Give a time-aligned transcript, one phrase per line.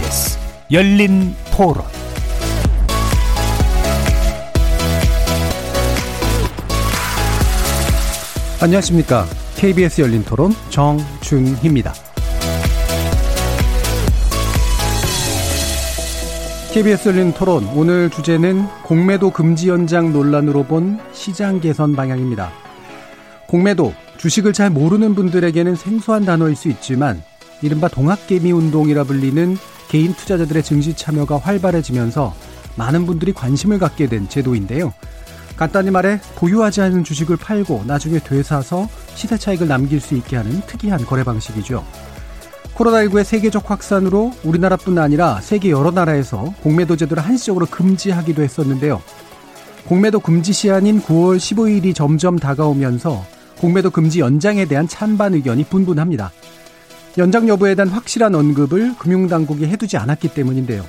[0.00, 0.38] KBS
[0.72, 1.84] 열린 토론
[8.62, 9.26] 안녕하십니까.
[9.56, 11.92] KBS 열린 토론 정준희입니다.
[16.72, 22.50] KBS 열린 토론 오늘 주제는 공매도 금지 연장 논란으로 본 시장 개선 방향입니다.
[23.48, 27.22] 공매도 주식을 잘 모르는 분들에게는 생소한 단어일 수 있지만
[27.60, 29.58] 이른바 동학개미 운동이라 불리는
[29.90, 32.32] 개인 투자자들의 증시 참여가 활발해지면서
[32.76, 34.94] 많은 분들이 관심을 갖게 된 제도인데요.
[35.56, 41.04] 간단히 말해 보유하지 않은 주식을 팔고 나중에 되사서 시세 차익을 남길 수 있게 하는 특이한
[41.04, 41.84] 거래 방식이죠.
[42.76, 49.02] 코로나19의 세계적 확산으로 우리나라뿐 아니라 세계 여러 나라에서 공매도 제도를 한시적으로 금지하기도 했었는데요.
[49.86, 53.26] 공매도 금지 시한인 9월 15일이 점점 다가오면서
[53.58, 56.30] 공매도 금지 연장에 대한 찬반 의견이 분분합니다.
[57.18, 60.84] 연장 여부에 대한 확실한 언급을 금융당국이 해두지 않았기 때문인데요.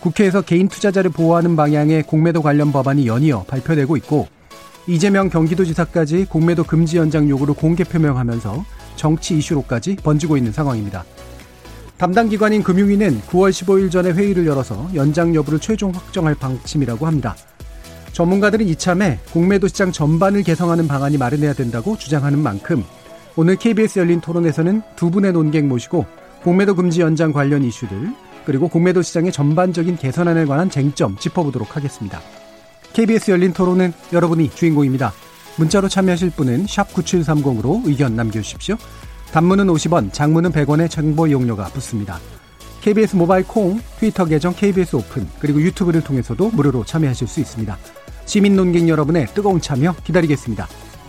[0.00, 4.28] 국회에서 개인 투자자를 보호하는 방향의 공매도 관련 법안이 연이어 발표되고 있고
[4.86, 11.04] 이재명 경기도지사까지 공매도 금지 연장 요구를 공개 표명하면서 정치 이슈로까지 번지고 있는 상황입니다.
[11.98, 17.34] 담당 기관인 금융위는 9월 15일 전에 회의를 열어서 연장 여부를 최종 확정할 방침이라고 합니다.
[18.12, 22.84] 전문가들은 이참에 공매도 시장 전반을 개성하는 방안이 마련해야 된다고 주장하는 만큼
[23.38, 26.06] 오늘 KBS 열린 토론에서는 두 분의 논객 모시고
[26.42, 28.14] 공매도 금지 연장 관련 이슈들
[28.46, 32.20] 그리고 공매도 시장의 전반적인 개선안에 관한 쟁점 짚어보도록 하겠습니다.
[32.94, 35.12] KBS 열린 토론은 여러분이 주인공입니다.
[35.56, 38.76] 문자로 참여하실 분은 9730으로 의견 남겨주십시오.
[39.32, 42.18] 단문은 50원, 장문은 100원의 정보 이용료가 붙습니다.
[42.80, 47.76] KBS 모바일 콩, 트위터 계정 KBS 오픈, 그리고 유튜브를 통해서도 무료로 참여하실 수 있습니다.
[48.24, 50.68] 시민 논객 여러분의 뜨거운 참여 기다리겠습니다.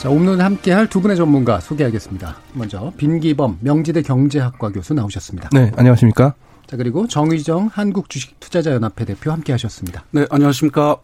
[0.00, 2.36] 자, 오늘 함께 할 두 분의 전문가 소개하겠습니다.
[2.54, 5.50] 먼저 빈기범 명지대 경제학과 교수 나오셨습니다.
[5.52, 6.34] 네, 안녕하십니까?
[6.66, 10.04] 자, 그리고 정의정 한국주식투자자연합회 대표 함께 하셨습니다.
[10.10, 10.96] 네, 안녕하십니까?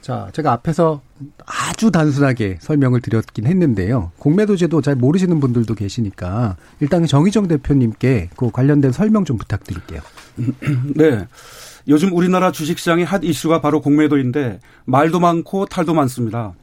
[0.00, 1.02] 자, 제가 앞에서
[1.44, 4.12] 아주 단순하게 설명을 드렸긴 했는데요.
[4.18, 10.00] 공매도 제도 잘 모르시는 분들도 계시니까 일단 정의정 대표님께 그 관련된 설명 좀 부탁드릴게요.
[10.96, 11.26] 네.
[11.88, 16.54] 요즘 우리나라 주식시장의 핫 이슈가 바로 공매도인데 말도 많고 탈도 많습니다.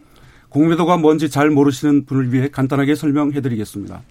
[0.52, 4.02] 공매도가 뭔지 잘 모르시는 분을 위해 간단하게 설명해 드리겠습니다.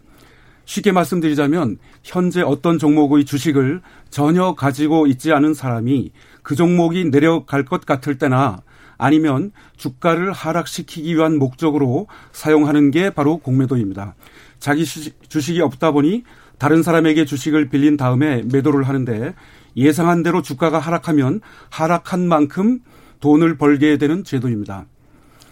[0.65, 6.13] 쉽게 말씀드리자면 현재 어떤 종목의 주식을 전혀 가지고 있지 않은 사람이
[6.43, 8.63] 그 종목이 내려갈 것 같을 때나
[8.97, 14.15] 아니면 주가를 하락시키기 위한 목적으로 사용하는 게 바로 공매도입니다.
[14.59, 16.25] 자기 주식이 없다 보니
[16.59, 19.35] 다른 사람에게 주식을 빌린 다음에 매도를 하는데
[19.77, 21.41] 예상한 대로 주가가 하락하면
[21.71, 22.81] 하락한 만큼
[23.21, 24.87] 돈을 벌게 되는 제도입니다.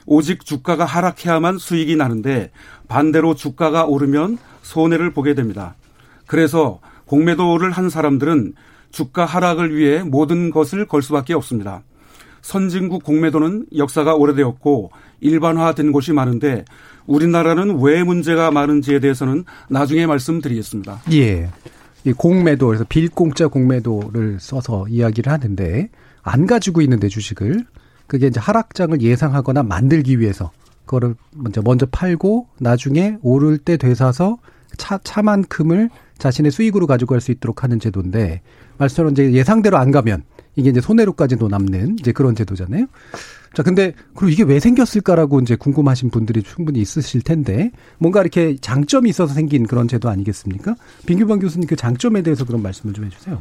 [0.09, 2.51] 오직 주가가 하락해야만 수익이 나는데
[2.89, 5.75] 반대로 주가가 오르면 손해를 보게 됩니다.
[6.27, 8.55] 그래서 공매도를 한 사람들은
[8.91, 11.83] 주가 하락을 위해 모든 것을 걸 수밖에 없습니다.
[12.41, 16.65] 선진국 공매도는 역사가 오래되었고 일반화된 곳이 많은데
[17.07, 21.03] 우리나라는 왜 문제가 많은지에 대해서는 나중에 말씀드리겠습니다.
[21.13, 21.51] 예.
[22.05, 25.91] 이 공매도 그래서 빌공짜 공매도를 써서 이야기를 하는데
[26.23, 27.65] 안 가지고 있는데 주식을
[28.09, 30.51] 그게 이제 하락장을 예상하거나 만들기 위해서
[30.87, 34.39] 그거를 먼저 먼저 팔고 나중에 오를 때 되사서
[34.77, 38.41] 차 차만큼을 자신의 수익으로 가지고 갈 수 있도록 하는 제도인데
[38.79, 40.25] 말씀처럼 이제 예상대로 안 가면
[40.57, 42.87] 이게 이제 손해로까지도 남는 이제 그런 제도잖아요.
[43.55, 49.09] 자, 근데 그리고 이게 왜 생겼을까라고 이제 궁금하신 분들이 충분히 있으실 텐데 뭔가 이렇게 장점이
[49.11, 50.75] 있어서 생긴 그런 제도 아니겠습니까?
[51.07, 53.41] 빈규범 교수님 그 장점에 대해서 그런 말씀을 좀 해주세요.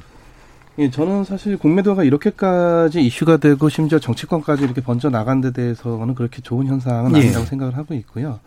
[0.80, 6.42] 예, 저는 사실 공매도가 이렇게까지 이슈가 되고 심지어 정치권까지 이렇게 번져 나간 데 대해서는 그렇게
[6.42, 7.22] 좋은 현상은 예.
[7.22, 7.46] 아니라고 예.
[7.46, 8.40] 생각을 하고 있고요.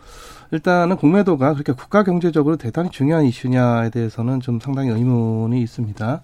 [0.51, 6.21] 일단은 공매도가 그렇게 국가 경제적으로 대단히 중요한 이슈냐에 대해서는 좀 상당히 의문이 있습니다.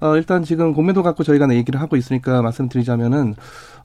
[0.00, 3.34] 어, 일단 지금 공매도 갖고 저희가 얘기를 하고 있으니까 말씀드리자면은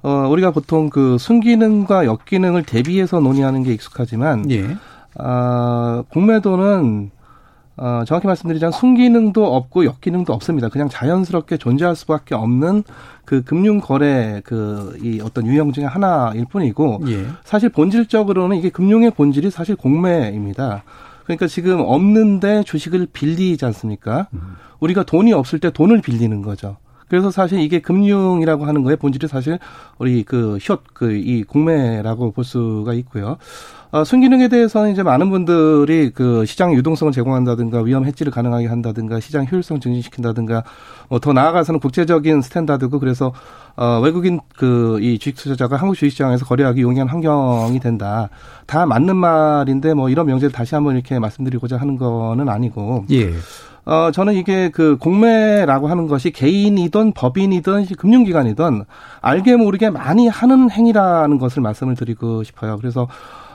[0.04, 4.78] 어, 우리가 보통 그 순기능과 역기능을 대비해서 논의하는 게 익숙하지만 예.
[5.18, 7.12] 아, 공매도는
[7.78, 10.70] 어, 정확히 말씀드리자면 순기능도 없고 역기능도 없습니다.
[10.70, 12.84] 그냥 자연스럽게 존재할 수밖에 없는
[13.26, 17.26] 그 금융 거래 그 이 어떤 유형 중에 하나일 뿐이고 예.
[17.44, 20.84] 사실 본질적으로는 이게 금융의 본질이 사실 공매입니다.
[21.24, 24.28] 그러니까 지금 없는데 주식을 빌리지 않습니까?
[24.34, 24.56] 음.
[24.80, 26.78] 우리가 돈이 없을 때 돈을 빌리는 거죠.
[27.08, 29.60] 그래서 사실 이게 금융이라고 하는 거에 본질이 사실
[29.98, 33.38] 우리 그 숏, 그 이 공매라고 볼 수가 있고요.
[33.92, 39.46] 어, 순기능에 대해서는 이제 많은 분들이 그 시장 유동성을 제공한다든가 위험 해지를 가능하게 한다든가 시장
[39.52, 40.64] 효율성 증진시킨다든가
[41.10, 43.34] 뭐더 나아가서는 국제적인 스탠다드고 그래서
[43.76, 48.30] 어, 외국인 그 이 주식 투자자가 한국 주식시장에서 거래하기 용이한 환경이 된다.
[48.66, 53.06] 다 맞는 말인데 뭐 이런 명제를 다시 한번 이렇게 말씀드리고자 하는 거는 아니고.
[53.12, 53.34] 예.
[53.84, 58.84] 어, 저는 이게 그 공매라고 하는 것이 개인이든 법인이든 금융기관이든
[59.22, 62.78] 알게 모르게 많이 하는 행위라는 것을 말씀을 드리고 싶어요.
[62.78, 63.08] 그래서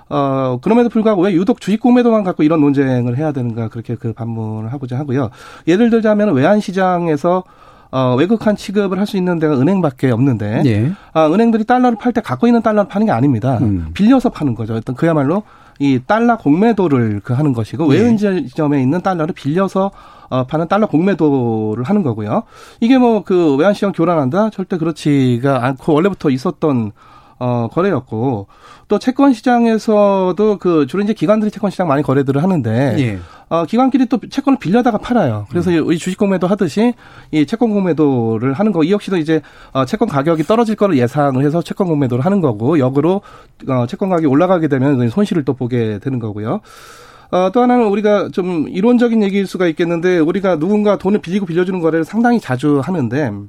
[0.09, 4.73] 어, 그럼에도 불구하고 왜 유독 주식 공매도만 갖고 이런 논쟁을 해야 되는가 그렇게 그 반문을
[4.73, 5.31] 하고자 하고요.
[5.67, 7.45] 예를 들자면 외환 시장에서
[7.93, 10.93] 어, 외국한 취급을 할 수 있는 데가 은행밖에 없는데, 예.
[11.13, 13.59] 아, 은행들이 달러를 팔 때 갖고 있는 달러를 파는 게 아닙니다.
[13.63, 13.91] 음.
[13.95, 14.75] 빌려서 파는 거죠.
[14.75, 15.45] 어떤 그야말로
[15.79, 18.01] 이 달러 공매도를 그 하는 것이고 예.
[18.01, 19.93] 외환지점에 있는 달러를 빌려서
[20.29, 22.43] 어, 파는 달러 공매도를 하는 거고요.
[22.81, 26.91] 이게 뭐 그 외환시장 교란한다 절대 그렇지가 않고 원래부터 있었던
[27.39, 28.47] 어, 거래였고
[28.89, 33.19] 또 채권 시장에서도 그 주로 이제 기관들이 채권 시장 많이 거래들을 하는데 예.
[33.49, 35.47] 어, 기관끼리 또 채권을 빌려다가 팔아요.
[35.51, 35.93] 그래서 음.
[35.93, 36.95] 이 주식 공매도 하듯이
[37.31, 39.43] 이 채권 공매도를 하는 거 이 역시도 이제
[39.73, 43.23] 어, 채권 가격이 떨어질 거를 예상을 해서 채권 공매도를 하는 거고 역으로
[43.69, 46.61] 어, 채권 가격이 올라가게 되면 손실을 또 보게 되는 거고요.
[47.33, 52.05] 어, 또 하나는 우리가 좀 이론적인 얘기일 수가 있겠는데 우리가 누군가 돈을 빌리고 빌려주는 거래를
[52.05, 53.47] 상당히 자주 하는데 어,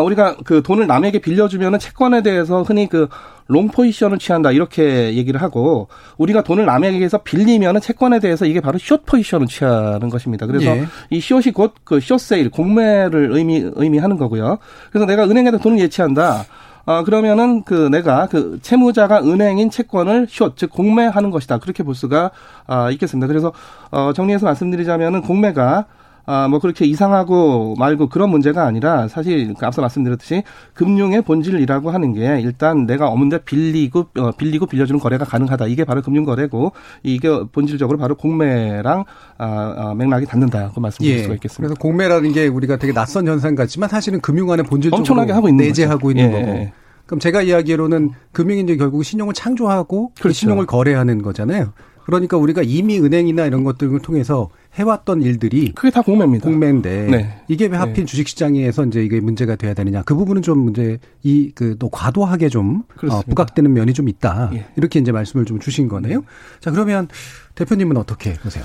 [0.00, 3.08] 우리가 그 돈을 남에게 빌려주면은 채권에 대해서 흔히 그
[3.48, 9.04] 롱 포지션을 취한다 이렇게 얘기를 하고 우리가 돈을 남에게서 빌리면은 채권에 대해서 이게 바로 숏
[9.04, 10.46] 포지션을 취하는 것입니다.
[10.46, 10.86] 그래서 예.
[11.10, 14.58] 이 숏이 곧 그 숏 세일 공매를 의미 의미하는 거고요.
[14.90, 16.44] 그래서 내가 은행에다 돈을 예치한다.
[16.84, 21.58] 어, 그러면은 그 내가 그 채무자가 은행인 채권을 숏, 즉 공매하는 것이다.
[21.58, 22.30] 그렇게 볼 수가
[22.66, 23.26] 아, 있겠습니다.
[23.26, 23.52] 그래서
[23.90, 25.86] 어, 정리해서 말씀드리자면은 공매가
[26.24, 30.42] 아, 뭐 그렇게 이상하고 말고 그런 문제가 아니라 사실 그 앞서 말씀드렸듯이
[30.74, 35.66] 금융의 본질이라고 하는 게 일단 내가 없는데 빌리고 어, 빌리고 빌려주는 거래가 가능하다.
[35.66, 36.72] 이게 바로 금융 거래고
[37.02, 39.04] 이게 본질적으로 바로 공매랑
[39.38, 41.22] 아, 아, 맥락이 닿는다고 말씀드릴 예.
[41.22, 41.68] 수가 있겠습니다.
[41.68, 45.64] 그래서 공매라는 게 우리가 되게 낯선 현상 같지만 사실은 금융 안에 본질적으로 엄청나게 하고 있는
[45.64, 46.10] 내재하고 거죠.
[46.18, 46.44] 있는 예.
[46.44, 46.82] 거고.
[47.06, 50.28] 그럼 제가 이야기로는 금융이 이제 결국 신용을 창조하고 그 그렇죠.
[50.28, 51.72] 그 신용을 거래하는 거잖아요.
[52.04, 56.48] 그러니까 우리가 이미 은행이나 이런 것들을 통해서 해왔던 일들이 그게 다 공매입니다.
[56.48, 57.42] 공매인데 네.
[57.48, 58.04] 이게 왜 하필 네.
[58.04, 62.82] 주식시장에서 이제 이게 문제가 돼야 되느냐 그 부분은 좀 문제 이 그 또 과도하게 좀
[63.10, 64.66] 어, 부각되는 면이 좀 있다 예.
[64.76, 66.20] 이렇게 이제 말씀을 좀 주신 거네요.
[66.20, 66.26] 네.
[66.60, 67.08] 자 그러면
[67.54, 68.64] 대표님은 어떻게 보세요?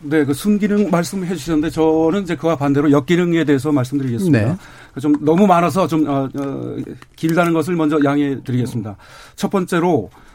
[0.00, 4.38] 네, 그 순기능 말씀해 주셨는데 저는 이제 그와 반대로 역기능에 대해서 말씀드리겠습니다.
[4.94, 5.00] 네.
[5.00, 6.76] 좀 너무 많아서 좀 어, 어,
[7.16, 8.96] 길다는 것을 먼저 양해 드리겠습니다.
[9.36, 10.25] 첫 번째로 어,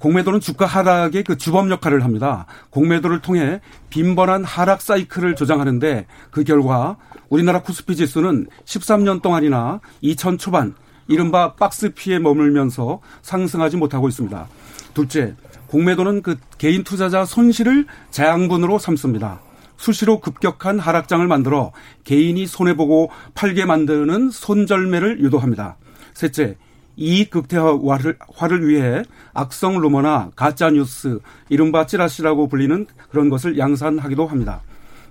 [0.00, 2.46] 공매도는 주가 하락의 그 주범 역할을 합니다.
[2.70, 6.96] 공매도를 통해 빈번한 하락 사이클을 조장하는데 그 결과
[7.28, 10.74] 우리나라 코스피 지수는 13년 동안이나 2000 초반
[11.08, 14.48] 이른바 박스 피에 머물면서 상승하지 못하고 있습니다.
[14.94, 15.34] 둘째,
[15.68, 19.40] 공매도는 그 개인 투자자 손실을 재앙분으로 삼습니다.
[19.76, 21.72] 수시로 급격한 하락장을 만들어
[22.04, 25.76] 개인이 손해보고 팔게 만드는 손절매를 유도합니다.
[26.12, 26.56] 셋째,
[27.00, 29.02] 이익 극대화를 화를 위해
[29.32, 34.60] 악성 루머나 가짜 뉴스, 이른바 찌라시라고 불리는 그런 것을 양산하기도 합니다.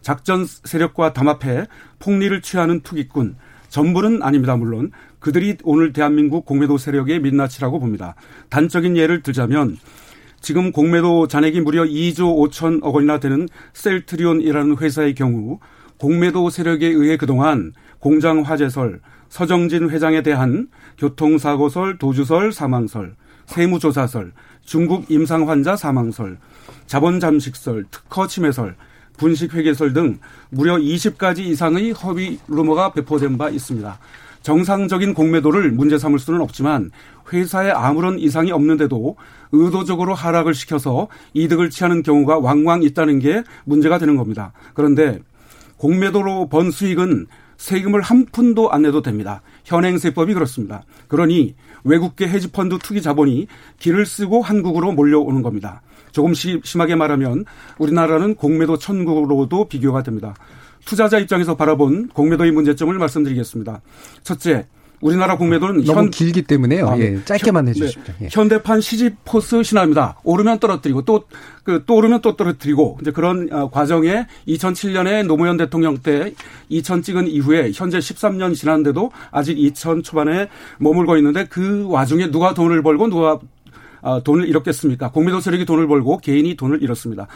[0.01, 1.65] 작전 세력과 담합해
[1.98, 3.36] 폭리를 취하는 투기꾼,
[3.69, 4.55] 전부는 아닙니다.
[4.55, 8.13] 물론 그들이 오늘 대한민국 공매도 세력의 민낯이라고 봅니다.
[8.50, 9.77] 단적인 예를 들자면
[10.41, 15.60] 지금 공매도 잔액이 무려 2조 5천억 원이나 되는 셀트리온이라는 회사의 경우
[15.98, 20.67] 공매도 세력에 의해 그동안 공장 화재설, 서정진 회장에 대한
[20.98, 24.33] 교통사고설, 도주설, 사망설, 세무조사설,
[24.65, 26.38] 중국 임상 환자 사망설,
[26.88, 28.75] 자본 잠식설, 특허 침해설,
[29.17, 30.19] 분식회계설 등
[30.50, 34.00] 무려 20가지 이상의 허위 루머가 배포된 바 있습니다.
[34.41, 36.91] 정상적인 공매도를 문제 삼을 수는 없지만
[37.31, 39.17] 회사에 아무런 이상이 없는데도
[39.51, 44.53] 의도적으로 하락을 시켜서 이득을 취하는 경우가 왕왕 있다는 게 문제가 되는 겁니다.
[44.74, 45.19] 그런데
[45.77, 47.27] 공매도로 번 수익은
[47.60, 49.42] 세금을 한 푼도 안 내도 됩니다.
[49.66, 50.84] 현행세법이 그렇습니다.
[51.10, 53.48] 그러니 외국계 헤지펀드 투기 자본이
[53.80, 55.82] 길을 쓰고 한국으로 몰려오는 겁니다.
[56.12, 57.46] 조금 심하게 말하면
[57.78, 60.34] 우리나라는 공매도 천국으로도 비교가 됩니다.
[60.86, 63.82] 투자자 입장에서 바라본 공매도의 문제점을 말씀드리겠습니다.
[64.24, 64.68] 첫째,
[65.01, 66.88] 우리나라 공매도는 너무 현, 길기 때문에요.
[66.88, 67.13] 아, 네.
[67.15, 68.03] 예, 짧게만 현, 해주십시오.
[68.03, 68.25] 네.
[68.25, 68.27] 예.
[68.32, 70.20] 현대판 시지포스 신화입니다.
[70.24, 71.24] 오르면 떨어뜨리고 또
[71.63, 76.34] 그, 또 오르면 또 떨어뜨리고 이제 그런 어, 과정에 2007년에 노무현 대통령 때
[76.70, 82.84] 2000 찍은 이후에 현재 13년 지났는데도 아직 2000 초반에 머물고 있는데 그 와중에 누가 돈을
[82.84, 83.39] 벌고 누가
[84.01, 85.12] 어, 돈을 잃었겠습니까?
[85.12, 87.27] 공매도 세력이 돈을 벌고 개인이 돈을 잃었습니다.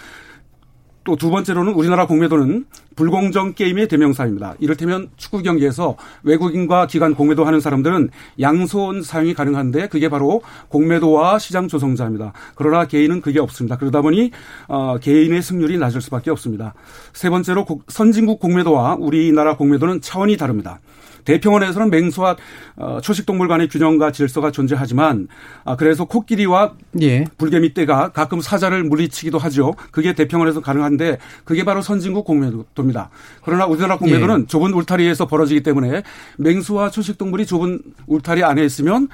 [1.04, 4.56] 또 두 번째로는 우리나라 공매도는 불공정 게임의 대명사입니다.
[4.60, 8.10] 이를테면 축구 경기에서 외국인과 기관 공매도 하는 사람들은
[8.42, 12.34] 양손 사용이 가능한데 그게 바로 공매도와 시장 조성자입니다.
[12.56, 13.78] 그러나 개인은 그게 없습니다.
[13.78, 14.32] 그러다 보니
[14.68, 16.74] 어, 개인의 승률이 낮을 수밖에 없습니다.
[17.14, 20.80] 세 번째로 선진국 공매도와 우리나라 공매도는 차원이 다릅니다.
[21.26, 22.36] 대평원에서는 맹수와
[22.76, 25.28] 어, 초식동물 간의 균형과 질서가 존재하지만
[25.66, 27.26] 아, 그래서 코끼리와 예.
[27.38, 29.74] 불개미 떼가 가끔 사자를 물리치기도 하죠.
[29.92, 33.10] 그게 대평원에서 가능한데 그게 바로 선진국 공매도입니다.
[33.44, 34.48] 그러나 우리나라 공매도는 예.
[34.48, 36.04] 좁은 울타리에서 벌어지기 때문에
[36.38, 39.08] 맹수와 초식동물이 좁은 울타리 안에 있으면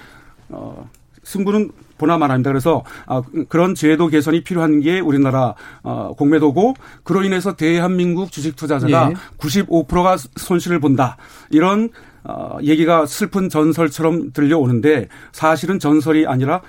[0.49, 0.89] 어,
[1.29, 2.49] 승부는 보나마나입니다.
[2.49, 9.11] 그래서 아, 그런 제도 개선이 필요한 게 우리나라 어, 공매도고 그로 인해서 대한민국 주식 투자자가
[9.11, 9.15] 예.
[9.37, 11.17] 95%가 손실을 본다.
[11.51, 11.89] 이런
[12.23, 16.61] 어, 얘기가 슬픈 전설처럼 들려오는데 사실은 전설이 아니라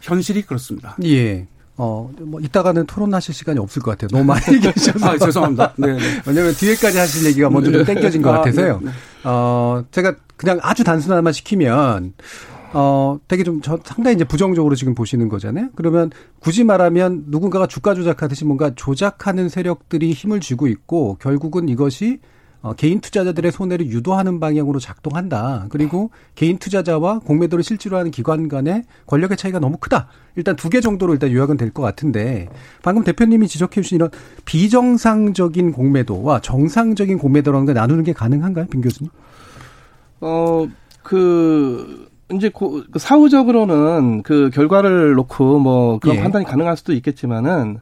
[0.00, 0.96] 현실이 그렇습니다.
[1.04, 1.46] 예.
[1.76, 4.08] 어, 뭐, 이따가는 토론하실 시간이 없을 것 같아요.
[4.12, 5.06] 너무 많이 얘기하셔서.
[5.06, 5.72] 아, 죄송합니다.
[5.76, 5.98] 네, 네.
[6.24, 8.78] 왜냐면 뒤에까지 하실 얘기가 먼저 좀 땡겨진 것 아, 같아서요.
[8.80, 8.92] 네, 네.
[9.24, 12.12] 어, 제가 그냥 아주 단순한말 시키면,
[12.74, 15.68] 어, 되게 좀 저, 상당히 이제 부정적으로 지금 보시는 거잖아요.
[15.76, 22.18] 그러면 굳이 말하면 누군가가 주가 조작하듯이 뭔가 조작하는 세력들이 힘을 쥐고 있고 결국은 이것이
[22.62, 25.66] 어, 개인 투자자들의 손해를 유도하는 방향으로 작동한다.
[25.68, 30.08] 그리고 개인 투자자와 공매도를 실제로 하는 기관 간의 권력의 차이가 너무 크다.
[30.34, 32.48] 일단 두 개 정도로 일단 요약은 될 것 같은데
[32.82, 34.08] 방금 대표님이 지적해 주신 이런
[34.46, 39.10] 비정상적인 공매도와 정상적인 공매도라는 걸 나누는 게 가능한가요, 빈 교수님?
[40.22, 40.66] 어,
[41.02, 46.22] 그 이제 고, 그 사후적으로는 그 결과를 놓고 뭐 그런 예.
[46.22, 47.80] 판단이 가능할 수도 있겠지만은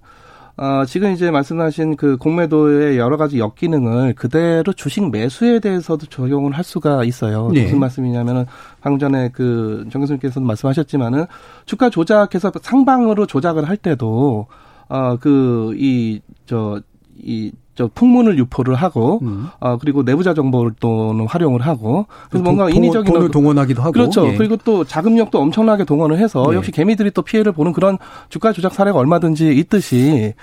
[0.56, 6.62] 어, 지금 이제 말씀하신 그 공매도의 여러 가지 역기능을 그대로 주식 매수에 대해서도 적용을 할
[6.62, 7.50] 수가 있어요.
[7.52, 7.62] 네.
[7.64, 8.44] 무슨 말씀이냐면은
[8.80, 11.24] 방금 전에 그 정 교수님께서도 말씀하셨지만은
[11.64, 14.46] 주가 조작해서 상방으로 조작을 할 때도
[14.88, 16.82] 어, 그, 이, 저,
[17.16, 19.48] 이, 저 풍문을 유포를 하고 음.
[19.58, 24.28] 어 그리고 내부자 정보를 또는 활용을 하고 그래서 뭔가 동, 인위적인 돈을 동원하기도 하고 그렇죠.
[24.28, 24.36] 예.
[24.36, 26.56] 그리고 또 자금력도 엄청나게 동원을 해서 네.
[26.56, 27.96] 역시 개미들이 또 피해를 보는 그런
[28.28, 30.34] 주가 조작 사례가 얼마든지 있듯이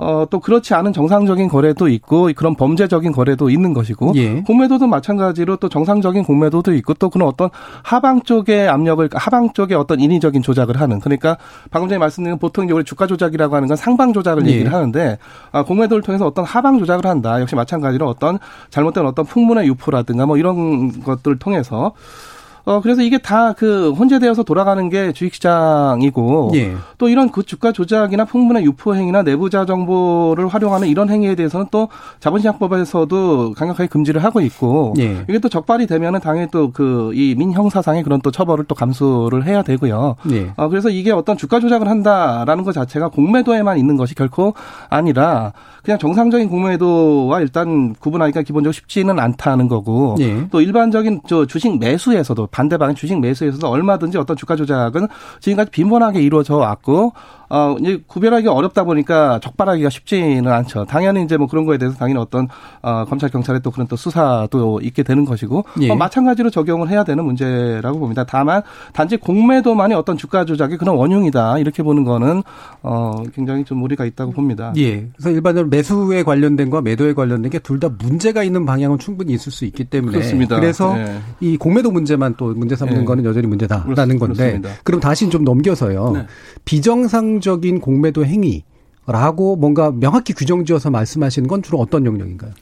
[0.00, 4.42] 어, 또 그렇지 않은 정상적인 거래도 있고 그런 범죄적인 거래도 있는 것이고 예.
[4.42, 7.50] 공매도도 마찬가지로 또 정상적인 공매도도 있고 또 그런 어떤
[7.82, 11.36] 하방 쪽의 압력을 하방 쪽의 어떤 인위적인 조작을 하는 그러니까
[11.72, 14.52] 방금 전에 말씀드린 보통 이제 우리 주가 조작이라고 하는 건 상방 조작을 예.
[14.52, 15.18] 얘기를 하는데
[15.50, 17.40] 아, 공매도를 통해서 어떤 하방 조작을 한다.
[17.40, 18.38] 역시 마찬가지로 어떤
[18.70, 21.92] 잘못된 어떤 풍문의 유포라든가 뭐 이런 것들을 통해서
[22.68, 26.74] 어, 그래서 이게 다 그 혼재되어서 돌아가는 게 주식시장이고 예.
[26.98, 31.88] 또 이런 그 주가 조작이나 풍문의 유포 행위나 내부자 정보를 활용하는 이런 행위에 대해서는 또
[32.20, 35.24] 자본시장법에서도 강력하게 금지를 하고 있고 예.
[35.28, 39.62] 이게 또 적발이 되면은 당연히 또 그 이 민형사상의 그런 또 처벌을 또 감수를 해야
[39.62, 40.16] 되고요.
[40.30, 40.52] 예.
[40.56, 44.54] 어, 그래서 이게 어떤 주가 조작을 한다라는 것 자체가 공매도에만 있는 것이 결코
[44.90, 50.46] 아니라 그냥 정상적인 공매도와 일단 구분하기가 기본적으로 쉽지는 않다는 거고 예.
[50.50, 55.06] 또 일반적인 저 주식 매수에서도 반대방의 주식 매수에서도 얼마든지 어떤 주가 조작은
[55.38, 57.12] 지금까지 빈번하게 이루어져 왔고
[57.50, 60.84] 어, 이제 구별하기가 어렵다 보니까 적발하기가 쉽지는 않죠.
[60.84, 62.48] 당연히 이제 뭐 그런 거에 대해서 당연히 어떤
[62.82, 65.90] 어, 검찰 경찰의 또 그런 또 수사도 있게 되는 것이고 예.
[65.90, 68.24] 어, 마찬가지로 적용을 해야 되는 문제라고 봅니다.
[68.24, 68.62] 다만
[68.92, 72.42] 단지 공매도만이 어떤 주가 조작의 그런 원흉이다 이렇게 보는 거는
[72.82, 74.72] 어, 굉장히 좀 무리가 있다고 봅니다.
[74.76, 75.06] 예.
[75.16, 79.52] 그래서 일반적으로 매수에 관련된 거 매도에 관련된 게 둘 다 문제가 있는 방향은 충분히 있을
[79.52, 80.58] 수 있기 때문에 그렇습니다.
[80.58, 81.20] 그래서 네.
[81.40, 83.04] 이 공매도 문제만 또 문제 삼는 네.
[83.04, 84.70] 거는 여전히 문제다라는 건데 그렇습니다.
[84.82, 86.10] 그럼 다시 좀 넘겨서요.
[86.12, 86.26] 네.
[86.64, 92.52] 비정상 정상적인 공매도 행위라고 뭔가 명확히 규정지어서 말씀하시는 건 주로 어떤 영역인가요?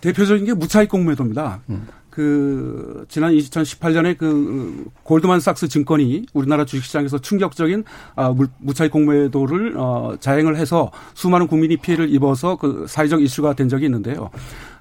[0.00, 1.60] 대표적인 게 무차익 공매도입니다.
[1.70, 1.86] 음.
[2.10, 7.82] 그 지난 2018년에 그 골드만삭스 증권이 우리나라 주식시장에서 충격적인
[8.14, 13.86] 아, 무차익 공매도를 어, 자행을 해서 수많은 국민이 피해를 입어서 그 사회적 이슈가 된 적이
[13.86, 14.30] 있는데요.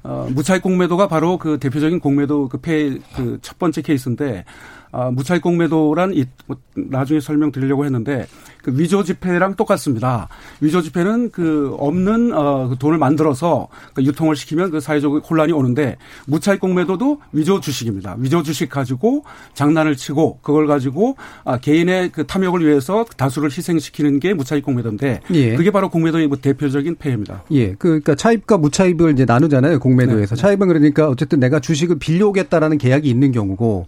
[0.04, 4.46] 어, 무차익 공매도가 바로 그 대표적인 공매도 그 폐 그 첫 번째 케이스인데
[4.92, 8.28] 아, 무차익 공매도란 이, 뭐, 나중에 설명드리려고 했는데
[8.64, 10.30] 그 위조 지폐랑 똑같습니다.
[10.62, 15.98] 위조 지폐는 그 없는 어, 그 돈을 만들어서 그 유통을 시키면 그 사회적 혼란이 오는데
[16.26, 18.16] 무차익 공매도도 위조 주식입니다.
[18.20, 24.34] 위조 주식 가지고 장난을 치고 그걸 가지고 아, 개인의 그 탐욕을 위해서 다수를 희생시키는 게
[24.34, 25.56] 무차익 공매도인데 예.
[25.56, 27.44] 그게 바로 공매도의 뭐 대표적인 폐해입니다.
[27.52, 30.42] 예, 그, 그러니까 차입과 무차입을 이제 나누잖아요 공매도에서 네.
[30.42, 33.88] 차입은 그러니까 어쨌든 내가 주식을 빌려오겠다라는 계약이 있는 경우고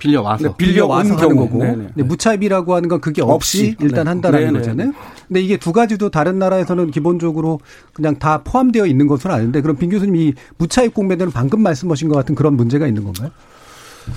[0.00, 1.88] 빌려와 와서 네, 빌려온 경우고 네네.
[1.94, 4.10] 네, 무차입이라고 하는 건 그게 없이, 없이 일단 네.
[4.10, 4.58] 한다라는 네네.
[4.58, 4.92] 거잖아요.
[5.26, 7.60] 근데 이게 두 가지도 다른 나라에서는 기본적으로
[7.92, 12.16] 그냥 다 포함되어 있는 것으로 아는데 그럼 빈 교수님 이 무차입 공매도는 방금 말씀하신 것
[12.16, 13.30] 같은 그런 문제가 있는 건가요?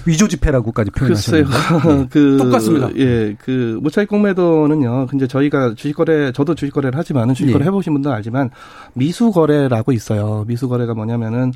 [0.06, 2.08] 위조 지폐라고까지 표현하셨는데 네.
[2.10, 2.90] 그 똑같습니다.
[2.98, 5.08] 예, 그 무차익 공매도는요.
[5.08, 7.68] 근데 저희가 주식 거래 저도 주식 거래를 하지만은 주식 거래 예.
[7.68, 8.50] 해보신 분들은 알지만
[8.94, 10.46] 미수 거래라고 있어요.
[10.48, 11.52] 미수 거래가 뭐냐면은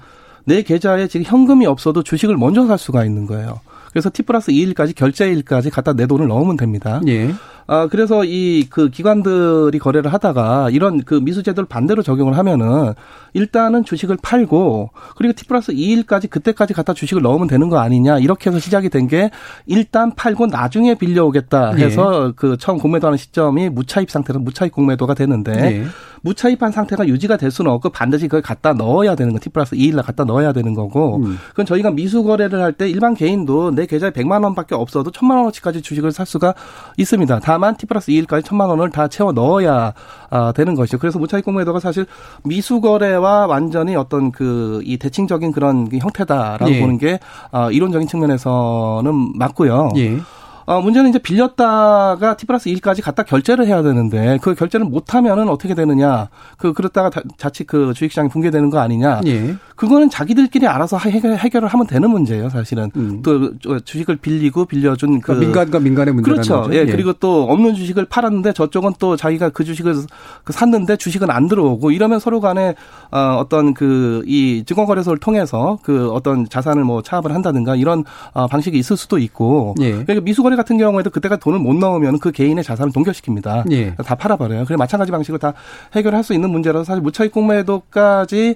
[0.45, 3.59] 내 계좌에 지금 현금이 없어도 주식을 먼저 살 수가 있는 거예요.
[3.95, 6.99] 그래서 T 플러스 2일까지 결제일까지 갖다 내 돈을 넣으면 됩니다.
[7.07, 7.33] 예.
[7.67, 12.93] 아, 그래서 이 그 기관들이 거래를 하다가 이런 그 미수제도를 반대로 적용을 하면은
[13.33, 18.49] 일단은 주식을 팔고 그리고 T 플러스 2일까지 그때까지 갖다 주식을 넣으면 되는 거 아니냐 이렇게
[18.49, 19.29] 해서 시작이 된 게
[19.65, 22.31] 일단 팔고 나중에 빌려오겠다 해서 예.
[22.35, 25.85] 그 처음 공매도하는 시점이 무차입 상태로 무차입 공매도가 되는데 예.
[26.25, 29.95] 무차입한 상태가 유지가 될 수는 없고 반드시 그걸 갖다 넣어야 되는 거 T 플러스 2일
[29.95, 31.37] 날 갖다 넣어야 되는 거고 음.
[31.51, 35.81] 그건 저희가 미수 거래를 할 때 일반 개인도 내 계좌에 100만 원밖에 없어도 1000만 원어치까지
[35.81, 36.53] 주식을 살 수가
[36.97, 37.39] 있습니다.
[37.41, 39.93] 다만 T 플러스 2일까지 1000만 원을 다 채워 넣어야
[40.29, 40.97] 아, 되는 것이죠.
[40.97, 42.05] 그래서 무차익 공매도가 사실
[42.43, 46.79] 미수 거래와 완전히 어떤 그 이 대칭적인 그런 형태다라고 예.
[46.81, 47.19] 보는 게
[47.51, 49.89] 아, 이론적인 측면에서는 맞고요.
[49.97, 50.17] 예.
[50.65, 55.49] 어, 문제는 이제 빌렸다가 T 플러스 1까지 갖다 결제를 해야 되는데 그 결제를 못 하면은
[55.49, 56.29] 어떻게 되느냐.
[56.57, 59.21] 그, 그렇다가 자칫 그 주식시장이 붕괴되는 거 아니냐.
[59.25, 59.55] 예.
[59.75, 62.91] 그거는 자기들끼리 알아서 해결, 해결을 하면 되는 문제예요, 사실은.
[62.95, 63.21] 음.
[63.21, 65.27] 또 주식을 빌리고 빌려준 그.
[65.27, 66.61] 그러니까 민간과 민간의 문제라는 그렇죠.
[66.63, 66.75] 거죠.
[66.75, 66.81] 예.
[66.81, 66.91] 예.
[66.91, 69.95] 그리고 또 없는 주식을 팔았는데 저쪽은 또 자기가 그 주식을
[70.43, 72.75] 그 샀는데 주식은 안 들어오고 이러면 서로 간에
[73.11, 78.03] 어, 어떤 그 이 증권거래소를 통해서 그 어떤 자산을 뭐 차압을 한다든가 이런
[78.33, 79.75] 어, 방식이 있을 수도 있고.
[79.79, 79.91] 예.
[79.91, 83.69] 그러니까 미수거래 거래 같은 경우에도 그때가 돈을 못 넣으면 그 개인의 자산을 동결시킵니다.
[83.71, 83.93] 예.
[83.95, 84.65] 다 팔아버려요.
[84.65, 85.53] 그래 마찬가지 방식으로 다
[85.93, 88.55] 해결할 수 있는 문제라서 사실 무차익 공매도까지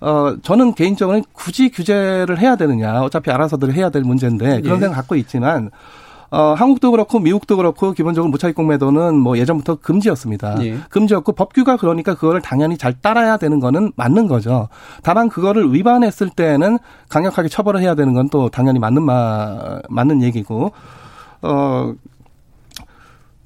[0.00, 3.02] 어, 저는 개인적으로 굳이 규제를 해야 되느냐.
[3.02, 4.80] 어차피 알아서들 해야 될 문제인데 그런 예.
[4.80, 5.70] 생각 갖고 있지만
[6.30, 10.56] 어, 한국도 그렇고 미국도 그렇고 기본적으로 무차익 공매도는 뭐 예전부터 금지였습니다.
[10.64, 10.78] 예.
[10.88, 14.68] 금지였고 법규가 그러니까 그거를 당연히 잘 따라야 되는 거는 맞는 거죠.
[15.02, 20.72] 다만 그거를 위반했을 때는 강력하게 처벌을 해야 되는 건 또 당연히 맞는 마, 맞는 얘기고
[21.44, 21.94] 어,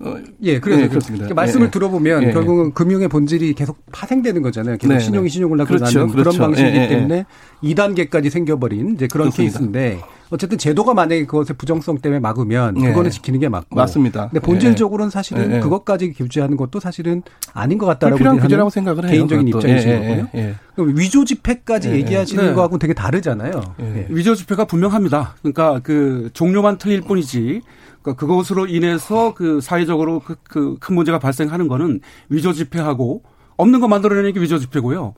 [0.00, 1.24] 어, 예, 그래서 예, 그렇습니다.
[1.24, 4.76] 그러니까 말씀을 예, 들어보면 예, 결국은 금융의 본질이 계속 파생되는 거잖아요.
[4.76, 5.32] 계속 네, 신용이 네.
[5.32, 6.30] 신용을 낳고 그렇죠, 나는 그렇죠.
[6.30, 7.26] 그런 방식이기 예, 예, 때문에
[7.64, 9.58] 2단계까지 생겨버린 이제 그런 그렇습니다.
[9.58, 14.28] 케이스인데 어쨌든 제도가 만약에 그것의 부정성 때문에 막으면 그거는 지키는 게 맞고 맞습니다.
[14.28, 19.10] 근데 본질적으로는 사실은 그것까지 규제하는 것도 사실은 아닌 것 같다라고 필요한 규제라고 생각을 해요.
[19.10, 20.54] 개인적인 입장이신 거고요.
[20.76, 22.52] 그럼 위조 지폐까지 얘기하시는 네.
[22.52, 23.74] 거하고는 되게 다르잖아요.
[24.10, 25.34] 위조 지폐가 분명합니다.
[25.42, 27.62] 그러니까 그 종료만 틀릴 뿐이지
[28.02, 33.22] 그러니까 그것으로 인해서 그 사회적으로 그, 그 큰 문제가 발생하는 거는 위조 지폐하고
[33.56, 35.14] 없는 거 만들어내는 게 위조 지폐고요.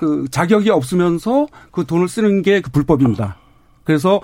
[0.00, 3.36] 그 자격이 없으면서 그 돈을 쓰는 게 그 불법입니다.
[3.84, 4.20] 그래서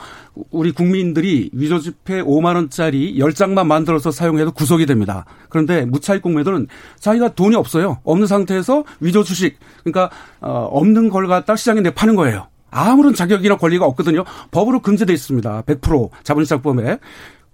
[0.51, 5.25] 우리 국민들이 위조 지폐 5만 원짜리 10장만 만들어서 사용해도 구속이 됩니다.
[5.49, 6.68] 그런데 무차익 공매도는
[7.01, 7.99] 자기가 돈이 없어요.
[8.05, 12.47] 없는 상태에서 위조 주식 그러니까 어 없는 걸 갖다 시장에 내 파는 거예요.
[12.71, 14.25] 아무런 자격이나 권리가 없거든요.
[14.53, 15.62] 법으로 금지돼 있습니다.
[15.62, 16.99] 100% 자본시장법에.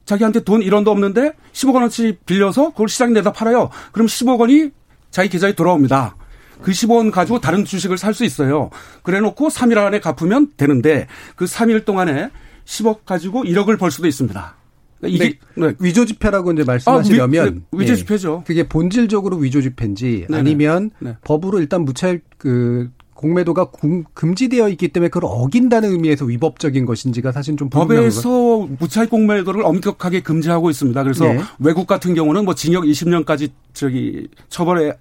[0.04, 3.70] 자기한테 돈 1원도 없는데 10억 원어치 빌려서 그걸 시장에 내다 팔아요.
[3.92, 4.70] 그럼 10억 원이
[5.10, 6.16] 자기 계좌에 돌아옵니다.
[6.62, 8.70] 그 10억 원 가지고 다른 주식을 살 수 있어요.
[9.02, 12.30] 그래 놓고 3일 안에 갚으면 되는데 그 3일 동안에
[12.64, 14.54] 10억 가지고 1억을 벌 수도 있습니다.
[15.00, 15.74] 그러니까 이게 네.
[15.80, 17.96] 위조 지폐라고 이제 말씀하시려면 아, 위, 네, 예.
[17.96, 18.38] 지폐죠.
[18.42, 20.38] 예, 그게 본질적으로 위조 지폐인지 네네.
[20.38, 21.16] 아니면 네.
[21.24, 23.68] 법으로 일단 무차익 그 공매도가
[24.12, 30.70] 금지되어 있기 때문에 그걸 어긴다는 의미에서 위법적인 것인지가 사실 좀 법에서 무차익 공매도를 엄격하게 금지하고
[30.70, 31.02] 있습니다.
[31.02, 31.40] 그래서 네.
[31.58, 34.92] 외국 같은 경우는 뭐 징역 20년까지 저기 처벌에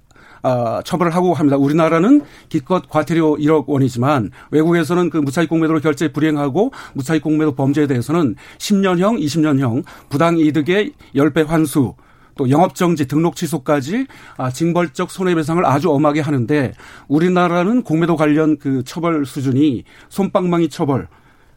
[0.45, 1.56] 아, 처벌을 하고 합니다.
[1.56, 8.36] 우리나라는 기껏 과태료 1억 원이지만 외국에서는 그 무차익 공매도를 결제 불이행하고 무차익 공매도 범죄에 대해서는
[8.58, 11.93] 10년형, 20년형 부당 이득의 10배 환수
[12.35, 16.73] 또 영업정지, 등록 취소까지 아, 징벌적 손해배상을 아주 엄하게 하는데
[17.07, 21.07] 우리나라는 공매도 관련 그 처벌 수준이 솜방망이 처벌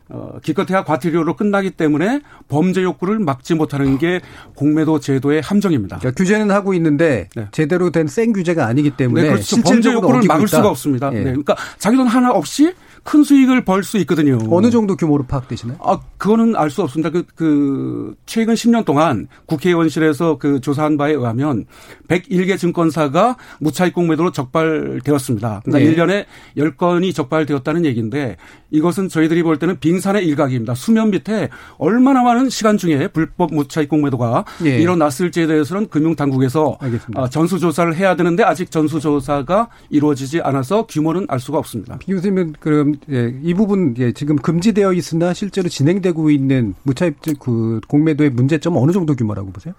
[0.09, 4.21] 어, 기껏해야 과태료로 끝나기 때문에 범죄 욕구를 막지 못하는 게
[4.55, 5.99] 공매도 제도의 함정입니다.
[5.99, 7.49] 그러니까 규제는 하고 있는데 네.
[7.53, 9.61] 제대로 된 센 규제가 아니기 때문에 네, 그렇죠.
[9.63, 10.57] 범죄 욕구를 막을 있다.
[10.59, 11.11] 수가 없습니다.
[11.13, 11.17] 예.
[11.19, 11.25] 네.
[11.25, 14.39] 그러니까 자기 돈 하나 없이 큰 수익을 벌 수 있거든요.
[14.51, 15.79] 어느 정도 규모로 파악되시나요?
[15.81, 17.11] 아, 그거는 알 수 없습니다.
[17.11, 21.67] 그, 그, 최근 10년 동안 국회의원실에서 그 조사한 바에 의하면
[22.09, 25.63] 101개 증권사가 무차익 공매도로 적발되었습니다.
[25.65, 25.95] 그러니까 네.
[25.97, 26.25] 1년에
[26.57, 28.37] 10건이 적발되었다는 얘기인데
[28.71, 30.75] 이것은 저희들이 볼 때는 빙 산의 일각입니다.
[30.75, 34.79] 수면 밑에 얼마나 많은 시간 중에 불법 무차익 공매도가 네.
[34.81, 37.21] 일어났을지에 대해서는 금융당국에서 알겠습니다.
[37.21, 41.99] 아, 전수조사를 해야 되는데 아직 전수조사가 이루어지지 않아서 규모는 알 수가 없습니다.
[42.07, 48.31] 교수님은 그럼 예, 이 부분 예, 지금 금지되어 있으나 실제로 진행되고 있는 무차입 그 공매도의
[48.31, 49.75] 문제점 어느 정도 규모라고 보세요?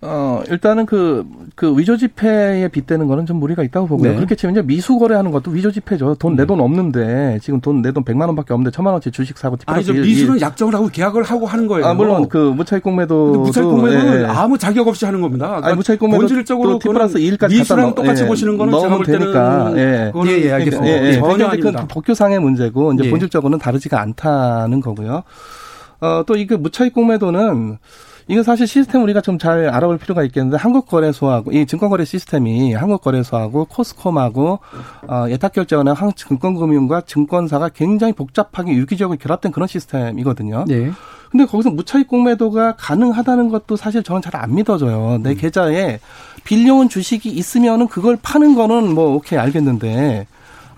[0.00, 4.10] 어, 일단은 그, 그 위조 지폐에 빗대는 거는 좀 무리가 있다고 보고요.
[4.10, 4.14] 네.
[4.16, 6.14] 그렇게 치면 이제 미수 거래하는 것도 위조 지폐죠.
[6.20, 9.92] 돈 내돈 없는데 지금 돈 내돈 100만 원 밖에 없는데 천만 원치 주식 사고 아니죠.
[9.94, 11.84] 일- 미수는 일- 약정을 하고 계약을 하고 하는 거예요.
[11.84, 15.46] 아, 물론 그 무차익 공매도 무차익 공매도는 아무 자격 없이 하는 겁니다.
[15.48, 18.74] 그러니까 아니, 무차익 공매도 본질적으로 또 T 플러스 그거는 1까지 미수랑 똑같이 넣- 보시는 거는
[18.76, 19.72] 예, 제가 볼 되니까.
[19.76, 20.12] 예.
[20.26, 20.86] 예, 예, 알겠습니다.
[20.86, 21.12] 예, 예.
[21.14, 21.80] 전혀 그러니까 아닙니다.
[21.80, 23.10] 그 법규상의 문제고 이제 예.
[23.10, 25.24] 본질적으로는 다르지가 않다는 거고요.
[26.00, 27.78] 어, 또 이게 무차익 공매도는
[28.28, 34.58] 이거 사실 시스템 우리가 좀 잘 알아볼 필요가 있겠는데 한국거래소하고 이 증권거래 시스템이 한국거래소하고 코스콤하고
[35.06, 40.64] 어, 예탁결제원의 한국증권금융과 증권사가 굉장히 복잡하게 유기적으로 결합된 그런 시스템이거든요.
[40.70, 40.90] 예.
[41.30, 45.16] 근데 거기서 무차익 공매도가 가능하다는 것도 사실 저는 잘 안 믿어져요.
[45.16, 45.22] 음.
[45.22, 46.00] 내 계좌에
[46.44, 50.26] 빌려온 주식이 있으면은 그걸 파는 거는 뭐 오케이 알겠는데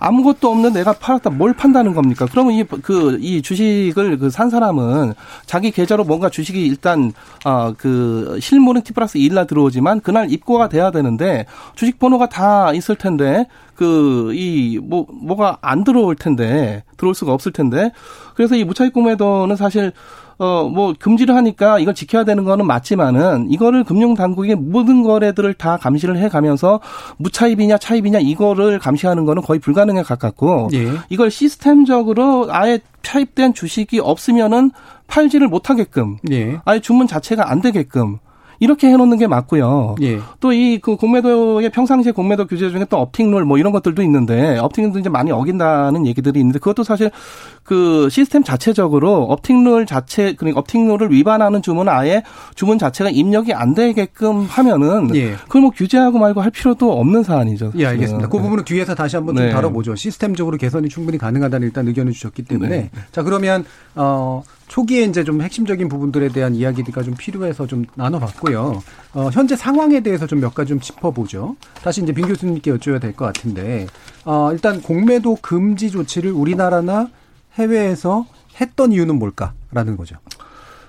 [0.03, 2.25] 아무것도 없는 내가 팔았다 뭘 판다는 겁니까?
[2.31, 5.13] 그러면 이 그 이 주식을 그 산 사람은
[5.45, 7.13] 자기 계좌로 뭔가 주식이 일단
[7.45, 13.45] 어그 실물은 T 플러스 1날 들어오지만 그날 입고가 돼야 되는데 주식 번호가 다 있을 텐데
[13.75, 17.91] 그 이 뭐 뭐가 안 들어올 텐데 들어올 수가 없을 텐데
[18.35, 19.91] 그래서 이 무차익 공매도는 사실
[20.41, 26.17] 어, 뭐, 금지를 하니까 이걸 지켜야 되는 거는 맞지만은 이거를 금융당국이 모든 거래들을 다 감시를
[26.17, 26.79] 해 가면서
[27.17, 30.93] 무차입이냐 차입이냐 이거를 감시하는 거는 거의 불가능에 가깝고 예.
[31.09, 34.71] 이걸 시스템적으로 아예 차입된 주식이 없으면은
[35.05, 36.59] 팔지를 못하게끔 예.
[36.65, 38.17] 아예 주문 자체가 안 되게끔
[38.61, 39.95] 이렇게 해놓는 게 맞고요.
[40.03, 40.19] 예.
[40.39, 45.09] 또이 그 공매도의 평상시에 공매도 규제 중에 또 업팅룰 뭐 이런 것들도 있는데 업팅도 이제
[45.09, 47.09] 많이 어긴다는 얘기들이 있는데 그것도 사실
[47.63, 52.21] 그 시스템 자체적으로 업팅룰 자체 그러니까 업팅룰을 위반하는 주문은 아예
[52.53, 55.33] 주문 자체가 입력이 안 되게끔 하면은 예.
[55.47, 57.71] 그걸 뭐 규제하고 말고 할 필요도 없는 사안이죠.
[57.77, 58.29] 예, 알겠습니다.
[58.29, 58.43] 그 네.
[58.43, 59.51] 부분은 뒤에서 다시 한번 좀 네.
[59.51, 59.95] 다뤄보죠.
[59.95, 62.69] 시스템적으로 개선이 충분히 가능하다는 일단 의견을 주셨기 때문에.
[62.69, 62.91] 네.
[63.11, 68.81] 자, 그러면, 어, 초기에 이제 좀 핵심적인 부분들에 대한 이야기가 좀 필요해서 좀 나눠봤고요.
[69.13, 71.57] 어, 현재 상황에 대해서 좀 몇 가지 좀 짚어보죠.
[71.83, 73.87] 다시 이제 빈 교수님께 여쭤야 될 것 같은데,
[74.23, 77.09] 어, 일단 공매도 금지 조치를 우리나라나
[77.55, 78.25] 해외에서
[78.61, 80.15] 했던 이유는 뭘까라는 거죠.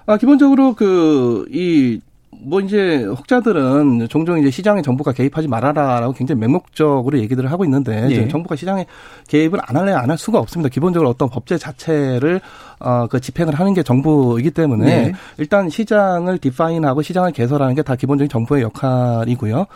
[0.06, 2.00] 아, 기본적으로 그, 이,
[2.40, 8.26] 뭐 이제 혹자들은 종종 이제 시장에 정부가 개입하지 말아라라고 굉장히 맹목적으로 얘기들을 하고 있는데 예.
[8.28, 8.86] 정부가 시장에
[9.28, 10.68] 개입을 안 할래 안 할 수가 없습니다.
[10.68, 12.40] 기본적으로 어떤 법제 자체를
[12.78, 15.12] 어그 집행을 하는 게 정부이기 때문에 네.
[15.38, 19.66] 일단 시장을 디파인하고 시장을 개설하는 게 다 기본적인 정부의 역할이고요.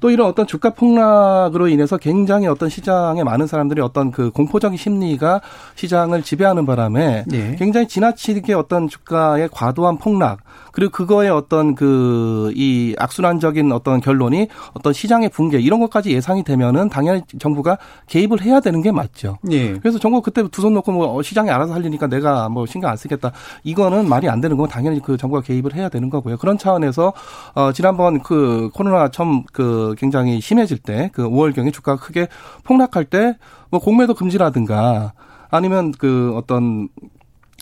[0.00, 5.40] 또 이런 어떤 주가 폭락으로 인해서 굉장히 어떤 시장에 많은 사람들이 어떤 그 공포적인 심리가
[5.76, 7.56] 시장을 지배하는 바람에 예.
[7.58, 10.38] 굉장히 지나치게 어떤 주가의 과도한 폭락
[10.72, 16.88] 그리고 그거의 어떤 그 이 악순환적인 어떤 결론이 어떤 시장의 붕괴 이런 것까지 예상이 되면은
[16.88, 19.38] 당연히 정부가 개입을 해야 되는 게 맞죠.
[19.50, 19.74] 예.
[19.78, 23.32] 그래서 정부 그때 두 손 놓고 뭐 시장이 알아서 살리니까 내가 뭐 신경 안 쓰겠다.
[23.64, 26.36] 이거는 말이 안 되는 거고 당연히 그 정부가 개입을 해야 되는 거고요.
[26.38, 27.12] 그런 차원에서
[27.54, 32.28] 어 지난번 그 코로나 처음 그 굉장히 심해질 때 그 5월경에 주가가 크게
[32.64, 33.34] 폭락할 때
[33.70, 35.12] 뭐 공매도 금지라든가
[35.50, 36.88] 아니면 그 어떤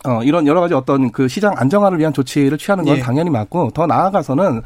[0.06, 3.00] 어, 이런 여러 가지 어떤 그 시장 안정화를 위한 조치를 취하는 건 예.
[3.00, 4.62] 당연히 맞고 더 나아가서는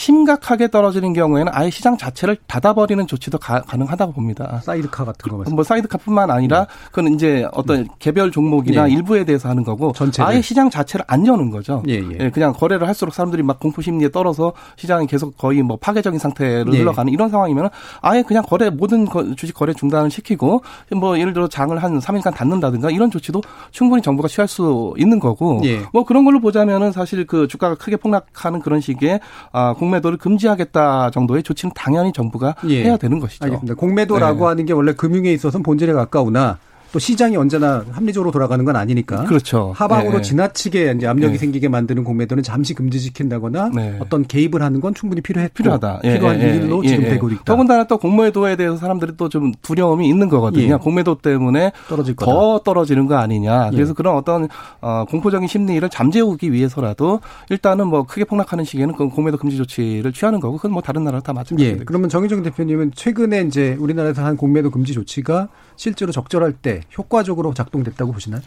[0.00, 4.60] 심각하게 떨어지는 경우에는 아예 시장 자체를 닫아버리는 조치도 가, 가능하다고 봅니다.
[4.62, 5.54] 사이드카 같은 거 말씀.
[5.54, 8.92] 뭐 사이드카뿐만 아니라 그건 이제 어떤 개별 종목이나 예.
[8.92, 10.30] 일부에 대해서 하는 거고 전체를.
[10.30, 11.82] 아예 시장 자체를 안 여는 거죠.
[11.88, 12.28] 예, 예.
[12.30, 16.78] 그냥 거래를 할수록 사람들이 막 공포 심리에 떨어서 시장이 계속 거의 뭐 파괴적인 상태로 예.
[16.80, 17.70] 흘러가는 이런 상황이면
[18.02, 20.62] 아예 그냥 거래 모든 거- 주식 거래 중단을 시키고
[20.94, 25.62] 뭐 예를 들어 장을 한 3일간 닫는다든가 이런 조치도 충분히 정부가 취할 수 있는 거고
[25.64, 25.80] 예.
[25.94, 29.20] 뭐 그런 걸로 보자면은 사실 그 주가가 크게 폭락하는 그런 시기에
[29.52, 32.84] 아공 매도를 금지하겠다 정도의 조치는 당연히 정부가 예.
[32.84, 33.44] 해야 되는 것이죠.
[33.44, 33.74] 알겠습니다.
[33.74, 34.44] 공매도라고 네.
[34.44, 36.58] 하는 게 원래 금융에 있어서는 본질에 가까우나
[36.96, 39.24] 또 시장이 언제나 합리적으로 돌아가는 건 아니니까.
[39.24, 39.70] 그렇죠.
[39.76, 40.22] 하방으로 네.
[40.22, 41.38] 지나치게 이제 압력이 네.
[41.38, 43.98] 생기게 만드는 공매도는 잠시 금지시킨다거나 네.
[44.00, 46.00] 어떤 개입을 하는 건 충분히 필요했고 필요하다.
[46.04, 47.08] 예, 필요한 일로 예, 지금 예.
[47.10, 47.44] 되고 있다.
[47.44, 50.72] 더군다나 또 공매도에 대해서 사람들이 또 좀 두려움이 있는 거거든요.
[50.74, 50.76] 예.
[50.78, 52.30] 공매도 때문에 떨어질 거다.
[52.32, 53.66] 더 떨어지는 거 아니냐.
[53.72, 53.76] 예.
[53.76, 54.48] 그래서 그런 어떤
[54.80, 60.40] 어, 공포적인 심리를 잠재우기 위해서라도 일단은 뭐 크게 폭락하는 시기에는 그 공매도 금지 조치를 취하는
[60.40, 61.34] 거고 그건 뭐 다른 나라 다 예.
[61.34, 61.84] 마찬가지입니다.
[61.86, 68.12] 그러면 정의정 대표님은 최근에 이제 우리나라에서 한 공매도 금지 조치가 실제로 적절할 때 효과적으로 작동됐다고
[68.12, 68.42] 보시나요?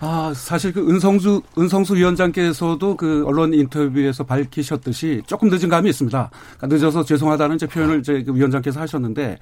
[0.00, 6.30] 아, 사실 그 은성수, 은성수 위원장께서도 그 언론 인터뷰에서 밝히셨듯이 조금 늦은 감이 있습니다.
[6.56, 9.38] 그러니까 늦어서 죄송하다는 이제 표현을 이제 그 위원장께서 하셨는데,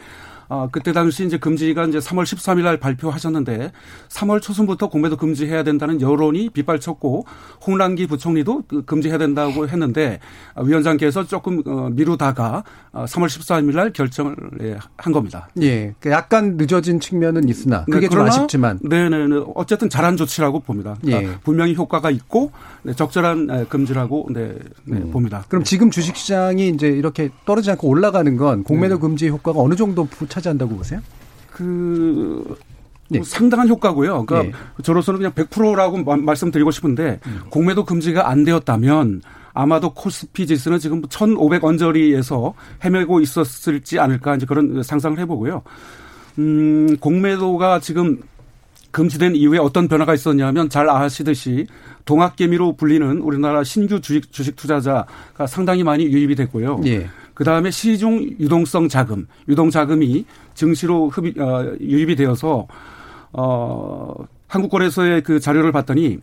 [0.49, 3.73] 아, 그때 당시 이제 금지가 이제 3월 13일 날 발표하셨는데
[4.09, 7.27] 3월 초순부터 공매도 금지해야 된다는 여론이 빗발쳤고
[7.67, 10.21] 홍남기 부총리도 그 금지해야 된다고 했는데
[10.57, 15.49] 위원장께서 조금 어, 미루다가 3월 어, 13일 날 결정을 예, 한 겁니다.
[15.61, 15.95] 예.
[15.99, 18.79] 그러니까 약간 늦어진 측면은 있으나 네, 그게 네, 좀 아쉽지만.
[18.83, 19.45] 네네 네.
[19.55, 20.97] 어쨌든 잘한 조치라고 봅니다.
[21.01, 21.39] 그러니까 예.
[21.43, 24.55] 분명히 효과가 있고 네, 적절한 금지라고 네,
[24.85, 25.11] 네 음.
[25.11, 25.45] 봅니다.
[25.49, 30.07] 그럼 지금 주식 시장이 이제 이렇게 떨어지지 않고 올라가는 건 공매도 금지 효과가 어느 정도
[30.37, 31.01] 차지한다고 보세요?
[31.51, 32.57] 그
[33.09, 33.23] 네.
[33.23, 34.27] 상당한 효과고요.
[34.27, 34.83] 그러니까 네.
[34.83, 37.41] 저로서는 그냥 100%라고 말씀드리고 싶은데 음.
[37.51, 39.23] 공매도 금지가 안 되었다면
[39.55, 42.53] 아마도 코스피 지수는 지금 1,500 언저리에서
[42.85, 45.63] 헤매고 있었을지 않을까 이제 그런 상상을 해보고요.
[46.39, 48.21] 음, 공매도가 지금
[48.91, 51.67] 금지된 이후에 어떤 변화가 있었냐면 잘 아시듯이
[52.07, 56.81] 동학개미로 불리는 우리나라 신규 주식, 주식 투자자가 상당히 많이 유입이 됐고요.
[56.87, 57.09] 예.
[57.35, 62.67] 그 다음에 시중 유동성 자금, 유동 자금이 증시로 흡입, 어, 유입이 되어서
[63.33, 64.15] 어,
[64.49, 66.19] 한국거래소의 그 자료를 봤더니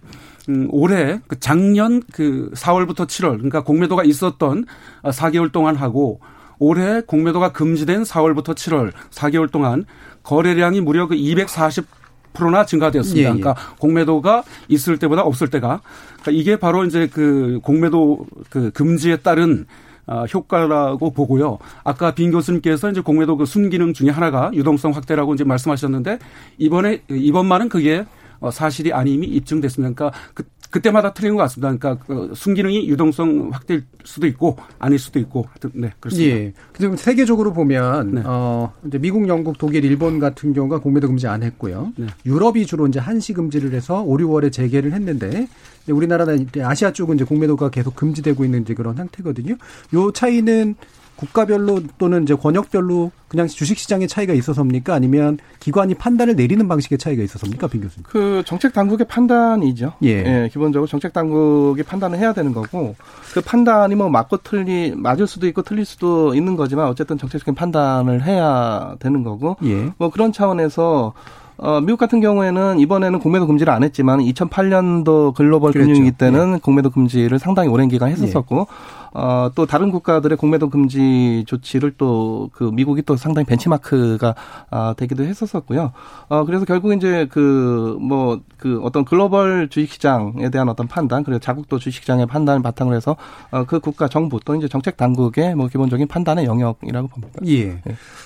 [0.50, 4.65] 음, 올해 그 작년 그 4월부터 7월 그러니까 공매도가 있었던
[5.04, 6.19] 4개월 동안 하고
[6.58, 9.86] 올해 공매도가 금지된 4월부터 7월 4개월 동안
[10.24, 12.02] 거래량이 무려 그 240.
[12.34, 13.30] 프로나 증가되었습니다.
[13.30, 13.39] 예, 예.
[13.39, 15.82] 그러니까 공매도가 있을 때보다 없을 때가
[16.22, 19.65] 그러니까 이게 바로 이제 그 공매도 그 금지에 따른
[20.06, 21.60] 아, 효과라고 보고요.
[21.84, 26.19] 아까 빈 교수님께서 이제 공매도 그 순기능 중에 하나가 유동성 확대라고 이제 말씀하셨는데
[26.58, 28.06] 이번에 이번만은 그게
[28.41, 29.96] 어, 사실이 아님이 입증됐습니다.
[29.96, 31.71] 그러니까 그 그때마다 틀린 것 같습니다.
[31.77, 36.36] 그러니까 그 순기능이 유동성 확대일 수도 있고 아닐 수도 있고 네 그렇습니다.
[36.36, 36.53] 예.
[36.75, 38.21] 지금 세계적으로 보면 네.
[38.25, 41.93] 어 이제 미국, 영국, 독일, 일본 같은 경우가 공매도 금지 안 했고요.
[41.95, 42.07] 네.
[42.25, 45.47] 유럽이 주로 이제 한시 금지를 해서 5, 6월에 재개를 했는데
[45.88, 49.55] 우리나라는 아시아 쪽은 이제 공매도가 계속 금지되고 있는 이제 그런 상태거든요.
[49.93, 50.73] 요 차이는
[51.15, 54.93] 국가별로 또는 이제 권역별로 그냥 주식 시장의 차이가 있어서입니까?
[54.93, 58.04] 아니면 기관이 판단을 내리는 방식의 차이가 있어서입니까, 빈 교수님?
[58.08, 59.93] 그 정책 당국의 판단이죠.
[60.04, 60.10] 예.
[60.10, 60.49] 예.
[60.52, 62.95] 기본적으로 정책 당국이 판단을 해야 되는 거고
[63.34, 68.23] 그 판단이 뭐 맞고 틀리 맞을 수도 있고 틀릴 수도 있는 거지만 어쨌든 정책적인 판단을
[68.23, 69.91] 해야 되는 거고 예.
[69.97, 71.13] 뭐 그런 차원에서
[71.58, 76.60] 어, 미국 같은 경우에는 이번에는 공매도 금지를 안 했지만 2008년도 글로벌 금융위기 때는 예.
[76.60, 79.02] 공매도 금지를 상당히 오랜 기간 했었었고 예.
[79.13, 84.36] 어, 또 다른 국가들의 공매도 금지 조치를 또 그 미국이 또 상당히 벤치마크가
[84.69, 85.91] 아, 되기도 했었었고요.
[86.30, 91.80] 어, 그래서 결국 이제 그 뭐그 그 어떤 글로벌 주식시장에 대한 어떤 판단 그리고 자국도
[91.80, 93.15] 주식시장의 판단을 바탕으로 해서
[93.52, 97.39] 어, 그 국가 정부 또 이제 정책 당국의 뭐 기본적인 판단의 영역이라고 봅니다.
[97.45, 97.69] 예.
[97.69, 97.82] 예.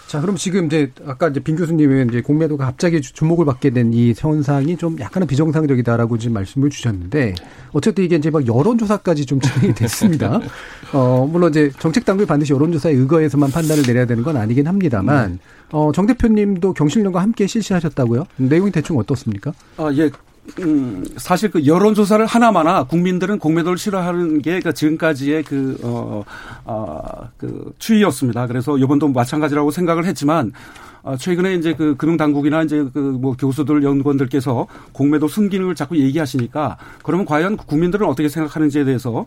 [0.07, 4.13] 자, 그럼 지금 이제 아까 이제 빈 교수님은 이제 공매도가 갑자기 주목을 받게 된 이
[4.17, 7.35] 현상이 좀 약간은 비정상적이다라고 지금 말씀을 주셨는데
[7.73, 10.39] 어쨌든 이게 이제 막 여론조사까지 좀 진행이 됐습니다.
[10.93, 15.37] 어, 물론 이제 정책 당국이 반드시 여론조사에 의거해서만 판단을 내려야 되는 건 아니긴 합니다만, 네.
[15.71, 18.25] 어, 정 대표님도 경실련과 함께 실시하셨다고요?
[18.37, 19.51] 내용이 대충 어떻습니까?
[19.77, 20.09] 아, 예.
[20.59, 26.23] 음, 사실 그 여론조사를 하나마나 국민들은 공매도를 싫어하는 게그 지금까지의 그, 어,
[26.65, 27.01] 어,
[27.37, 28.47] 그 추이였습니다.
[28.47, 30.53] 그래서 이번도 마찬가지라고 생각을 했지만,
[31.03, 37.25] 어, 최근에 이제 그 금융당국이나 이제 그 뭐 교수들, 연구원들께서 공매도 순기능을 자꾸 얘기하시니까 그러면
[37.25, 39.25] 과연 국민들은 어떻게 생각하는지에 대해서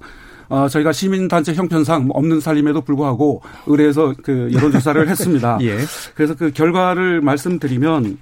[0.48, 5.58] 어, 저희가 시민단체 형편상 뭐 없는 살림에도 불구하고 의뢰해서 그 여론조사를 했습니다.
[5.62, 5.78] 예.
[6.14, 8.18] 그래서 그 결과를 말씀드리면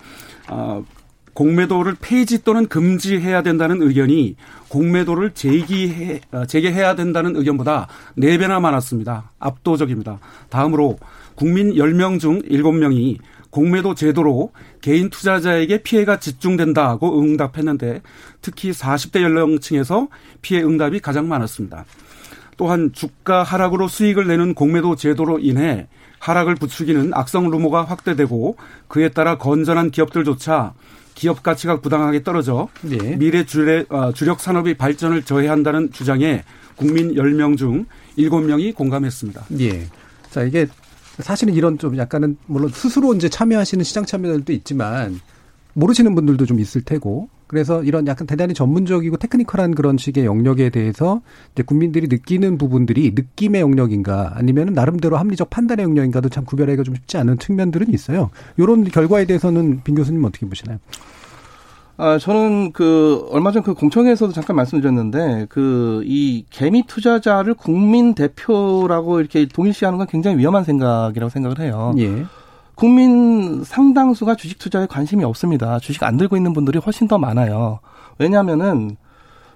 [0.50, 0.84] 어,
[1.38, 4.35] 공매도를 폐지 또는 금지해야 된다는 의견이
[4.66, 7.87] 공매도를 제기해, 어, 재개해야 된다는 의견보다
[8.18, 9.31] 4배나 많았습니다.
[9.38, 10.18] 압도적입니다.
[10.48, 10.98] 다음으로
[11.37, 13.18] 국민 10명 중 7명이
[13.51, 18.03] 공매도 제도로 개인 투자자에게 피해가 집중된다고 응답했는데
[18.42, 20.09] 특히 40대 연령층에서
[20.42, 21.85] 피해 응답이 가장 많았습니다.
[22.57, 25.87] 또한 주가 하락으로 수익을 내는 공매도 제도로 인해
[26.18, 28.57] 하락을 부추기는 악성 루머가 확대되고
[28.88, 30.74] 그에 따라 건전한 기업들조차
[31.18, 33.16] 기업 가치가 부당하게 떨어져 네.
[33.16, 36.44] 미래 주력, 어, 주력 산업의 발전을 저해한다는 주장에
[36.76, 39.46] 국민 10명 중 7명이 공감했습니다.
[39.59, 39.85] 예.
[40.31, 40.68] 자, 이게
[41.18, 45.18] 사실은 이런 좀 약간은 물론 스스로 이제 참여하시는 시장 참여자들도 있지만
[45.72, 51.22] 모르시는 분들도 좀 있을 테고 그래서 이런 약간 대단히 전문적이고 테크니컬한 그런 식의 영역에 대해서
[51.52, 57.16] 이제 국민들이 느끼는 부분들이 느낌의 영역인가 아니면 나름대로 합리적 판단의 영역인가도 참 구별하기가 좀 쉽지
[57.16, 58.30] 않은 측면들은 있어요.
[58.58, 60.78] 이런 결과에 대해서는 빈 교수님 어떻게 보시나요?
[62.00, 69.18] 아, 저는 그, 얼마 전 그 공청회에서도 잠깐 말씀드렸는데, 그, 이 개미 투자자를 국민 대표라고
[69.18, 71.92] 이렇게 동일시하는 건 굉장히 위험한 생각이라고 생각을 해요.
[71.98, 72.24] 예.
[72.78, 75.80] 국민 상당수가 주식 투자에 관심이 없습니다.
[75.80, 77.80] 주식 안 들고 있는 분들이 훨씬 더 많아요.
[78.20, 78.96] 왜냐하면은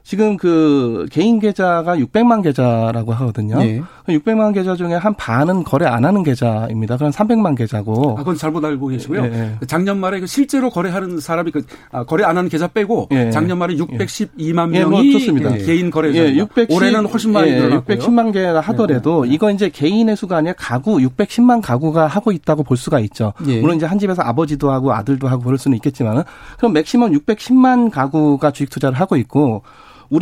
[0.05, 3.63] 지금 그 개인 계좌가 600만 계좌라고 하거든요.
[3.63, 3.83] 예.
[4.09, 6.97] 600만 계좌 중에 한 반은 거래 안 하는 계좌입니다.
[6.97, 8.13] 그럼 300만 계좌고.
[8.13, 9.25] 아, 그건 잘못 알고 계시고요.
[9.25, 9.59] 예.
[9.63, 9.67] 예.
[9.67, 13.31] 작년 말에 그 실제로 거래하는 사람이 그 아, 거래 안 하는 계좌 빼고 예.
[13.31, 14.81] 작년 말에 612만 예.
[14.81, 15.57] 명이 뭐 좋습니다.
[15.59, 16.19] 개인 거래자.
[16.19, 16.37] 예.
[16.37, 17.57] 610, 올해는 훨씬 많이 예.
[17.57, 17.99] 늘어났고요.
[17.99, 22.99] 610만 개라 하더라도 이거 이제 개인의 수가 아니라 가구 610만 가구가 하고 있다고 볼 수가
[23.01, 23.33] 있죠.
[23.39, 26.23] 물론 이제 한 집에서 아버지도 하고 아들도 하고 그럴 수는 있겠지만은
[26.59, 29.63] 그럼 맥시멈 610만 가구가 주식 투자를 하고 있고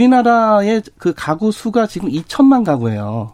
[0.00, 3.32] 우리나라의 그 가구 수가 지금 2천만 가구예요.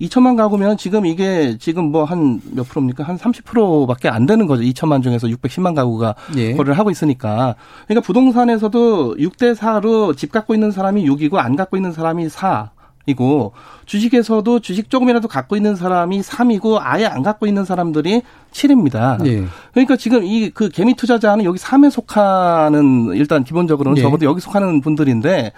[0.00, 3.04] 2천만 가구면 지금 이게 지금 뭐 한 몇 프로입니까?
[3.04, 4.62] 한 30%밖에 안 되는 거죠.
[4.62, 6.54] 2천만 중에서 610만 가구가 예.
[6.54, 7.54] 거래를 하고 있으니까.
[7.86, 12.70] 그러니까 부동산에서도 6대 4로 집 갖고 있는 사람이 6이고 안 갖고 있는 사람이 4.
[13.06, 13.52] 이고
[13.86, 19.24] 주식에서도 주식 조금이라도 갖고 있는 사람이 3이고 아예 안 갖고 있는 사람들이 7입니다.
[19.26, 19.44] 예.
[19.72, 24.02] 그러니까 지금 이 그 개미 투자자는 여기 3에 속하는 일단 기본적으로는 예.
[24.02, 25.52] 적어도 여기 속하는 분들인데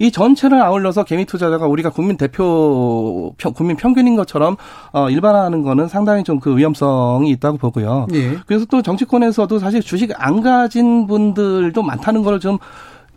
[0.00, 4.56] 이 전체를 아울러서 개미 투자자가 우리가 국민 대표 국민 평균인 것처럼
[4.92, 8.06] 어 일반화하는 거는 상당히 좀 그 위험성이 있다고 보고요.
[8.14, 8.36] 예.
[8.46, 12.58] 그래서 또 정치권에서도 사실 주식 안 가진 분들도 많다는 걸좀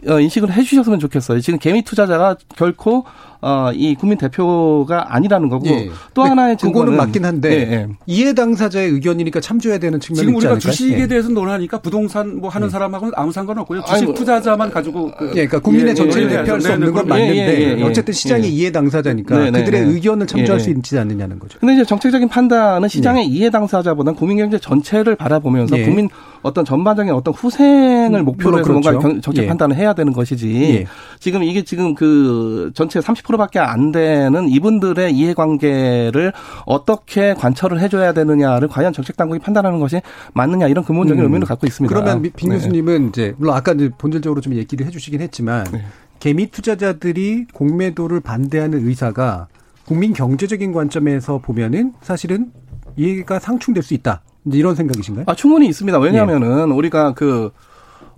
[0.07, 1.39] 어, 인식을 해주셨으면 좋겠어요.
[1.41, 3.05] 지금 개미 투자자가 결코
[3.41, 5.89] 어, 이 국민 대표가 아니라는 거고 예.
[6.13, 7.87] 또 하나의 증거는 그거는 맞긴 한데 예, 예.
[8.05, 11.07] 이해 당사자의 의견이니까 참조해야 되는 측면이 지금 우리가 주식에 예.
[11.07, 12.71] 대해서 논하니까 부동산 뭐 하는 예.
[12.71, 13.83] 사람하고는 아무 상관 없고요.
[13.83, 18.13] 주식 아니, 투자자만 가지고 그 예, 그러니까 국민의 전체를 대표할 수 없는 건 맞는데 어쨌든
[18.13, 19.93] 시장의 이해 당사자니까 네, 네, 그들의 네.
[19.93, 21.59] 의견을 참조할 수 있지 않느냐는 거죠.
[21.59, 26.09] 근데 이제 정책적인 판단은 시장의 이해 당사자보다는 국민 경제 전체를 바라보면서 국민
[26.41, 28.91] 어떤 전반적인 어떤 후생을 목표로 해서 그렇죠.
[28.91, 29.47] 뭔가 정책 예.
[29.47, 30.85] 판단을 해야 되는 것이지 예.
[31.19, 36.31] 지금 이게 지금 그 전체 30% 밖에 안 되는 이분들의 이해관계를
[36.65, 40.01] 어떻게 관철을 해줘야 되느냐를 과연 정책 당국이 판단하는 것이
[40.33, 41.25] 맞느냐 이런 근본적인 음.
[41.25, 41.93] 의미를 갖고 있습니다.
[41.93, 42.55] 그러면 빈 네.
[42.55, 45.83] 교수님은 이제 물론 아까 이제 본질적으로 좀 얘기를 해주시긴 했지만 네.
[46.19, 49.47] 개미 투자자들이 공매도를 반대하는 의사가
[49.85, 52.51] 국민 경제적인 관점에서 보면은 사실은
[52.95, 54.21] 이해가 상충될 수 있다.
[54.45, 55.25] 이런 생각이신가요?
[55.27, 55.99] 아, 충분히 있습니다.
[55.99, 56.73] 왜냐하면은 예.
[56.73, 57.51] 우리가 그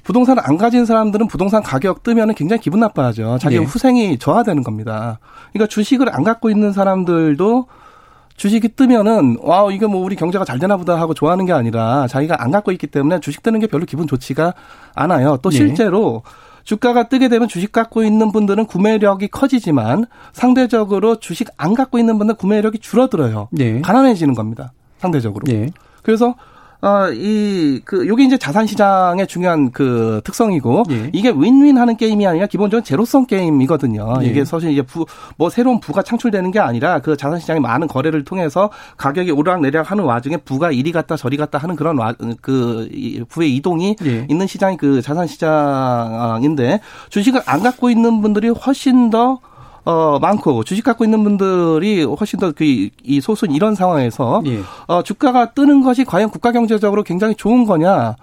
[0.03, 3.38] 부동산을 안 가진 사람들은 부동산 가격 뜨면 은 굉장히 기분 나빠하죠.
[3.39, 3.59] 자기 예.
[3.59, 5.19] 후생이 저하되는 겁니다.
[5.51, 7.67] 그러니까 주식을 안 갖고 있는 사람들도
[8.35, 12.41] 주식이 뜨면은 와 이거 뭐 우리 경제가 잘 되나 보다 하고 좋아하는 게 아니라 자기가
[12.41, 14.53] 안 갖고 있기 때문에 주식 뜨는 게 별로 기분 좋지가
[14.95, 15.38] 않아요.
[15.41, 15.57] 또 예.
[15.57, 16.49] 실제로 예.
[16.63, 22.38] 주가가 뜨게 되면 주식 갖고 있는 분들은 구매력이 커지지만 상대적으로 주식 안 갖고 있는 분들은
[22.38, 23.49] 구매력이 줄어들어요.
[23.59, 23.81] 예.
[23.81, 24.71] 가난해지는 겁니다.
[24.99, 25.43] 상대적으로.
[25.51, 25.71] 예.
[26.03, 26.35] 그래서
[26.82, 31.10] 어, 이, 그, 요게 이제 자산시장의 중요한 그 특성이고, 예.
[31.12, 34.20] 이게 윈윈 하는 게임이 아니라 기본적으로 제로성 게임이거든요.
[34.22, 34.26] 예.
[34.26, 38.70] 이게 사실 이제 부, 뭐 새로운 부가 창출되는 게 아니라 그 자산시장의 많은 거래를 통해서
[38.96, 42.88] 가격이 오르락내리락 하는 와중에 부가 이리 갔다 저리 갔다 하는 그런 와, 그,
[43.28, 44.26] 부의 이동이 예.
[44.30, 49.39] 있는 시장이 그 자산시장인데, 주식을 안 갖고 있는 분들이 훨씬 더
[49.86, 52.63] 어, 많고 주식 갖고 있는 분들이 훨씬 더 그
[53.04, 54.62] 이 소수는 이런 상황에서 예.
[54.88, 58.15] 어, 주가가 뜨는 것이 과연 국가 경제적으로 굉장히 좋은 거냐?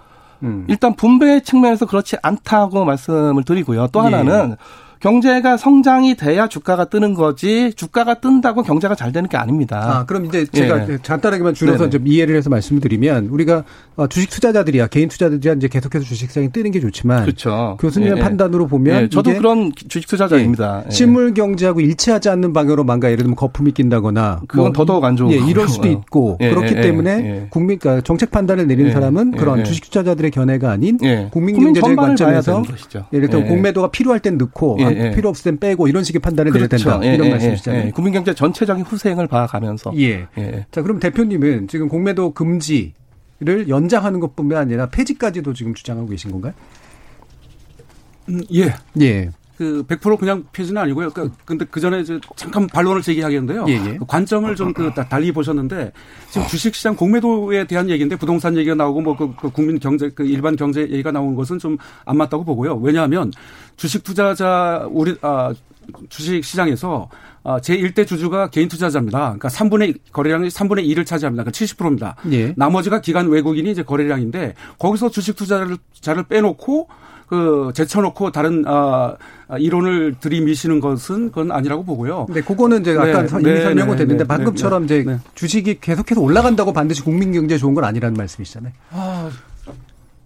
[0.43, 0.65] 음.
[0.67, 3.87] 일단 분배 측면에서 그렇지 않다고 말씀을 드리고요.
[3.91, 4.55] 또 하나는 예.
[4.99, 9.99] 경제가 성장이 돼야 주가가 뜨는 거지 주가가 뜬다고 경제가 잘 되는 게 아닙니다.
[9.99, 10.97] 아, 그럼 이제 제가 예.
[11.03, 11.89] 간단하게만 줄여서 네네.
[11.89, 13.63] 좀 이해를 해서 말씀을 드리면 우리가
[13.95, 17.77] 어, 주식 투자자들이야 개인 투자자들이야 이제 계속해서 주식시장이 뜨는 게 좋지만 그렇죠.
[17.79, 18.21] 교수님의 예.
[18.21, 19.09] 판단으로 보면 예.
[19.09, 20.83] 저도 그런 주식 투자자입니다.
[20.87, 20.89] 예.
[20.91, 25.31] 실물 경제하고 일치하지 않는 방향으로 뭔가 예를 들면 거품이 낀다거나 그건 뭐, 더더욱 안 좋은
[25.31, 29.83] 예, 이럴 수도 있고 예, 그렇기 때문에 국민 그러니까 정책 판단을 내리는 사람은 그런 주식
[29.85, 30.97] 투자자들의 견해가 아닌
[31.31, 32.63] 국민 경제적 관점에서
[33.13, 34.77] 예를 들면 공매도가 필요할 땐 넣고
[35.15, 36.77] 필요 없을 땐 빼고 이런 식의 판단을 그렇죠.
[36.77, 37.07] 내려야 된다.
[37.07, 37.87] 예, 이런 예, 말씀이시잖아요.
[37.87, 39.91] 예, 국민경제 전체적인 후생을 봐가면서.
[39.97, 40.27] 예.
[40.37, 40.65] 예.
[40.71, 46.53] 자, 그럼 대표님은 지금 공매도 금지를 연장하는 것뿐만 아니라 폐지까지도 지금 주장하고 계신 건가요?
[48.29, 48.73] 음, 예.
[49.01, 49.29] 예.
[49.57, 51.09] 그 100% 그냥 폐지는 아니고요.
[51.11, 53.65] 그, 근데 그 전에 이제 잠깐 반론을 제기하겠는데요.
[53.67, 53.97] 예, 예.
[53.97, 55.91] 그 관점을 좀 그 달리 보셨는데
[56.29, 60.81] 지금 주식시장 공매도에 대한 얘기인데 부동산 얘기가 나오고 뭐그 그 국민 경제 그 일반 경제
[60.81, 62.75] 얘기가 나온 것은 좀 안 맞다고 보고요.
[62.77, 63.31] 왜냐하면
[63.75, 65.53] 주식 투자자 우리 아
[66.09, 67.09] 주식 시장에서
[67.43, 69.19] 아, 제1대 주주가 개인 투자자입니다.
[69.19, 71.43] 그러니까 3분의 거래량이 3분의 2를 차지합니다.
[71.43, 72.15] 그러니까 70%입니다.
[72.31, 72.53] 예.
[72.57, 76.89] 나머지가 기관 외국인이 이제 거래량인데 거기서 주식 투자자를 빼놓고
[77.27, 79.15] 그 제쳐놓고 다른 아
[79.59, 82.27] 이론을 들이미시는 것은 그건 아니라고 보고요.
[82.29, 86.21] 네, 그거는 이제 아까 네, 이미 네, 설명은 네, 됐는데 네, 방금처럼 이제 주식이 계속해서
[86.21, 88.71] 올라간다고 반드시 국민 경제에 좋은 건 아니라는 말씀이시잖아요.
[88.91, 89.29] 아,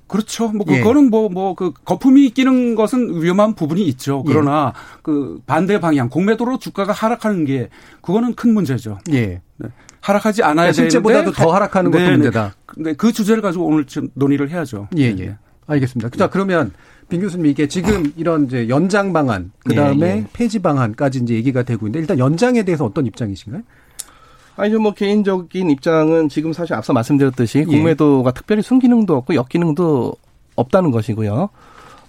[0.08, 0.50] 그렇죠.
[0.50, 0.80] 뭐 예.
[0.80, 4.24] 그거는 뭐 뭐 그 거품이 끼는 것은 위험한 부분이 있죠.
[4.28, 5.00] 그러나 예.
[5.02, 7.70] 그 반대 방향 공매도로 주가가 하락하는 게
[8.02, 9.00] 그거는 큰 문제죠.
[9.12, 9.42] 예.
[9.58, 9.70] 네.
[10.02, 12.56] 하락하지 않아야 그러니까 실제보다도 더 하락하는 것도 문제다.
[12.78, 14.88] 네, 그 주제를 가지고 오늘 좀 논의를 해야죠.
[14.98, 15.38] 예, 예.
[15.68, 16.10] 알겠습니다.
[16.18, 16.72] 자, 그러면
[17.12, 20.26] 빈 교수님 이게 지금 이런 이제 연장 방안 그 다음에 예, 예.
[20.32, 23.62] 폐지 방안까지 이제 얘기가 되고 있는데 일단 연장에 대해서 어떤 입장이신가요?
[24.56, 27.64] 아니, 뭐, 개인적인 입장은 지금 사실 앞서 말씀드렸듯이 예.
[27.64, 30.14] 공매도가 특별히 순기능도 없고 역기능도
[30.56, 31.50] 없다는 것이고요.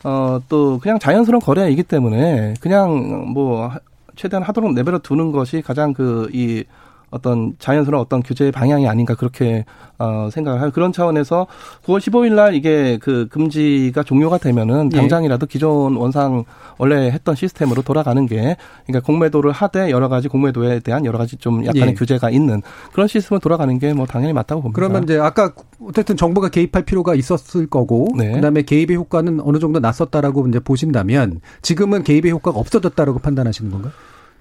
[0.05, 3.71] 어, 또 그냥 자연스러운 거래이기 때문에 그냥 뭐,
[4.17, 6.65] 최대한 하도록 내버려 두는 것이 가장 그, 이,
[7.13, 9.65] 어떤 자연스러운 어떤 규제의 방향이 아닌가 그렇게
[9.99, 11.47] 어 생각을 하요 그런 차원에서
[11.85, 14.97] 9월 15일 날 이게 그 금지가 종료가 되면은 예.
[14.97, 16.45] 당장이라도 기존 원상
[16.79, 18.57] 원래 했던 시스템으로 돌아가는 게
[18.87, 21.95] 그러니까 공매도를 하되 여러 가지 공매도에 대한 여러 가지 좀 약간의 예.
[21.95, 24.75] 규제가 있는 그런 시스템으로 돌아가는 게 뭐 당연히 맞다고 봅니다.
[24.75, 25.53] 그러면 이제 아까
[25.87, 28.33] 어쨌든 정부가 개입할 필요가 있었을 거고 네.
[28.33, 33.93] 그다음에 개입의 효과는 어느 정도 났었다라고 이제 보신다면 지금은 개입의 효과가 없어졌다라고 판단하시는 건가요?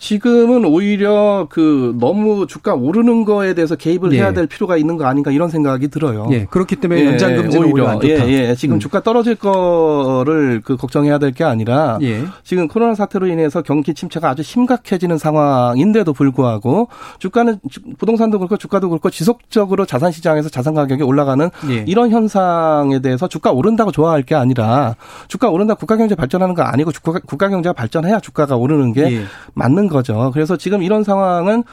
[0.01, 4.17] 지금은 오히려 그 너무 주가 오르는 거에 대해서 개입을 예.
[4.17, 6.27] 해야 될 필요가 있는 거 아닌가 이런 생각이 들어요.
[6.31, 6.45] 예.
[6.49, 7.05] 그렇기 때문에 예.
[7.05, 8.27] 연장 금지는 오히려, 오히려 안 좋다.
[8.27, 8.55] 예, 예.
[8.55, 8.79] 지금 음.
[8.79, 12.25] 주가 떨어질 거를 그 걱정해야 될 게 아니라 예.
[12.43, 16.89] 지금 코로나 사태로 인해서 경기 침체가 아주 심각해지는 상황인데도 불구하고
[17.19, 17.59] 주가는
[17.99, 21.85] 부동산도 그렇고 주가도 그렇고 지속적으로 자산 시장에서 자산 가격이 올라가는 예.
[21.87, 24.95] 이런 현상에 대해서 주가 오른다고 좋아할 게 아니라
[25.29, 29.21] 주가 오른다 국가 경제 발전하는 거 아니고 주가 국가 경제가 발전해야 주가가 오르는 게 예.
[29.53, 30.31] 맞는 거죠.
[30.33, 31.63] 그래서 지금 이런 상황은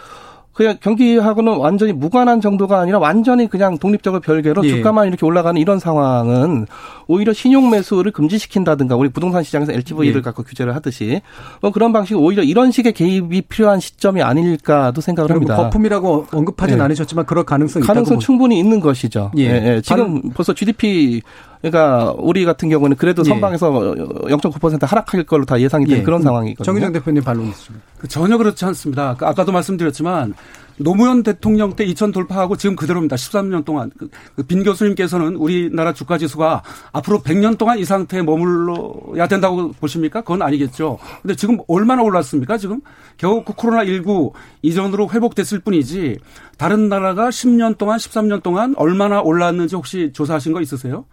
[0.59, 4.71] 그냥 경기하고는 완전히 무관한 정도가 아니라 완전히 그냥 독립적으로 별개로 예.
[4.71, 6.67] 주가만 이렇게 올라가는 이런 상황은
[7.07, 10.21] 오히려 신용 매수를 금지시킨다든가 우리 부동산 시장에서 LTV를 예.
[10.21, 11.23] 갖고 규제를 하듯이
[11.63, 15.55] 뭐 그런 방식 오히려 이런 식의 개입이 필요한 시점이 아닐까도 생각을 합니다.
[15.55, 16.83] 거품이라고 언급하진 예.
[16.83, 19.31] 않으셨지만 그럴 가능성이 가능성 충분히 있는 것이죠.
[19.39, 19.43] 예.
[19.43, 19.75] 예.
[19.77, 19.81] 예.
[19.81, 21.23] 지금 벌써 GDP
[21.61, 23.29] 그러니까 우리 같은 경우는 그래도 예.
[23.31, 26.05] 선방에서 0.9% 하락할 걸로 다 예상이 되는 예.
[26.05, 26.65] 그런 상황이거든요.
[26.65, 27.85] 정의정 대표님 반론 있습니다.
[27.99, 29.17] 그 전혀 그렇지 않습니다.
[29.17, 30.35] 그 아까도 말씀드렸지만
[30.79, 33.17] 노무현 대통령 때 2000 돌파하고 지금 그대로입니다.
[33.17, 33.91] 13년 동안.
[33.99, 40.21] 그, 그빈 교수님께서는 우리나라 주가 지수가 앞으로 100년 동안 이 상태에 머물러야 된다고 보십니까?
[40.21, 40.99] 그건 아니겠죠.
[41.23, 42.59] 근데 지금 얼마나 올랐습니까?
[42.59, 42.81] 지금
[43.17, 44.33] 겨우 그 코로나 19
[44.63, 46.19] 이전으로 회복됐을 뿐이지
[46.57, 51.05] 다른 나라가 10년 동안, 13년 동안 얼마나 올랐는지 혹시 조사하신 거 있으세요?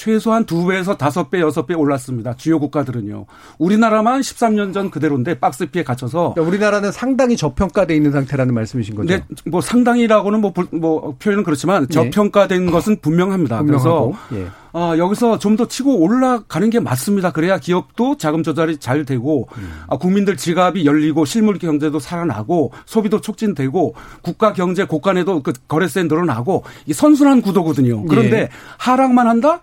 [0.00, 2.34] 최소한 두 배에서 다섯 배, 여섯 배 올랐습니다.
[2.34, 3.26] 주요 국가들은요.
[3.58, 6.32] 우리나라만 13년 전 그대로인데 박스 피해 갇혀서.
[6.32, 9.08] 그러니까 우리나라는 상당히 저평가돼 있는 상태라는 말씀이신 거죠?
[9.14, 11.92] 네, 뭐 상당히라고는 뭐, 뭐 표현은 그렇지만 네.
[11.92, 12.72] 저평가된 네.
[12.72, 13.58] 것은 분명합니다.
[13.58, 14.16] 분명하고.
[14.30, 14.46] 그래서 예.
[14.72, 17.32] 어, 여기서 좀 더 치고 올라가는 게 맞습니다.
[17.32, 19.82] 그래야 기업도 자금 조달이 잘 되고 음.
[19.88, 26.64] 아, 국민들 지갑이 열리고 실물 경제도 살아나고 소비도 촉진되고 국가 경제 고간에도 그 거래세 늘어나고
[26.86, 28.06] 이 선순환 구도거든요.
[28.06, 28.48] 그런데 예.
[28.78, 29.60] 하락만 한다?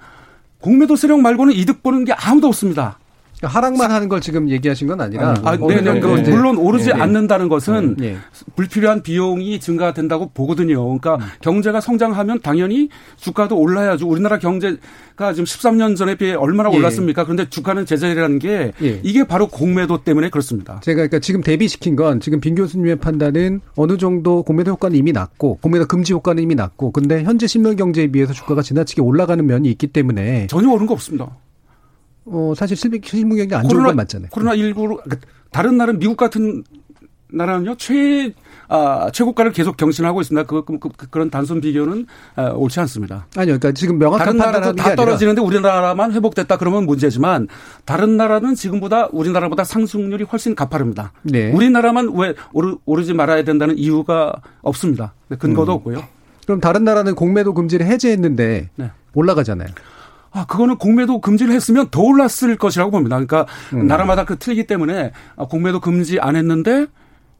[0.59, 2.99] 공매도 세력 말고는 이득 보는 게 아무도 없습니다.
[3.37, 5.35] 그러니까 하락만 하는 걸 지금 얘기하신 건 아니라.
[5.43, 6.31] 아, 네, 네, 네.
[6.31, 7.01] 물론 오르지 네, 네.
[7.01, 8.17] 않는다는 것은 네.
[8.55, 10.83] 불필요한 비용이 증가된다고 보거든요.
[10.83, 11.29] 그러니까 음.
[11.41, 14.07] 경제가 성장하면 당연히 주가도 올라야죠.
[14.07, 16.77] 우리나라 경제가 지금 13년 전에 비해 얼마나 예.
[16.77, 17.23] 올랐습니까?
[17.25, 18.99] 그런데 주가는 제자리라는 게 예.
[19.03, 20.79] 이게 바로 공매도 때문에 그렇습니다.
[20.81, 25.59] 제가 그러니까 지금 대비시킨 건 지금 빈 교수님의 판단은 어느 정도 공매도 효과는 이미 났고
[25.61, 29.87] 공매도 금지 효과는 이미 났고 근데 현재 신문 경제에 비해서 주가가 지나치게 올라가는 면이 있기
[29.87, 31.29] 때문에 전혀 오른 거 없습니다.
[32.29, 34.29] 어, 사실 실무 경기 안 좋은 건 맞잖아요.
[34.31, 35.17] 코로나 19로, 그러니까
[35.51, 36.63] 다른 나라는 미국 같은
[37.29, 38.31] 나라는요, 최,
[38.69, 40.47] 아, 최고가를 계속 경신하고 있습니다.
[40.47, 40.77] 그, 그,
[41.09, 42.05] 그 런 단순 비교는
[42.35, 43.27] 아, 옳지 않습니다.
[43.35, 43.57] 아니요.
[43.59, 47.49] 그러니까 지금 명확한 다른 나라도 다 떨어지는데 우리나라만 회복됐다 그러면 문제지만
[47.83, 51.11] 다른 나라는 지금보다 우리나라보다 상승률이 훨씬 가파릅니다.
[51.23, 51.51] 네.
[51.51, 55.13] 우리나라만 왜 오르, 오르지 말아야 된다는 이유가 없습니다.
[55.37, 55.75] 근거도 음.
[55.75, 56.03] 없고요.
[56.45, 58.91] 그럼 다른 나라는 공매도 금지를 해제했는데 네.
[59.13, 59.67] 올라가잖아요.
[60.31, 63.15] 아, 그거는 공매도 금지를 했으면 더 올랐을 것이라고 봅니다.
[63.15, 63.87] 그러니까 음.
[63.87, 66.87] 나라마다 그 틀리기 때문에 아, 공매도 금지 안 했는데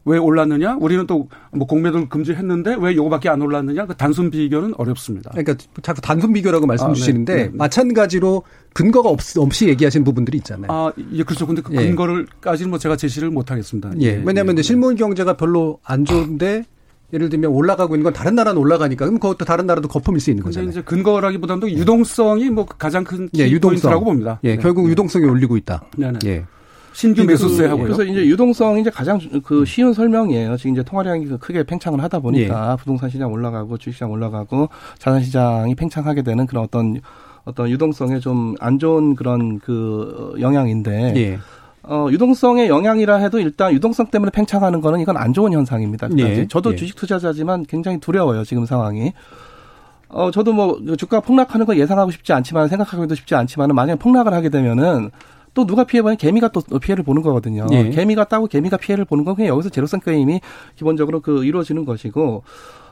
[0.04, 0.76] 왜 올랐느냐?
[0.80, 3.86] 우리는 또 뭐 공매도를 금지했는데 왜 요거밖에 안 올랐느냐?
[3.86, 5.30] 그 단순 비교는 어렵습니다.
[5.30, 7.50] 그러니까 자꾸 단순 비교라고 말씀 아, 주시는데 네, 네.
[7.52, 8.42] 마찬가지로
[8.74, 10.70] 근거가 없, 없이 얘기하시는 부분들이 있잖아요.
[10.70, 11.46] 아, 예, 그렇죠.
[11.46, 11.86] 근데 그 예.
[11.86, 13.90] 근거를까지는 뭐 제가 제시를 못 하겠습니다.
[14.00, 14.06] 예.
[14.06, 14.22] 예.
[14.24, 14.62] 왜냐하면 예.
[14.62, 16.64] 실물 경제가 별로 안 좋은데
[17.12, 20.44] 예를 들면 올라가고 있는 건 다른 나라는 올라가니까 그럼 그것도 다른 나라도 거품일 수 있는
[20.44, 20.70] 거잖아요.
[20.70, 24.40] 이제 근거라기보다도 유동성이 뭐 가장 큰 예, 유동성이라고 봅니다.
[24.44, 24.62] 예, 네.
[24.62, 24.90] 결국 네.
[24.90, 25.82] 유동성이 올리고 있다.
[25.96, 26.18] 네네.
[26.26, 26.44] 예.
[26.92, 27.84] 신규 매수세 하고요.
[27.84, 30.56] 그래서 이제 유동성이 이제 가장 그 쉬운 설명이에요.
[30.56, 32.76] 지금 이제 통화량이 그 크게 팽창을 하다 보니까 예.
[32.76, 37.00] 부동산 시장 올라가고 주식시장 올라가고 자산 시장이 팽창하게 되는 그런 어떤
[37.44, 41.38] 어떤 유동성에 좀 안 좋은 그런 그 영향인데 예.
[41.82, 46.08] 어, 유동성의 영향이라 해도 일단 유동성 때문에 팽창하는 거는 이건 안 좋은 현상입니다.
[46.18, 46.46] 예.
[46.48, 46.76] 저도 예.
[46.76, 48.44] 주식 투자자지만 굉장히 두려워요.
[48.44, 49.12] 지금 상황이.
[50.08, 54.48] 어, 저도 뭐 주가 폭락하는 거 예상하고 싶지 않지만 생각하기도 쉽지 않지만은 만약에 폭락을 하게
[54.48, 55.10] 되면은
[55.54, 57.66] 또 누가 피해보면 개미가 또 피해를 보는 거거든요.
[57.72, 57.90] 예.
[57.90, 60.40] 개미가 따고 개미가 피해를 보는 건 그냥 여기서 제로성 게임이
[60.76, 62.42] 기본적으로 그 이루어지는 것이고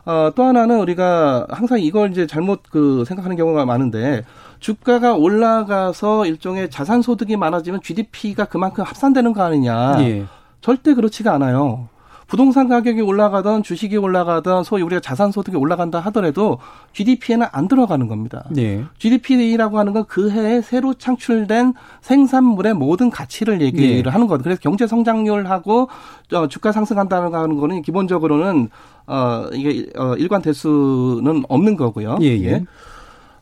[0.07, 4.25] 어, 또 하나는 우리가 항상 이걸 이제 잘못 그 생각하는 경우가 많은데
[4.61, 9.97] 주가가 올라가서 일종의 자산 소득이 많아지면 GDP가 그만큼 합산되는 거 아니냐.
[10.01, 10.25] 예.
[10.61, 11.89] 절대 그렇지가 않아요.
[12.27, 16.59] 부동산 가격이 올라가던 주식이 올라가던 소위 우리가 자산 소득이 올라간다 하더라도
[16.93, 18.45] GDP에는 안 들어가는 겁니다.
[18.51, 18.85] 네.
[18.99, 24.11] GDP라고 하는 건 그 해에 새로 창출된 생산물의 모든 가치를 얘기를 네.
[24.11, 24.45] 하는 거거든요.
[24.45, 25.89] 그래서 경제 성장률하고
[26.33, 28.71] 어, 주가 상승한다는 거는 기본적으로는
[29.07, 32.19] 어 이게 어 일관 대수는 없는 거고요.
[32.23, 32.45] 예, 예.
[32.45, 32.65] 예.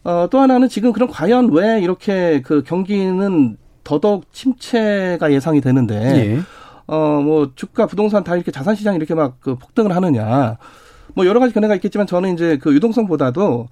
[0.05, 5.95] 어, 또 하나는 지금 그럼 과연 왜 이렇게 그 경기는 더더욱 침체가 예상이 되는데
[6.37, 6.41] 예.
[6.87, 10.59] 어, 뭐, 주가, 부동산 다 이렇게 자산 시장이 이렇게 막 그 폭등을 하느냐.
[11.15, 13.69] 뭐, 여러 가지 견해가 있겠지만 저는 이제 그 유동성보다도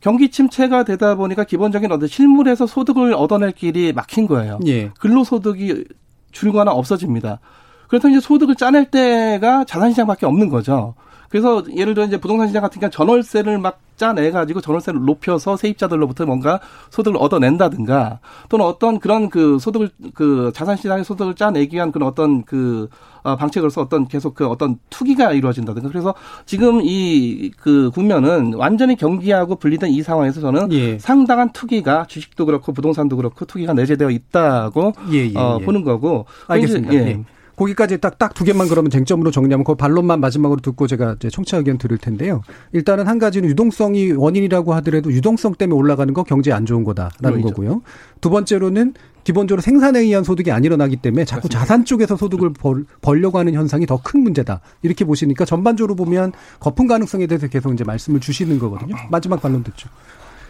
[0.00, 4.58] 경기 침체가 되다 보니까 기본적인 어떤 실물에서 소득을 얻어낼 길이 막힌 거예요.
[4.66, 4.88] 예.
[4.98, 5.84] 근로소득이
[6.32, 7.40] 줄거나 없어집니다.
[7.88, 10.94] 그렇다면 이제 소득을 짜낼 때가 자산시장밖에 없는 거죠.
[11.30, 16.24] 그래서 예를 들어 이제 부동산 시장 같은 경우 전월세를 막 짜내 가지고 전월세를 높여서 세입자들로부터
[16.26, 16.60] 뭔가
[16.90, 22.44] 소득을 얻어낸다든가 또는 어떤 그런 그 소득을 그 자산 시장의 소득을 짜내기 위한 그런 어떤
[22.44, 22.88] 그
[23.22, 26.14] 어, 방책으로서 어떤 계속 그 어떤 투기가 이루어진다든가 그래서
[26.46, 30.98] 지금 이 그 국면은 완전히 경기하고 분리된 이 상황에서 저는 예.
[30.98, 35.64] 상당한 투기가 주식도 그렇고 부동산도 그렇고 투기가 내재되어 있다고 예, 예, 어, 예.
[35.64, 36.94] 보는 거고 알겠습니다.
[36.94, 36.98] 예.
[36.98, 37.24] 예.
[37.60, 41.58] 거기까지 딱 딱 두 개만 그러면 쟁점으로 정리하면 그 반론만 마지막으로 듣고 제가 이제 청취자
[41.58, 42.40] 의견 들을 텐데요.
[42.72, 47.42] 일단은 한 가지는 유동성이 원인이라고 하더라도 유동성 때문에 올라가는 거 경제 안 좋은 거다라는.
[47.42, 47.82] 거고요.
[48.22, 48.94] 두 번째로는
[49.24, 51.58] 기본적으로 생산에 의한 소득이 안 일어나기 때문에 자꾸 맞습니다.
[51.58, 54.60] 자산 쪽에서 소득을 벌, 벌려고 하는 현상이 더 큰 문제다.
[54.82, 58.94] 이렇게 보시니까 전반적으로 보면 거품 가능성에 대해서 계속 이제 말씀을 주시는 거거든요.
[59.10, 59.90] 마지막 반론 듣죠.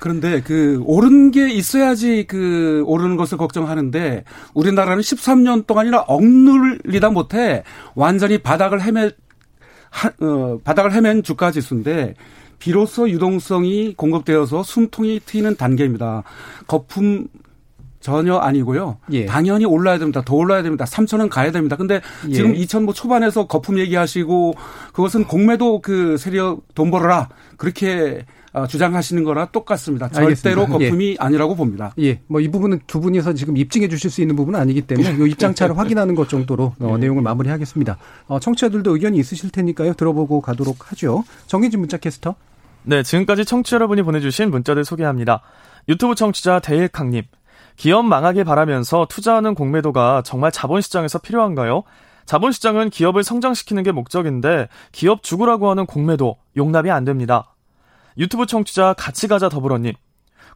[0.01, 4.25] 그런데 그 오른 게 있어야지 그 오르는 것을 걱정하는데
[4.55, 7.63] 우리나라는 13년 동안이나 억눌리다 못해
[7.95, 9.11] 완전히 바닥을 헤매
[9.91, 12.15] 하, 어, 바닥을 헤맨 주가 지수인데
[12.59, 16.23] 비로소 유동성이 공급되어서 숨통이 트이는 단계입니다.
[16.67, 17.27] 거품
[18.01, 18.99] 전혀 아니고요.
[19.13, 19.27] 예.
[19.27, 20.23] 당연히 올라야 됩니다.
[20.25, 20.87] 더 올라야 됩니다.
[20.87, 21.77] 3천원 가야 됩니다.
[21.77, 22.33] 근데 예.
[22.33, 24.55] 지금 2000뭐 초반에서 거품 얘기하시고
[24.93, 27.29] 그것은 공매도 그 세력 돈 벌어라.
[27.59, 30.09] 그렇게 어, 주장하시는 거라 똑같습니다.
[30.09, 30.67] 절대로 알겠습니다.
[30.67, 31.17] 거품이 예.
[31.19, 31.95] 아니라고 봅니다.
[32.01, 32.21] 예.
[32.27, 35.77] 뭐 이 부분은 두 분이서 지금 입증해 주실 수 있는 부분은 아니기 때문에 이 입장차를
[35.79, 36.99] 확인하는 것 정도로 어, 네.
[36.99, 37.97] 내용을 마무리하겠습니다.
[38.27, 39.95] 어, 청취자들도 의견이 있으실 테니까요.
[39.95, 41.25] 들어보고 가도록 하죠.
[41.47, 42.35] 정희진 문자 캐스터.
[42.83, 45.43] 네, 지금까지 청취자 여러분이 보내주신 문자들 소개합니다.
[45.89, 47.23] 유튜브 청취자 데일캉님.
[47.77, 51.83] 기업 망하길 바라면서 투자하는 공매도가 정말 자본시장에서 필요한가요?
[52.27, 57.55] 자본시장은 기업을 성장시키는 게 목적인데 기업 죽으라고 하는 공매도 용납이 안 됩니다.
[58.19, 59.95] 유튜브 청취자 같이 가자 더불어님.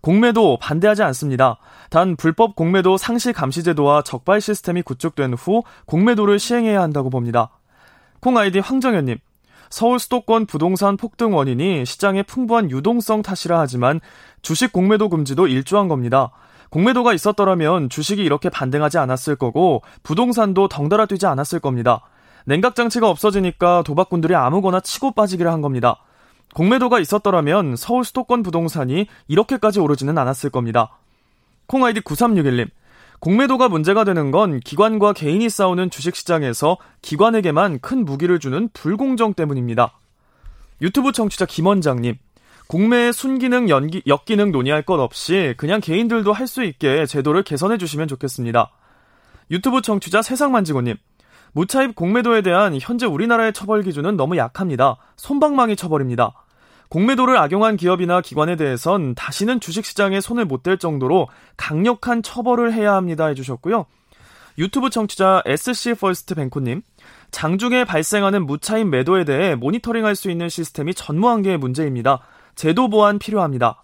[0.01, 1.57] 공매도 반대하지 않습니다.
[1.89, 7.51] 단 불법 공매도 상시 감시 제도와 적발 시스템이 구축된 후 공매도를 시행해야 한다고 봅니다.
[8.21, 9.19] 콩 아이디 황정현님.
[9.71, 14.01] 서울 수도권 부동산 폭등 원인이 시장의 풍부한 유동성 탓이라 하지만
[14.43, 16.31] 주식 공매도 금지도 일조한 겁니다.
[16.71, 22.03] 공매도가 있었더라면 주식이 이렇게 반등하지 않았을 거고 부동산도 덩달아 뛰지 않았을 겁니다.
[22.45, 26.03] 냉각 장치가 없어지니까 도박꾼들이 아무거나 치고 빠지기를 한 겁니다.
[26.55, 30.99] 공매도가 있었더라면 서울 수도권 부동산이 이렇게까지 오르지는 않았을 겁니다.
[31.67, 32.71] 콩아이디 9361님.
[33.19, 39.99] 공매도가 문제가 되는 건 기관과 개인이 싸우는 주식시장에서 기관에게만 큰 무기를 주는 불공정 때문입니다.
[40.81, 42.17] 유튜브 청취자 김원장님.
[42.67, 48.09] 공매의 순기능, 연기, 역기능 논의할 것 없이 그냥 개인들도 할 수 있게 제도를 개선해 주시면
[48.09, 48.71] 좋겠습니다.
[49.51, 50.97] 유튜브 청취자 세상만지고님.
[51.53, 54.97] 무차입 공매도에 대한 현재 우리나라의 처벌 기준은 너무 약합니다.
[55.17, 56.44] 손방망이 처벌입니다.
[56.95, 63.27] 공매도를 악용한 기업이나 기관에 대해선 다시는 주식시장에 손을 못 댈 정도로 강력한 처벌을 해야 합니다
[63.27, 63.85] 해주셨고요.
[64.59, 66.83] 유튜브 청취자 SC 퍼스트 뱅코님,
[67.33, 72.21] 장중에 발생하는 무차입 매도에 대해 모니터링할 수 있는 시스템이 전무한 게 문제입니다.
[72.55, 73.83] 제도 보완 필요합니다.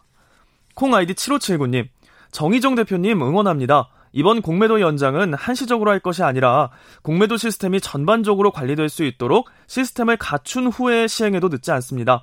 [0.74, 1.88] 콩 아이디 7579님,
[2.30, 3.88] 정희정 대표님 응원합니다.
[4.12, 6.70] 이번 공매도 연장은 한시적으로 할 것이 아니라
[7.02, 12.22] 공매도 시스템이 전반적으로 관리될 수 있도록 시스템을 갖춘 후에 시행해도 늦지 않습니다.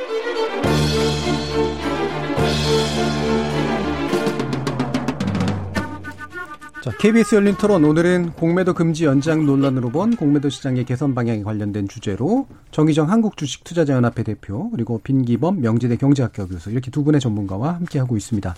[6.81, 11.87] 자, KBS 열린 토론 오늘은 공매도 금지 연장 논란으로 본 공매도 시장의 개선 방향에 관련된
[11.87, 18.17] 주제로 정의정 한국주식투자자연합회 대표 그리고 빈기범 명지대 경제학교 교수 이렇게 두 분의 전문가와 함께 하고
[18.17, 18.55] 있습니다.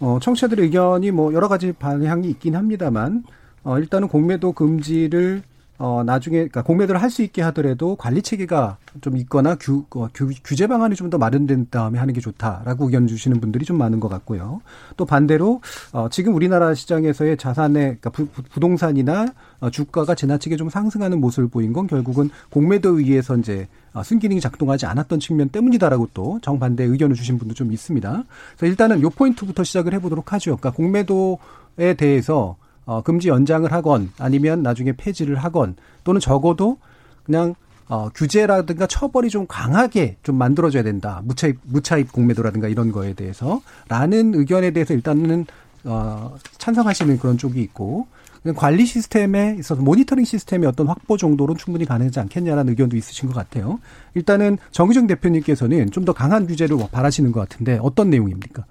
[0.00, 3.22] 어, 청취자들의 의견이 뭐 여러 가지 방향이 있긴 합니다만
[3.62, 5.44] 어, 일단은 공매도 금지를
[5.82, 10.30] 어, 나중에, 그러니까 공매도를 할 수 있게 하더라도 관리 체계가 좀 있거나 규, 어, 규,
[10.44, 14.08] 규제 방안이 좀 더 마련된 다음에 하는 게 좋다라고 의견 주시는 분들이 좀 많은 것
[14.08, 14.60] 같고요.
[14.96, 15.60] 또 반대로,
[15.92, 19.26] 어, 지금 우리나라 시장에서의 자산의, 그러니까 부, 부동산이나
[19.60, 24.86] 어, 주가가 지나치게 좀 상승하는 모습을 보인 건 결국은 공매도에 의해서 이제 어, 순기능이 작동하지
[24.86, 28.24] 않았던 측면 때문이다라고 또 정반대 의견을 주신 분도 좀 있습니다.
[28.56, 30.56] 그래서 일단은 요 포인트부터 시작을 해보도록 하죠.
[30.58, 32.56] 그러니까 공매도에 대해서
[32.86, 36.78] 어, 금지 연장을 하건 아니면 나중에 폐지를 하건 또는 적어도
[37.24, 37.54] 그냥
[37.88, 41.22] 어, 규제라든가 처벌이 좀 강하게 좀 만들어져야 된다.
[41.24, 43.62] 무차입, 무차입 공매도라든가 이런 거에 대해서.
[43.88, 45.44] 라는 의견에 대해서 일단은,
[45.82, 48.06] 어, 찬성하시는 그런 쪽이 있고,
[48.54, 53.80] 관리 시스템에 있어서 모니터링 시스템의 어떤 확보 정도로 충분히 가능하지 않겠냐라는 의견도 있으신 것 같아요.
[54.14, 58.64] 일단은 정의정 대표님께서는 좀 더 강한 규제를 바라시는 것 같은데 어떤 내용입니까?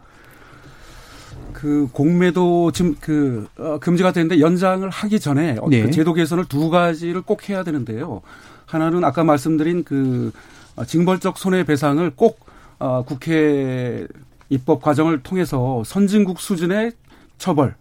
[1.60, 5.82] 그 공매도 지금 그 어, 금지가 되는데 연장을 하기 전에 어, 네.
[5.84, 8.22] 그 제도 개선을 두 가지를 꼭 해야 되는데요.
[8.66, 10.32] 하나는 아까 말씀드린 그
[10.78, 12.40] 어, 징벌적 손해배상을 꼭
[12.80, 14.08] 어, 국회
[14.48, 16.94] 입법 과정을 통해서 선진국 수준의
[17.38, 17.76] 처벌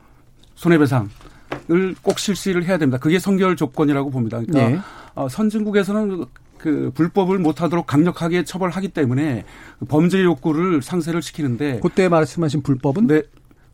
[0.56, 1.08] 손해배상을
[2.02, 2.98] 꼭 실시를 해야 됩니다.
[2.98, 4.40] 그게 선결 조건이라고 봅니다.
[4.40, 4.82] 그러니까 네.
[5.14, 6.24] 어, 선진국에서는
[6.58, 9.44] 그 불법을 못하도록 강력하게 처벌하기 때문에
[9.86, 13.22] 범죄 욕구를 상쇄를 시키는데 그때 말씀하신 불법은 네.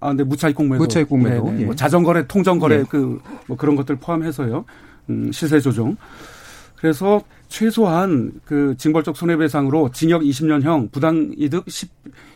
[0.05, 0.82] 아, 네, 무차익 공매도.
[0.82, 1.44] 무차익 공매도.
[1.46, 1.61] 네, 네.
[1.62, 1.64] 예.
[1.64, 2.84] 뭐 자전거래, 통정거래, 예.
[2.88, 4.66] 그, 뭐 그런 것들 포함해서요.
[5.09, 5.96] 음, 시세 조정.
[6.76, 11.90] 그래서 최소한 그 징벌적 손해배상으로 징역 20년형, 부당이득 10,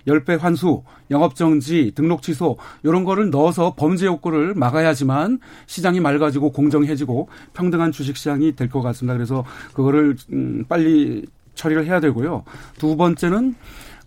[0.06, 2.56] 10배 환수, 영업정지, 등록 취소,
[2.86, 9.12] 요런 거를 넣어서 범죄 욕구를 막아야지만 시장이 맑아지고 공정해지고 평등한 주식시장이 될 것 같습니다.
[9.12, 9.44] 그래서
[9.74, 12.44] 그거를, 음, 빨리 처리를 해야 되고요.
[12.78, 13.54] 두 번째는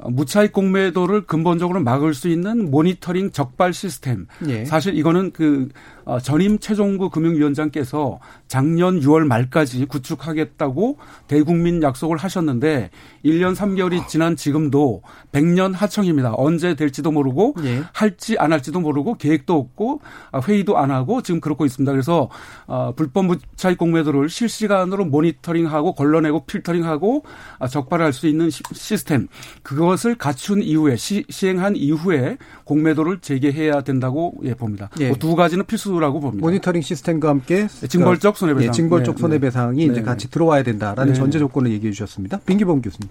[0.10, 4.28] 무차익 공매도를 근본적으로 막을 수 있는 모니터링 적발 시스템.
[4.48, 4.66] 예.
[4.66, 5.70] 사실 이거는 그
[6.01, 10.98] 어, 전임 최종구 금융위원장께서 작년 6월 말까지 구축하겠다고
[11.28, 12.90] 대국민 약속을 하셨는데
[13.24, 16.34] 1년 3개월이 지난 지금도 100년 하청입니다.
[16.36, 17.84] 언제 될지도 모르고 예.
[17.94, 21.92] 할지 안 할지도 모르고 계획도 없고 아, 회의도 안 하고 지금 그렇고 있습니다.
[21.92, 22.30] 그래서
[22.68, 27.24] 어, 불법 무차익 공매도를 실시간으로 모니터링하고 걸러내고 필터링하고
[27.60, 29.28] 아, 적발할 수 있는 시, 시스템
[29.64, 34.90] 그것을 갖춘 이후에 시, 시행한 이후에 공매도를 재개해야 된다고 예, 봅니다.
[35.00, 35.10] 예.
[35.10, 36.46] 그두 가지는 필수 라고 봅니다.
[36.46, 38.68] 모니터링 시스템과 함께 징벌적 손해배상.
[38.68, 39.84] 예, 징벌적 네, 손해배상이 네.
[39.84, 41.20] 이제 네, 같이 들어와야 된다라는 네.
[41.20, 42.40] 전제 조건을 얘기해 주셨습니다.
[42.46, 43.10] 빈기범 교수님.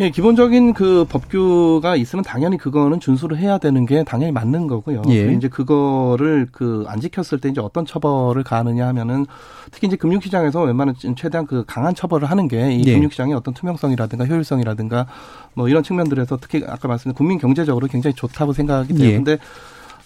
[0.00, 5.02] 예, 기본적인 그 법규가 있으면 당연히 그거는 준수를 해야 되는 게 당연히 맞는 거고요.
[5.08, 5.32] 예.
[5.32, 9.26] 이제 그거를 그 안 지켰을 때 이제 어떤 처벌을 가하느냐 하면은
[9.72, 12.94] 특히 이제 금융시장에서 웬만한 최대한 그 강한 처벌을 하는 게이 예.
[12.94, 15.06] 금융시장의 어떤 투명성이라든가 효율성이라든가
[15.54, 19.24] 뭐 이런 측면들에서 특히 아까 말씀드린 국민 경제적으로 굉장히 좋다고 생각이 돼요.
[19.26, 19.38] 예.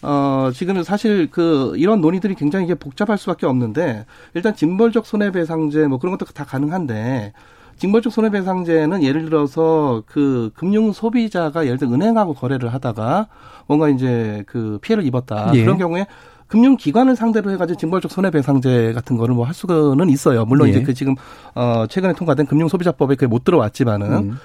[0.02, 5.98] 어, 지금 사실 그 이런 논의들이 굉장히 이게 복잡할 수밖에 없는데 일단 징벌적 손해배상제 뭐
[5.98, 7.32] 그런 것도 다 가능한데
[7.76, 13.28] 징벌적 손해배상제는 예를 들어서 그 금융 소비자가 예를 들어 은행하고 거래를 하다가
[13.66, 15.50] 뭔가 이제 그 피해를 입었다.
[15.54, 15.62] 예.
[15.62, 16.06] 그런 경우에
[16.48, 20.44] 금융기관을 상대로 해가지고 징벌적 손해배상제 같은 거를 뭐 할 수는 있어요.
[20.44, 20.72] 물론 예.
[20.72, 21.14] 이제 그 지금
[21.54, 24.38] 어 최근에 통과된 금융소비자법에 그게 못 들어왔지만은 음.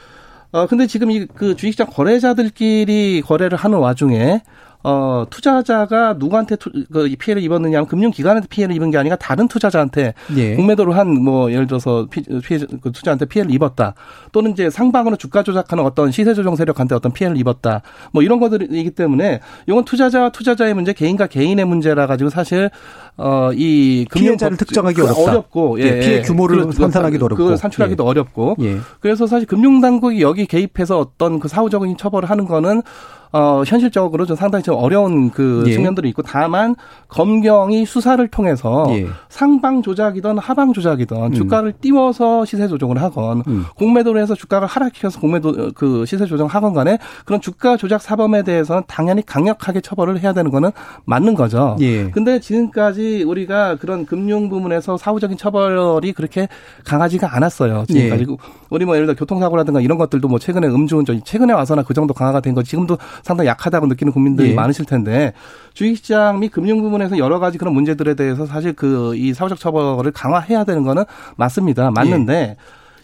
[0.51, 4.41] 어 근데 지금 이 그 주식시장 거래자들끼리 거래를 하는 와중에
[4.83, 10.13] 어 투자자가 누구한테 투, 그 피해를 입었느냐 하면 금융기관한테 피해를 입은 게 아니라 다른 투자자한테
[10.35, 10.55] 예.
[10.55, 13.95] 공매도를 한 뭐 예를 들어서 피, 피해 그 투자한테 피해를 입었다
[14.31, 18.91] 또는 이제 상방으로 주가 조작하는 어떤 시세 조정 세력한테 어떤 피해를 입었다 뭐 이런 것들이기
[18.91, 22.69] 때문에 이건 투자자와 투자자의 문제 개인과 개인의 문제라 가지고 사실
[23.17, 25.21] 어이 피해자를 특정하기 어렵다.
[25.21, 27.43] 어렵고 예, 피해 규모를 산산하기도 어렵고.
[27.43, 28.77] 그걸 산출하기도 어렵고 예.
[28.99, 32.83] 그래서 사실 금융당국이 여기 개입해서 어떤 그 사후적인 처벌을 하는 거는
[33.31, 35.71] 어, 현실적으로 좀 상당히 좀 어려운 그 예.
[35.73, 36.75] 측면들이 있고 다만
[37.09, 39.07] 검경이 수사를 통해서 예.
[39.29, 43.65] 상방 조작이든 하방 조작이든 주가를 띄워서 시세 조정을 하건 음.
[43.75, 48.83] 공매도를 해서 주가를 하락시켜서 공매도 어, 그 시세 조정하건 간에 그런 주가 조작 사범에 대해서는
[48.87, 50.71] 당연히 강력하게 처벌을 해야 되는 거는
[51.05, 51.77] 맞는 거죠.
[51.79, 52.09] 예.
[52.11, 56.47] 근데 지금까지 우리가 그런 금융 부문에서 사후적인 처벌이 그렇게
[56.85, 57.85] 강하지가 않았어요.
[57.87, 58.35] 지금까지 예.
[58.69, 62.41] 우리 뭐 예를 들어 교통사고라든가 이런 것들도 뭐 최근에 음주운전 최근에 와서나 그 정도 강화가
[62.41, 64.53] 된 거 지금도 상당히 약하다고 느끼는 국민들이 예.
[64.53, 65.33] 많으실 텐데
[65.73, 70.63] 주식시장 및 금융 부분에서 여러 가지 그런 문제들에 대해서 사실 그 이 사회적 처벌을 강화해야
[70.63, 71.03] 되는 거는
[71.37, 71.91] 맞습니다.
[71.91, 72.57] 맞는데 예.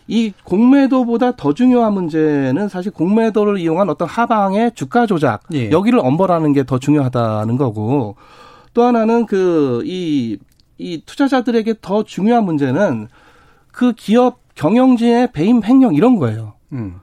[0.07, 5.71] 이 공매도보다 더 중요한 문제는 사실 공매도를 이용한 어떤 하방의 주가 조작 예.
[5.71, 8.15] 여기를 엄벌하는 게 더 중요하다는 거고
[8.73, 10.37] 또 하나는 그이이
[11.05, 13.07] 투자자들에게 더 중요한 문제는
[13.71, 16.53] 그 기업 경영진의 배임 횡령 이런 거예요.
[16.73, 16.95] 음.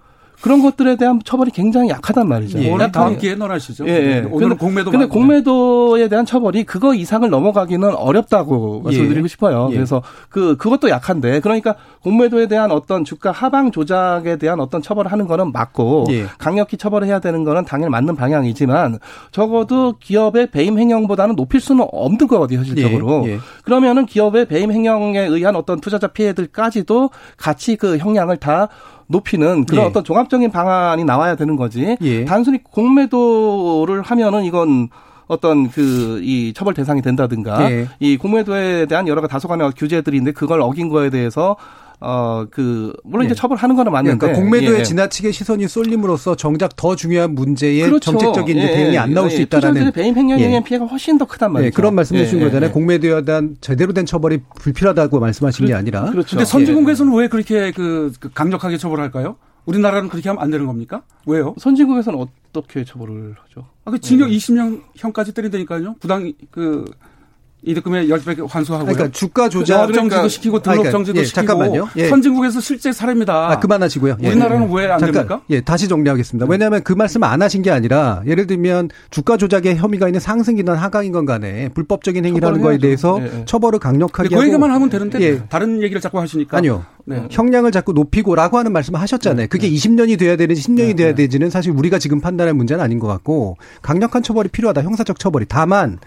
[0.43, 2.59] 그런 것들에 대한 처벌이 굉장히 약하단 말이죠.
[2.63, 2.71] 예.
[2.71, 3.87] 오늘 다음 기회에 논하시죠.
[3.87, 4.19] 예, 예.
[4.31, 4.91] 오늘은 근데- 공매도.
[4.91, 8.85] 근데 공매도에 대한 처벌이 그거 이상을 넘어가기는 어렵다고 예.
[8.85, 9.69] 말씀드리고 싶어요.
[9.73, 9.75] 예.
[9.77, 15.27] 그래서 그 그것도 약한데 그러니까 공매도에 대한 어떤 주가 하방 조작에 대한 어떤 처벌을 하는
[15.27, 16.25] 거는 맞고 예.
[16.39, 18.99] 강력히 처벌해야 되는 거는 당연히 맞는 방향이지만
[19.33, 23.25] 적어도 기업의 배임 행령보다는 높일 수는 없는 거거든요, 현실적으로.
[23.27, 23.33] 예.
[23.33, 23.39] 예.
[23.65, 28.69] 그러면은 기업의 배임 행령에 의한 어떤 투자자 피해들까지도 같이 그 형량을 다
[29.11, 29.89] 높이는 그런 예.
[29.89, 31.97] 어떤 종합적인 방안이 나와야 되는 거지.
[32.01, 32.25] 예.
[32.25, 34.89] 단순히 공매도를 하면은 이건
[35.27, 37.89] 어떤 그 이 처벌 대상이 된다든가 예.
[37.99, 41.57] 이 공매도에 대한 여러 가지 다소간의 규제들인데 그걸 어긴 거에 대해서
[42.01, 43.35] 어 그 물론 이제 예.
[43.35, 44.83] 처벌하는 거는 맞는데 그러니까 공매도에 예.
[44.83, 48.13] 지나치게 시선이 쏠림으로써 정작 더 중요한 문제에 그렇죠.
[48.13, 48.99] 정책적인 이제 예, 대응이 예.
[48.99, 50.47] 안 나올 예, 수 있다라는 배임 횡령에 예.
[50.49, 51.67] 의한 피해가 훨씬 더 크단 말이죠.
[51.67, 52.71] 예, 그런 말씀 해 주신 예, 거잖아요.
[52.71, 52.73] 예.
[52.73, 56.31] 공매도에 대한 제대로 된 처벌이 불필요하다고 말씀하신 게 아니라 그렇죠.
[56.31, 59.37] 근데 선진국에서는 왜 그렇게 그, 그 강력하게 처벌할까요?
[59.67, 61.03] 우리나라는 그렇게 하면 안 되는 겁니까?
[61.27, 61.55] 왜요?
[61.59, 63.67] 선진국에서는 어떻게 처벌을 하죠?
[63.85, 65.97] 아, 그 징역 20년형까지 때린다니까요.
[66.01, 66.85] 부당 그
[67.63, 68.93] 이득금의 10배 환수하고요.
[68.95, 71.89] 그러니까 주가 조작 영업 정지도 시키고 등록 그러니까, 정지도 예, 시키고 잠깐만요.
[71.97, 72.09] 예.
[72.09, 73.51] 선진국에서 실제 사례입니다.
[73.51, 74.17] 아, 그만하시고요.
[74.23, 74.29] 예.
[74.29, 75.43] 우리나라는 왜 안 됩니까?
[75.47, 75.57] 네.
[75.57, 76.47] 예, 다시 정리하겠습니다.
[76.49, 81.13] 왜냐하면 그 말씀 안 하신 게 아니라 예를 들면 주가 조작에 혐의가 있는 상승이든 하강인
[81.13, 82.79] 건 간에 불법적인 행위라는 거에.
[82.81, 83.45] 대해서 예, 예.
[83.45, 85.43] 처벌을 강력하게 그 얘기만 하면 되는데 예.
[85.51, 86.85] 다른 얘기를 자꾸 하시니까 아니요.
[87.05, 87.27] 네.
[87.31, 89.49] 형량을 자꾸 높이고라고 하는 말씀을 하셨잖아요.
[89.51, 93.59] 그게 20년이 돼야 되는지 10년이 돼야 되지는 사실 우리가 지금 판단할 문제는 아닌 것 같고
[93.83, 94.83] 강력한 처벌이 필요하다.
[94.83, 95.45] 형사적 처벌이.
[95.49, 95.99] 다만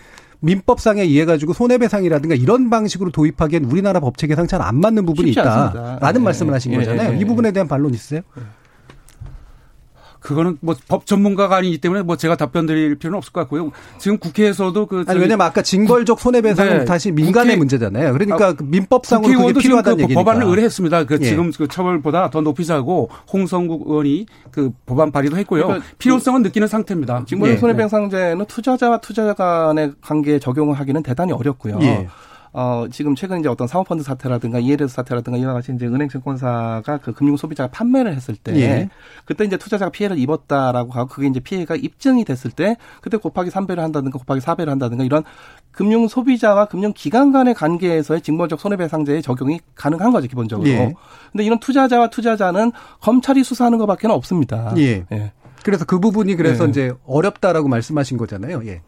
[0.44, 5.32] 민법상에 의해 가지고 손해배상이라든가 이런 방식으로 도입하기엔 우리나라 법체계상 잘 안 맞는 부분이.
[5.32, 7.12] 있다라는 예, 말씀을 하신 예, 거잖아요.
[7.12, 7.20] 예, 예.
[7.20, 8.22] 이 부분에 대한 반론 있으세요?
[10.24, 13.72] 그거는 뭐 법 전문가가 아니기 때문에 뭐 제가 답변 드릴 필요는 없을 것 같고요.
[14.00, 16.86] 지금 국회에서도 그 아니 왜냐면 아까 징벌적 손해배상은 네.
[16.86, 18.14] 다시 민간의 국회- 문제잖아요.
[18.14, 20.22] 그러니까 아, 그 민법상으로 그게 필요하다는 그 얘기니까.
[20.24, 21.04] 법안을 의뢰했습니다.
[21.06, 21.26] 그 예.
[21.26, 25.68] 지금 그 처벌보다 더 높이 자고 홍성국 의원이 그 법안 발의도 했고요.
[25.68, 27.26] 그러니까 필요성은 느끼는 상태입니다.
[27.28, 27.60] 징벌적 예.
[27.60, 31.80] 손해배상제는 투자자와 투자자 간의 관계에 적용을 하기는 대단히 어렵고요.
[31.82, 32.08] 예.
[32.56, 37.12] 어, 지금 최근 이제 어떤 사모펀드 사태라든가 이에르스 사태라든가 이와 같이 이제 은행 증권사가 그
[37.12, 38.90] 금융 소비자가 판매를 했을 때 예.
[39.26, 43.78] 그때 이제 투자자가 피해를 입었다라고 하고 그게 이제 피해가 입증이 됐을 때 그때 곱하기 3배를
[43.78, 45.24] 한다든가 곱하기 4배를 한다든가 이런
[45.72, 50.70] 금융 소비자와 금융 기관 간의 관계에서의 징벌적 손해배상제의 적용이 가능한 거죠, 기본적으로.
[50.70, 50.94] 예.
[51.32, 54.76] 근데 이런 투자자와 투자자는 검찰이 수사하는 것밖에 는 없습니다.
[54.78, 55.06] 예.
[55.12, 55.32] 예.
[55.64, 56.70] 그래서 그 부분이 그래서 네.
[56.70, 58.62] 이제 어렵다라고 말씀하신 거잖아요.
[58.68, 58.82] 예.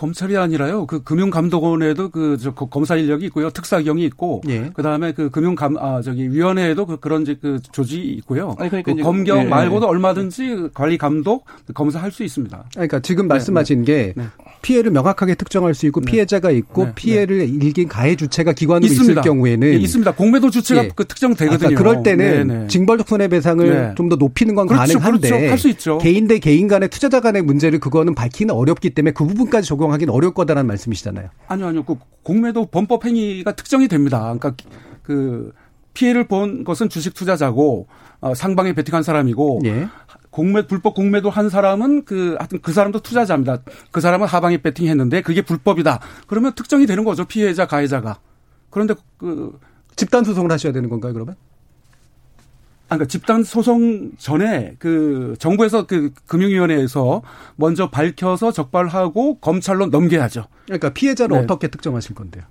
[0.00, 0.86] 검찰이 아니라요.
[0.86, 3.50] 그 금융감독원에도 그저 검사 인력이 있고요.
[3.50, 4.70] 특사경이 있고 예.
[4.70, 8.54] 그다음에 그 금융감 아 저기 위원회에도 그 그런 이제 그 조직이 있고요.
[8.58, 9.46] 아니, 그러니까 그 검경 예, 예.
[9.46, 11.44] 말고도 얼마든지 관리 감독
[11.74, 12.64] 검사 할 수 있습니다.
[12.72, 14.24] 그러니까 지금 말씀하신 게 네.
[14.62, 16.10] 피해를 명확하게 특정할 수 있고 네.
[16.10, 16.92] 피해자가 있고 네.
[16.94, 19.20] 피해를 일긴 가해 주체가 기관으로 있습니다.
[19.20, 20.12] 있을 경우에는 예, 있습니다.
[20.14, 20.90] 공매도 주체가 예.
[20.94, 21.68] 그 특정되거든요.
[21.68, 22.66] 아까 그럴 때는 네네.
[22.68, 23.94] 징벌적 손해배상을 네.
[23.96, 25.50] 좀더 높이는 건 그렇죠, 가능한데 그렇죠.
[25.50, 25.98] 할수 있죠.
[25.98, 30.34] 개인 대 개인 간의 투자자 간의 문제를 그거는 밝히는 어렵기 때문에 그 부분까지 적용하기는 어려울
[30.34, 31.28] 거다라는 말씀이시잖아요.
[31.48, 31.84] 아니요, 아니요.
[31.84, 34.20] 그 공매도 범법 행위가 특정이 됩니다.
[34.20, 34.54] 그러니까
[35.02, 35.52] 그
[35.94, 37.88] 피해를 본 것은 주식 투자자고
[38.20, 39.88] 어, 상방에 베팅한 사람이고 예.
[40.30, 43.58] 공매 불법 공매도 한 사람은 그 하여튼 그 사람도 투자자입니다.
[43.90, 46.00] 그 사람은 하방에 베팅했는데 그게 불법이다.
[46.26, 47.24] 그러면 특정이 되는 거죠.
[47.24, 48.18] 피해자 가해자가.
[48.70, 49.58] 그런데 그
[49.96, 51.34] 집단 소송을 하셔야 되는 건가요, 그러면?
[52.90, 57.22] 아, 그러니까 집단 소송 전에 그 정부에서 그 금융위원회에서
[57.56, 60.46] 먼저 밝혀서 적발하고 검찰로 넘겨야죠.
[60.64, 61.42] 그러니까 피해자를 네.
[61.42, 62.44] 어떻게 특정하실 건데요?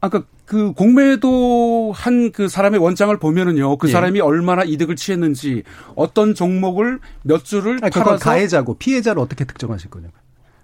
[0.00, 3.92] 아까 그 공매도 한 그 사람의 원장을 보면은요, 그 예.
[3.92, 5.62] 사람이 얼마나 이득을 취했는지,
[5.94, 10.12] 어떤 종목을 몇 주를 아니, 팔아서 가해자고 피해자를 어떻게 특정하실 거냐고.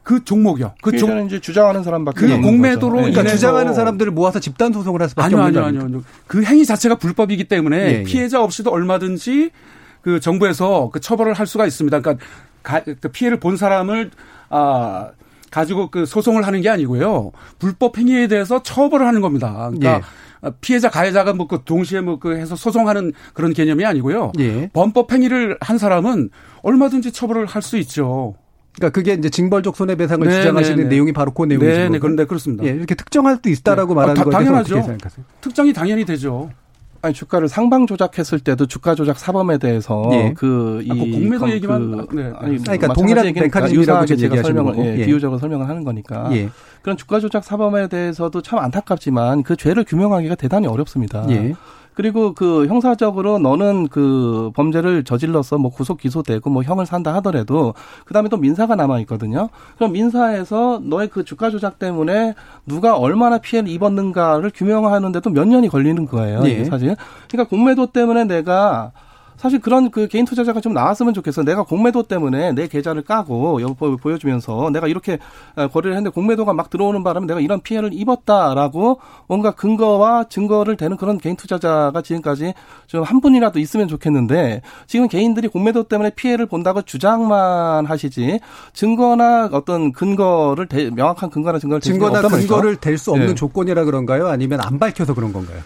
[0.02, 0.74] 그 종목이요.
[0.82, 3.08] 그 종, 피해자는 이제 주장하는 사람밖에 그 없는 공매도로 거죠.
[3.08, 3.10] 예.
[3.12, 6.02] 그러니까 인해서- 주장하는 사람들을 모아서 집단 소송을 할 수밖에 아니요, 없는 아니요, 거 아니요, 아니요.
[6.26, 8.02] 그 행위 자체가 불법이기 때문에 예, 예.
[8.04, 9.50] 피해자 없이도 얼마든지
[10.02, 12.00] 그 정부에서 그 처벌을 할 수가 있습니다.
[12.00, 12.24] 그러니까
[12.62, 14.10] 가, 그 피해를 본 사람을
[14.50, 15.10] 아
[15.54, 17.30] 가지고 그 소송을 하는 게 아니고요.
[17.60, 19.70] 불법 행위에 대해서 처벌을 하는 겁니다.
[19.70, 20.00] 그러니까
[20.44, 20.50] 예.
[20.60, 24.32] 피해자 가해자가 뭐 그 동시에 뭐 그 해서 소송하는 그런 개념이 아니고요.
[24.40, 24.68] 예.
[24.72, 26.30] 범법 행위를 한 사람은
[26.62, 28.34] 얼마든지 처벌을 할 수 있죠.
[28.74, 30.88] 그러니까 그게 이제 징벌적 손해배상을 네, 주장하시는 네, 네.
[30.88, 31.88] 내용이 바로 그 내용이신 네.
[31.90, 32.64] 네, 그런데 그렇습니다.
[32.64, 34.00] 예, 이렇게 특정할 수 있다라고 네.
[34.00, 34.74] 말하는 아, 다- 거에 대해서 당연하죠.
[34.74, 35.24] 어떻게 생각하세요?
[35.40, 36.50] 특정이 당연히 되죠.
[37.04, 40.32] 아니 주가를 상방 조작했을 때도 주가 조작 사범에 대해서 예.
[40.32, 42.32] 그이 아, 그 공매도 얘기만 그, 네.
[42.38, 44.78] 아니, 그러니까 동일한 메커니즘이라고 지금 제가 설명을.
[44.78, 45.04] 예, 예.
[45.04, 46.48] 비유적으로 설명을 하는 거니까 예.
[46.80, 51.26] 그런 주가 조작 사범에 대해서도 참 안타깝지만 그 죄를 규명하기가 대단히 어렵습니다.
[51.94, 52.04] 예.
[52.04, 57.74] 그리고 그 형사적으로 너는 그 범죄를 저질러서 뭐 구속 기소되고 뭐 형을 산다 하더라도
[58.04, 59.48] 그다음에 또 민사가 남아 있거든요.
[59.76, 62.34] 그럼 민사에서 너의 그 주가 조작 때문에
[62.66, 66.42] 누가 얼마나 피해를 입었는가를 규명하는데도 몇 년이 걸리는 거예요.
[66.44, 66.64] 예.
[66.64, 66.96] 사실.
[67.28, 68.92] 그러니까 공매도 때문에 내가
[69.36, 71.42] 사실 그런 그 개인 투자자가 좀 나왔으면 좋겠어.
[71.42, 75.18] 내가 공매도 때문에 내 계좌를 까고 여보 보여주면서 내가 이렇게
[75.56, 80.96] 어, 거래를 했는데 공매도가 막 들어오는 바람에 내가 이런 피해를 입었다라고 뭔가 근거와 증거를 대는
[80.96, 82.54] 그런 개인 투자자가 지금까지
[82.86, 88.40] 좀 한 분이라도 있으면 좋겠는데 지금 개인들이 공매도 때문에 피해를 본다고 주장만 하시지
[88.72, 92.22] 증거나 어떤 근거를 대, 명확한 근거나 증거를 증거나.
[92.28, 93.34] 근거를 댈 수 없는 예.
[93.34, 94.28] 조건이라 그런가요?
[94.28, 95.58] 아니면 안 밝혀서 그런 건가요?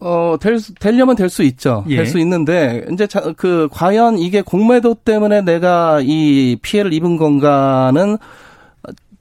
[0.00, 1.84] 어, 될, 수- 되려면 될 수 있죠.
[1.88, 1.96] 예.
[1.96, 8.18] 될수 있는데, 이제 자, 그, 과연 이게 공매도 때문에 내가 이 피해를 입은 건가는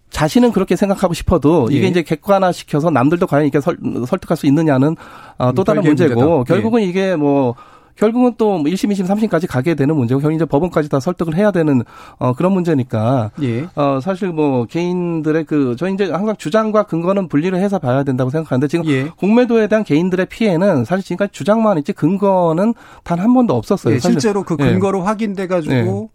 [0.10, 1.88] 자신은 그렇게 생각하고 싶어도 이게 예.
[1.88, 4.96] 이제 객관화 시켜서 남들도 과연 이렇게 설, 설득할 수 있느냐는
[5.40, 6.40] 어, 또 음, 다른 별개의 문제고, 문제다.
[6.42, 6.44] 예.
[6.54, 7.56] 결국은 이게 뭐,
[7.96, 11.82] 결국은 또 1심, 2심, 3심까지 가게 되는 문제고, 결국 이제 법원까지 다 설득을 해야 되는
[12.20, 13.66] 어, 그런 문제니까, 예.
[13.76, 18.68] 어, 사실 뭐 개인들의 그, 저희 이제 항상 주장과 근거는 분리를 해서 봐야 된다고 생각하는데
[18.68, 19.06] 지금 예.
[19.18, 22.74] 공매도에 대한 개인들의 피해는 사실 지금까지 주장만 있지 근거는
[23.04, 23.96] 단 한 번도 없었어요.
[23.96, 24.00] 예.
[24.00, 24.66] 실제로 그 예.
[24.66, 26.10] 근거로 확인돼 가지고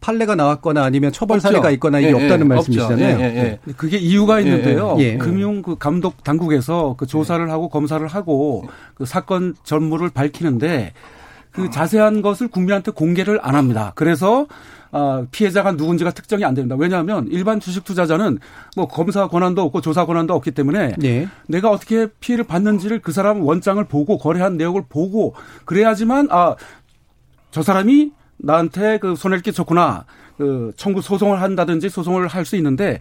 [0.00, 1.48] 판례가 나왔거나 아니면 처벌 없죠.
[1.48, 3.20] 사례가 있거나 이게 예, 없다는 예, 말씀이시잖아요.
[3.20, 3.72] 예, 예, 예.
[3.76, 4.96] 그게 이유가 있는데요.
[4.98, 5.18] 예, 예.
[5.18, 8.64] 금융 그 감독 당국에서 그 조사를 하고 검사를 하고
[8.94, 10.94] 그 사건 전무를 밝히는데
[11.54, 13.92] 그 자세한 것을 국민한테 공개를 안 합니다.
[13.94, 14.46] 그래서
[14.90, 16.76] 아, 피해자가 누군지가 특정이 안 됩니다.
[16.78, 18.38] 왜냐하면 일반 주식 투자자는
[18.76, 21.28] 뭐 검사 권한도 없고 조사 권한도 없기 때문에 예.
[21.48, 25.34] 내가 어떻게 피해를 받는지를 그 사람 원장을 보고 거래한 내역을 보고
[25.64, 26.54] 그래야지만 아
[27.54, 32.98] 저 사람이 나한테 그 손해를 끼쳤구나 그 청구 소송을 한다든지 소송을 할 수 있는데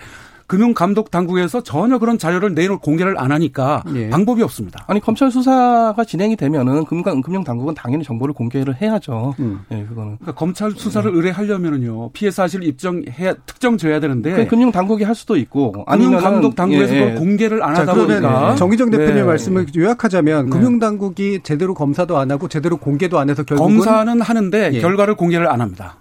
[0.47, 4.09] 금융감독 당국에서 전혀 그런 자료를 내놓을 공개를 안 하니까 예.
[4.09, 4.83] 방법이 없습니다.
[4.87, 9.35] 아니 검찰 수사가 진행이 되면은 금융 금융 당국은 당연히 정보를 공개를 해야죠.
[9.39, 9.61] 음.
[9.71, 10.17] 예, 그거는.
[10.17, 15.85] 그러니까 검찰 수사를 의뢰하려면은요 피해 사실을 입증해 특정져야 되는데 그 금융 당국이 할 수도 있고
[15.85, 17.15] 금융감독 당국에서 예, 예.
[17.15, 19.23] 공개를 안 자, 하다 그러면 보니까 정희정 대표님의 네.
[19.23, 20.51] 말씀을 요약하자면 네.
[20.51, 24.79] 금융 당국이 제대로 검사도 안 하고 제대로 공개도 안 해서 결국은 검사는 하는데 예.
[24.79, 25.95] 결과를 공개를 안 합니다.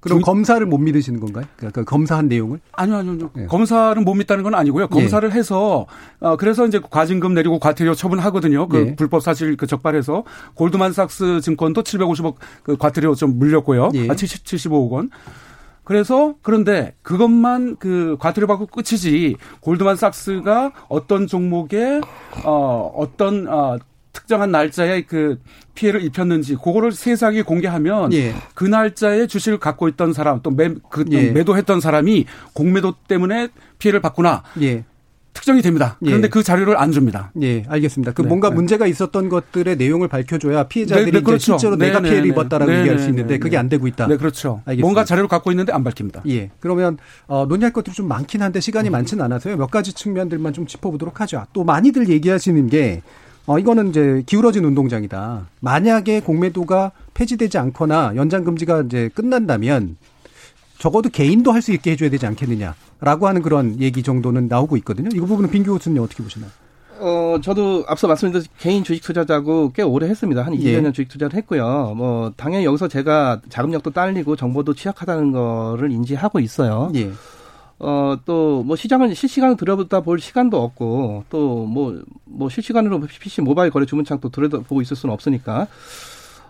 [0.00, 1.44] 그럼 중- 검사를 못 믿으시는 건가요?
[1.56, 2.60] 그러니까 검사한 내용을?
[2.72, 3.30] 아니요, 아니요, 아니요.
[3.36, 3.46] 예.
[3.46, 4.88] 검사를 못 믿다는 건 아니고요.
[4.88, 5.86] 검사를 해서
[6.20, 8.68] 어 그래서 이제 과징금 내리고 과태료 처분하거든요.
[8.68, 8.96] 그 예.
[8.96, 10.24] 불법 사실 그 적발해서
[10.54, 13.90] 골드만삭스 증권도 750억 그 과태료 좀 물렸고요.
[13.94, 14.08] 예.
[14.08, 15.10] 아 70, 75억 원.
[15.84, 22.00] 그래서 그런데 그것만 그 과태료 받고 끝이지 골드만삭스가 어떤 종목에
[22.44, 23.76] 어 어떤 어
[24.12, 25.40] 특정한 날짜에 그
[25.74, 28.34] 피해를 입혔는지 그거를 세상에 공개하면 예.
[28.54, 31.30] 그 날짜에 주식을 갖고 있던 사람 또 매, 그 예.
[31.30, 33.48] 매도했던 사람이 공매도 때문에
[33.78, 34.84] 피해를 받구나 예.
[35.32, 35.96] 특정이 됩니다.
[36.00, 36.28] 그런데 예.
[36.28, 37.32] 그 자료를 안 줍니다.
[37.40, 38.12] 예, 알겠습니다.
[38.12, 38.28] 그 네.
[38.28, 38.56] 뭔가 네.
[38.56, 41.52] 문제가 있었던 것들의 내용을 밝혀줘야 피해자들이 네, 네, 그렇죠.
[41.52, 42.34] 실제로 네, 내가 네, 피해를 네.
[42.34, 43.56] 입었다라고 네, 얘기할 네, 수 있는데 네, 그게 네.
[43.58, 44.08] 안 되고 있다.
[44.08, 44.60] 네, 그렇죠.
[44.64, 44.82] 알겠습니다.
[44.82, 46.22] 뭔가 자료를 갖고 있는데 안 밝힙니다.
[46.28, 46.50] 예.
[46.58, 48.92] 그러면 어, 논의할 것들이 좀 많긴 한데 시간이 음.
[48.92, 49.56] 많지는 않아서요.
[49.56, 51.46] 몇 가지 측면들만 좀 짚어보도록 하죠.
[51.52, 53.02] 또 많이들 얘기하시는 게
[53.46, 55.46] 어, 이거는 이제 기울어진 운동장이다.
[55.60, 59.96] 만약에 공매도가 폐지되지 않거나 연장 금지가 이제 끝난다면
[60.78, 65.10] 적어도 개인도 할 수 있게 해줘야 되지 않겠느냐라고 하는 그런 얘기 정도는 나오고 있거든요.
[65.12, 66.50] 이 부분은 빈규 교수님 어떻게 보시나요?
[67.00, 70.42] 어, 저도 앞서 말씀드린 개인 주식 투자자고 꽤 오래 했습니다.
[70.44, 70.80] 한 20여 예.
[70.82, 71.94] 년 주식 투자를 했고요.
[71.96, 76.92] 뭐, 당연히 여기서 제가 자금력도 딸리고 정보도 취약하다는 거를 인지하고 있어요.
[76.94, 77.10] 예.
[77.80, 83.70] 어, 또, 뭐, 시장을 실시간으로 들여다 볼 시간도 없고, 또, 뭐, 뭐, 실시간으로 PC 모바일
[83.70, 85.66] 거래 주문창 또 들여다보고 있을 수는 없으니까.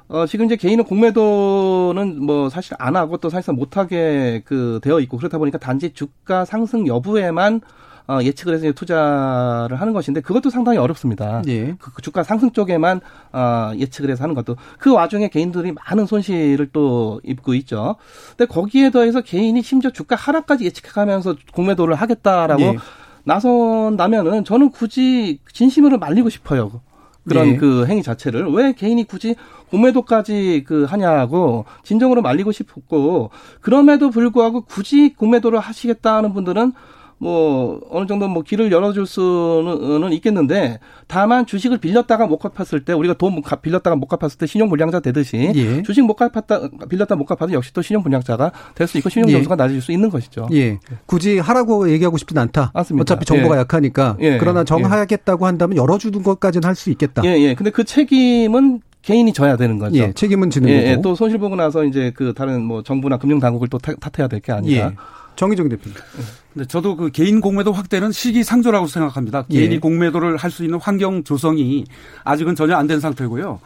[0.09, 5.19] 어, 지금 이제 개인은 공매도는 뭐, 사실 안 하고 또 사실상 못하게 그, 되어 있고,
[5.19, 7.61] 그렇다 보니까 단지 주가 상승 여부에만 어,
[8.23, 11.43] 예측을 해서 투자를 하는 것인데, 그것도 상당히 어렵습니다.
[11.49, 11.75] 예.
[11.79, 13.01] 그, 그 주가 상승 쪽에만
[13.33, 17.97] 어, 예측을 해서 하는 것도 그 와중에 개인들이 많은 손실을 또 입고 있죠.
[18.37, 22.77] 근데 거기에 더해서 개인이 심지어 주가 하락까지 예측해가면서 공매도를 하겠다라고 예.
[23.25, 26.81] 나선다면은 저는 굳이 진심으로 말리고 싶어요.
[27.29, 27.57] 그런 예.
[27.57, 29.37] 그 행위 자체를 왜 개인이 굳이
[29.71, 33.31] 공매도까지 그 하냐고 진정으로 말리고 싶었고
[33.61, 36.73] 그럼에도 불구하고 굳이 공매도를 하시겠다는 분들은
[37.23, 43.13] 뭐 어느 정도 뭐 길을 열어줄 수는 있겠는데 다만 주식을 빌렸다가 못 갚았을 때 우리가
[43.15, 45.83] 돈 빌렸다가 못 갚았을 때 신용 불량자 되듯이 예.
[45.83, 49.53] 주식 못 갚았다 빌렸다 못 갚아도 역시 또 신용 불량자가 될 수 있고 신용 점수가
[49.53, 49.57] 예.
[49.57, 50.49] 낮아질 수 있는 것이죠.
[50.53, 50.79] 예.
[51.05, 52.71] 굳이 하라고 얘기하고 싶진 않다.
[52.73, 53.03] 맞습니다.
[53.03, 53.61] 어차피 정보가 예.
[53.61, 54.17] 약하니까.
[54.21, 54.39] 예.
[54.39, 57.23] 그러나 정하겠다고 한다면 열어주는 것까지는 할 수 있겠다.
[57.27, 57.55] 예, 예.
[57.55, 59.97] 근데 그 책임은 개인이 져야 되는 거죠.
[59.99, 60.89] 예, 책임은 지는 예, 거고.
[60.89, 64.41] 예, 또 손실 보고 나서 이제 그 다른 뭐 정부나 금융 당국을 또 탓해야 될
[64.41, 64.95] 게 아니라 예.
[65.37, 65.97] 정의정 대표님.
[66.55, 69.43] 네, 저도 그 개인 공매도 확대는 시기상조라고 생각합니다.
[69.43, 69.79] 개인이 예.
[69.79, 71.85] 공매도를 할 수 있는 환경 조성이
[72.25, 73.61] 아직은 전혀 안 된 상태고요.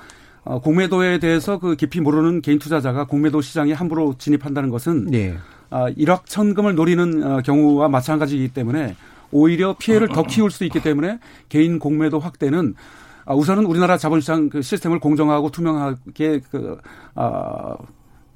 [0.44, 5.36] 어, 공매도에 대해서 그 깊이 모르는 개인 투자자가 공매도 시장에 함부로 진입한다는 것은 예.
[5.70, 8.94] 어, 일확천금을 노리는 어, 경우와 마찬가지이기 때문에
[9.32, 12.74] 오히려 피해를 더 키울 수 있기 때문에 개인 공매도 확대는
[13.24, 16.76] 아, 우선은 우리나라 자본시장 그 시스템을 공정하고 투명하게 그,
[17.14, 17.74] 아,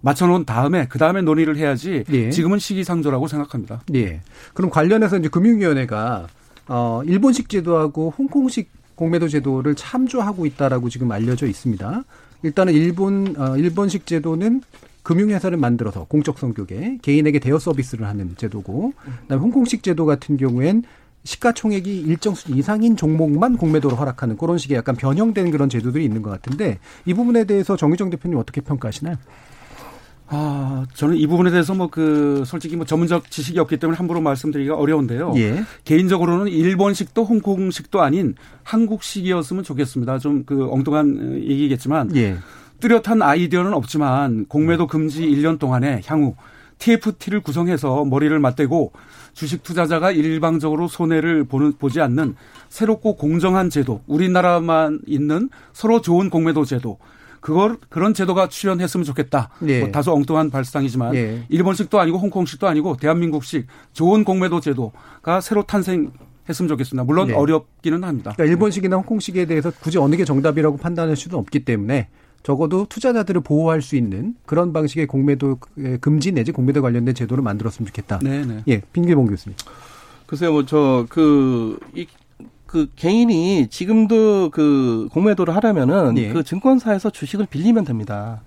[0.01, 2.31] 맞춰놓은 다음에 그 다음에 논의를 해야지 예.
[2.31, 3.83] 지금은 시기상조라고 생각합니다.
[3.95, 4.21] 예.
[4.55, 6.29] 그럼 관련해서 이제 금융위원회가
[6.69, 12.05] 어 일본식 제도하고 홍콩식 공매도 제도를 참조하고 있다라고 지금 알려져 있습니다.
[12.43, 14.63] 일단은 일본 어 일본식 제도는
[15.03, 18.93] 금융회사를 만들어서 공적 성격의 개인에게 대여 서비스를 하는 제도고,
[19.23, 20.83] 그다음에 홍콩식 제도 같은 경우엔
[21.25, 26.31] 시가총액이 일정 수준 이상인 종목만 공매도로 허락하는 그런 식의 약간 변형된 그런 제도들이 있는 것
[26.31, 29.17] 같은데 이 부분에 대해서 정의정 대표님 어떻게 평가하시나요?
[30.31, 34.77] 아, 저는 이 부분에 대해서 뭐 그 솔직히 뭐 전문적 지식이 없기 때문에 함부로 말씀드리기가
[34.77, 35.33] 어려운데요.
[35.37, 35.65] 예.
[35.85, 40.19] 개인적으로는 일본식도 홍콩식도 아닌 한국식이었으면 좋겠습니다.
[40.19, 42.37] 좀 그 엉뚱한 얘기겠지만 예.
[42.81, 46.37] 뚜렷한 아이디어는 없지만 공매도 금지 1년 동안에 향후
[46.79, 48.93] TFT를 구성해서 머리를 맞대고
[49.33, 52.37] 주식 투자자가 일방적으로 손해를 보는, 보지 않는
[52.69, 56.99] 새롭고 공정한 제도, 우리나라만 있는 서로 좋은 공매도 제도,
[57.41, 59.51] 그걸 그런 제도가 출연했으면 좋겠다.
[59.61, 59.81] 네.
[59.81, 61.45] 뭐 다소 엉뚱한 발상이지만 네.
[61.49, 66.11] 일본식도 아니고 홍콩식도 아니고 대한민국식 좋은 공매도 제도가 새로 탄생
[66.49, 67.05] 했으면 좋겠습니다.
[67.05, 67.35] 물론 네.
[67.35, 68.33] 어렵기는 합니다.
[68.35, 72.09] 그러니까 일본식이나 홍콩식에 대해서 굳이 어느 게 정답이라고 판단할 수는 없기 때문에
[72.43, 75.59] 적어도 투자자들을 보호할 수 있는 그런 방식의 공매도
[76.01, 78.21] 금지 내지 공매도 관련된 제도를 만들었으면 좋겠다.
[78.23, 78.63] 네, 네.
[78.69, 79.57] 예, 빈길봉 교수님.
[80.27, 81.79] 글쎄요, 뭐 저 그
[82.69, 86.29] 그 개인이 지금도 그 공매도를 하려면은 예.
[86.29, 88.43] 그 증권사에서 주식을 빌리면 됩니다.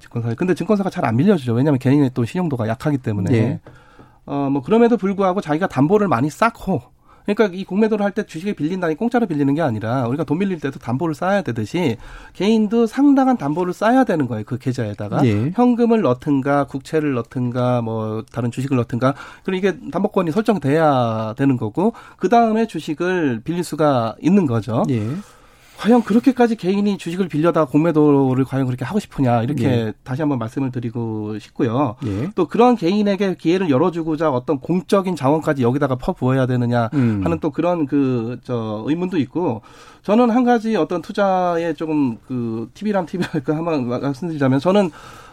[0.00, 0.34] 증권사.
[0.34, 1.54] 근데 증권사가 잘 안 빌려주죠.
[1.54, 3.34] 왜냐하면 개인의 또 신용도가 약하기 때문에.
[3.34, 3.60] 예.
[4.26, 6.82] 어, 뭐 그럼에도 불구하고 자기가 담보를 많이 쌓고
[7.24, 10.78] 그러니까 이 공매도를 할 때 주식을 빌린다니 공짜로 빌리는 게 아니라 우리가 돈 빌릴 때도
[10.78, 11.96] 담보를 쌓아야 되듯이
[12.34, 14.44] 개인도 상당한 담보를 쌓아야 되는 거예요.
[14.44, 15.50] 그 계좌에다가 예.
[15.54, 19.14] 현금을 넣든가 국채를 넣든가 뭐 다른 주식을 넣든가
[19.44, 24.82] 그리고 이게 담보권이 설정돼야 되는 거고 그 다음에 주식을 빌릴 수가 있는 거죠.
[24.90, 25.06] 예.
[25.82, 29.92] 과연 그렇게까지 개인이 주식을 빌려다 공매도를 과연 그렇게 하고 싶으냐 이렇게 예.
[30.04, 31.96] 다시 한번 말씀을 드리고 싶고요.
[32.06, 32.30] 예.
[32.36, 37.22] 또 그런 개인에게 기회를 열어주고자 어떤 공적인 자원까지 여기다가 퍼부어야 되느냐 음.
[37.24, 39.62] 하는 또 그런 그 저 의문도 있고
[40.02, 44.90] 저는 한 가지 어떤 투자에 조금 그 TV랑 TV랄까 한번 말씀드리자면 저는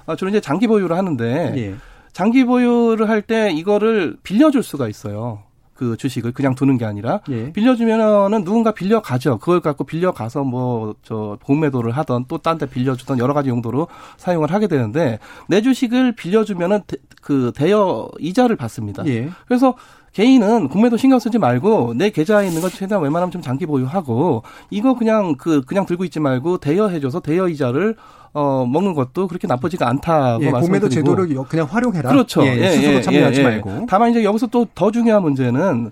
[0.07, 1.75] 아, 주로 이제 장기 보유를 하는데 예.
[2.11, 5.43] 장기 보유를 할 때 이거를 빌려줄 수가 있어요.
[5.79, 7.53] 그 주식을 그냥 두는 게 아니라 예.
[7.53, 9.37] 빌려주면은 누군가 빌려가죠.
[9.37, 14.51] 그걸 갖고 빌려가서 뭐 저 공매도를 하던 또 딴 데 빌려주던 여러 가지 용도로 사용을
[14.51, 19.05] 하게 되는데 내 주식을 빌려주면은 대, 그 대여 이자를 받습니다.
[19.07, 19.29] 예.
[19.47, 19.75] 그래서
[20.11, 24.95] 개인은 공매도 신경 쓰지 말고 내 계좌에 있는 것 최대한 웬만하면 좀 장기 보유하고 이거
[24.95, 27.95] 그냥 그 그냥 들고 있지 말고 대여해줘서 대여 이자를
[28.33, 32.09] 어, 먹는 것도 그렇게 나쁘지가 않다고 예, 공매도 제도를 그냥 활용해라.
[32.09, 32.45] 그렇죠.
[32.45, 33.85] 예, 예, 스스로 예, 참여하지 예, 말고.
[33.89, 35.91] 다만 이제 여기서 또 더 중요한 문제는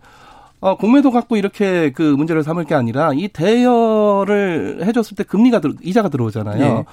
[0.60, 5.74] 어, 공매도 갖고 이렇게 그 문제를 삼을 게 아니라 이 대여를 해줬을 때 금리가 들,
[5.84, 6.64] 이자가 들어오잖아요.
[6.64, 6.86] 예.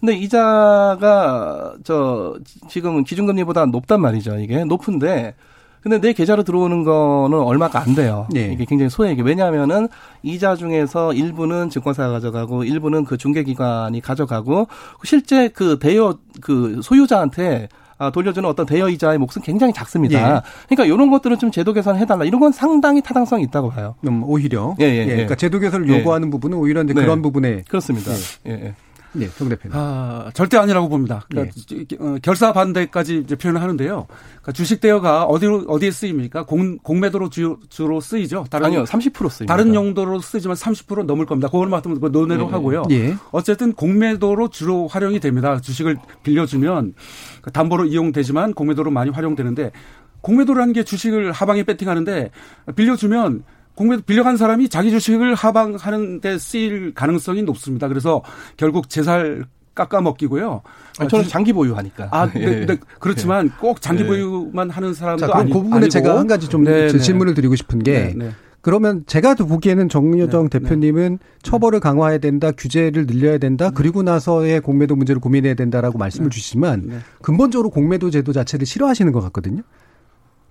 [0.00, 2.36] 근데 이자가 저
[2.68, 4.38] 지금 기준금리보다 높단 말이죠.
[4.38, 5.34] 이게 높은데
[5.82, 8.26] 근데 내 계좌로 들어오는 거는 얼마가 안 돼요.
[8.30, 8.50] 네.
[8.52, 9.22] 이게 굉장히 소액이.
[9.22, 9.88] 왜냐하면은
[10.22, 14.66] 이자 중에서 일부는 증권사가 가져가고 일부는 그 중개기관이 가져가고
[15.04, 17.68] 실제 그 대여 그 소유자한테
[18.00, 20.36] 아, 돌려주는 어떤 대여 이자의 몫은 굉장히 작습니다.
[20.36, 20.40] 예.
[20.68, 22.24] 그러니까 이런 것들은 좀 제도 개선해 달라.
[22.24, 23.94] 이런 건 상당히 타당성이 있다고 봐요.
[24.08, 24.74] 음, 오히려.
[24.80, 25.06] 예, 예, 예.
[25.06, 25.98] 그러니까 제도 개선을 예.
[25.98, 27.02] 요구하는 부분은 오히려 이제 네.
[27.02, 28.10] 그런 부분에 그렇습니다.
[28.46, 28.74] 예, 예.
[29.12, 29.76] 네, 정 대표님.
[29.76, 31.24] 아, 절대 아니라고 봅니다.
[31.28, 32.18] 그러니까 네.
[32.22, 34.06] 결사 반대까지 이제 표현을 하는데요.
[34.08, 36.44] 그러니까 주식 대여가 어디로 어디에 쓰입니까?
[36.44, 38.44] 공, 공매도로 주, 주로 쓰이죠.
[38.50, 39.54] 다른 아니요, 30% 쓰입니다.
[39.54, 41.48] 다른 용도로 쓰지만 30% 넘을 겁니다.
[41.48, 42.52] 그거는 맡으면 논의로 네.
[42.52, 42.84] 하고요.
[42.90, 43.16] 예.
[43.32, 45.60] 어쨌든 공매도로 주로 활용이 됩니다.
[45.60, 46.94] 주식을 빌려주면
[47.42, 49.72] 그 담보로 이용되지만 공매도로 많이 활용되는데
[50.20, 52.30] 공매도라는 게 주식을 하방에 배팅하는데
[52.76, 53.42] 빌려주면
[53.74, 57.88] 공매도 빌려간 사람이 자기 주식을 하방하는 데 쓰일 가능성이 높습니다.
[57.88, 58.22] 그래서
[58.56, 59.44] 결국 제살
[59.74, 60.62] 깎아 먹기고요.
[60.98, 62.08] 아, 저는 장기 보유하니까.
[62.10, 62.76] 아, 네, 네, 네.
[62.98, 63.52] 그렇지만 네.
[63.58, 65.88] 꼭 장기 보유만 하는 사람도 자, 아니, 그 부분에 아니고.
[65.88, 66.98] 제가 한 가지 좀 네, 네.
[66.98, 68.14] 질문을 드리고 싶은 게
[68.62, 74.96] 그러면 제가 보기에는 정여정 네, 대표님은 처벌을 강화해야 된다, 규제를 늘려야 된다, 그리고 나서의 공매도
[74.96, 79.62] 문제를 고민해야 된다라고 말씀을 주시지만 근본적으로 공매도 제도 자체를 싫어하시는 것 같거든요.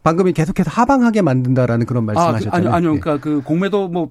[0.04, 2.52] 방금 계속해서 하방하게 만든다라는 그런 말씀하셨잖아요.
[2.54, 3.00] 아, 아니요, 아니요.
[3.00, 4.10] 그러니까 그 공매도 뭐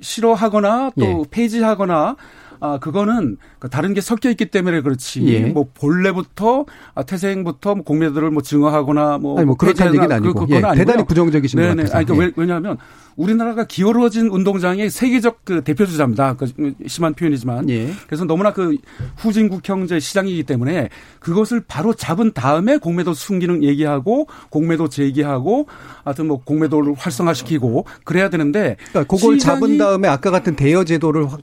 [0.00, 1.22] 싫어하거나 또 예.
[1.30, 2.16] 폐지하거나
[2.60, 3.36] 아, 그거는
[3.70, 5.26] 다른 게 섞여 있기 때문에 그렇지.
[5.26, 5.40] 예.
[5.40, 10.54] 뭐 본래부터 아, 태생부터 뭐 공매도를 뭐 증오하거나 뭐 아니 뭐 그렇다는 얘기는 아니고 그,
[10.54, 11.84] 예, 대단히 부정적이신 네네.
[11.84, 11.94] 것.
[11.94, 12.26] 아니, 그러니까 예.
[12.28, 12.76] 왜, 왜냐하면
[13.16, 16.36] 우리나라가 기울어진 운동장의 세계적 그 대표 주자입니다.
[16.36, 16.52] 그
[16.86, 17.68] 심한 표현이지만.
[17.68, 17.92] 예.
[18.06, 18.76] 그래서 너무나 그
[19.16, 20.88] 후진국 경제 시장이기 때문에
[21.18, 25.66] 그것을 바로 잡은 다음에 공매도 숨기는 얘기하고 공매도 제기하고
[26.04, 31.38] 하여튼 뭐 공매도를 활성화시키고 그래야 되는데 그러니까 그걸 잡은 다음에 아까 같은 대여 제도를 확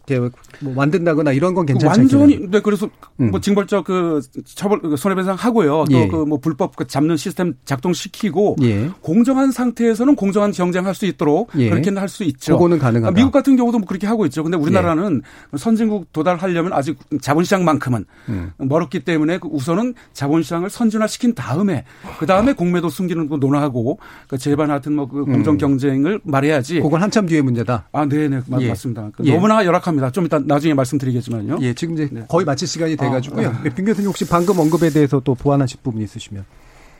[0.61, 2.51] 뭐 만든 다거나 이런 건 괜찮지 완전히 않겠나요?
[2.51, 2.89] 네 그래서
[3.21, 3.31] 음.
[3.31, 5.85] 뭐 징벌적 그 처벌 그 손해배상 하고요.
[5.91, 6.07] 예.
[6.07, 8.89] 또그뭐 불법 그 잡는 시스템 작동시키고 예.
[9.01, 11.69] 공정한 상태에서는 공정한 경쟁할 수 있도록 예.
[11.69, 12.53] 그렇게는 할 수 있죠.
[12.53, 13.09] 그거는 가능하다.
[13.09, 14.41] 아, 미국 같은 경우도 뭐 그렇게 하고 있죠.
[14.43, 15.21] 근데 우리나라는
[15.57, 18.51] 선진국 도달하려면 아직 자본시장만큼은 음.
[18.57, 21.83] 멀었기 때문에 그 우선은 자본시장을 선진화시킨 다음에
[22.19, 26.79] 그 다음에 공매도 숨기는 거 논하고 그 제반 하여튼 뭐그 공정 경쟁을 말해야지.
[26.79, 27.89] 그건 한참 뒤의 문제다.
[27.91, 28.69] 아, 네네 맞, 예.
[28.69, 29.09] 맞습니다.
[29.15, 29.33] 그 예.
[29.33, 30.11] 너무나 열악합니다.
[30.11, 31.57] 좀 이따 나중에 말씀 드리겠지만요.
[31.61, 32.23] 예, 지금 이제 네.
[32.27, 33.47] 거의 마칠 시간이 돼가지고요.
[33.47, 36.45] 아, 네, 빈 교수님 혹시 방금 언급에 대해서 또 보완하실 부분 있으시면.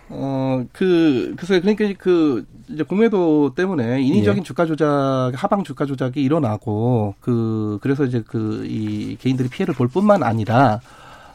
[0.09, 4.43] 어, 그, 그래서 그러니까 그, 이제 공매도 때문에 인위적인 예.
[4.43, 10.21] 주가 조작, 하방 주가 조작이 일어나고, 그, 그래서 이제 그, 이 개인들이 피해를 볼 뿐만
[10.21, 10.79] 아니라,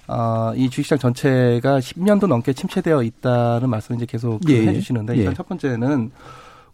[0.06, 4.66] 어, 이 주식시장 전체가 10년도 넘게 침체되어 있다는 말씀을 이제 계속 그 예.
[4.68, 5.18] 해주시는데, 예.
[5.18, 6.12] 일단 첫 번째는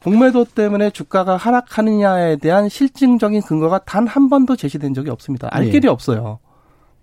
[0.07, 5.49] 공매도 때문에 주가가 하락하느냐에 대한 실증적인 근거가 단 한 번도 제시된 적이 없습니다.
[5.51, 5.71] 알 예.
[5.71, 6.39] 길이 없어요.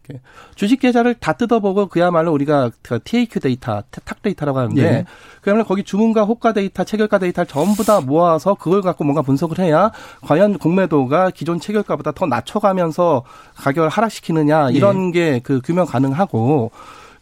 [0.07, 0.21] 이렇게
[0.55, 5.05] 주식 계좌를 다 뜯어보고 그야말로 우리가 그 TAQ 데이터, TAQ 데이터라고 하는데 예.
[5.41, 9.91] 그야말로 거기 주문과 호가 데이터, 체결가 데이터를 전부 다 모아서 그걸 갖고 뭔가 분석을 해야
[10.21, 13.23] 과연 공매도가 기존 체결가보다 더 낮춰가면서
[13.55, 16.71] 가격을 하락시키느냐 이런 게그 규명 가능하고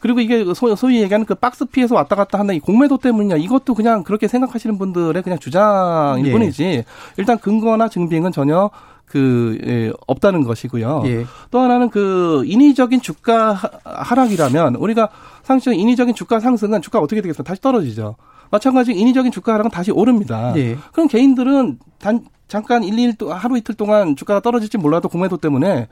[0.02, 3.76] 그리고 이게 소, 소위 얘기하는 그 박스 피해서 왔다 갔다 하는 이 공매도 때문이냐 이것도
[3.76, 6.32] 그냥 그렇게 생각하시는 분들의 그냥 주장일 예.
[6.32, 6.84] 뿐이지
[7.18, 8.70] 일단 근거나 증빙은 전혀
[9.06, 11.04] 그 예, 없다는 것이고요.
[11.06, 11.26] 예.
[11.52, 15.10] 또 하나는 그 인위적인 주가 하- 하락이라면 우리가
[15.44, 17.44] 상식적인 인위적인 주가 상승은 주가 어떻게 되겠습니까?
[17.50, 18.16] 다시 떨어지죠.
[18.52, 20.54] 마찬가지 인위적인 주가 하락은 다시 오릅니다.
[20.56, 20.78] 예.
[20.94, 25.88] 그럼 개인들은 단 잠깐 일, 일 또- 하루 이틀 동안 주가가 떨어질지 몰라도 공매도 때문에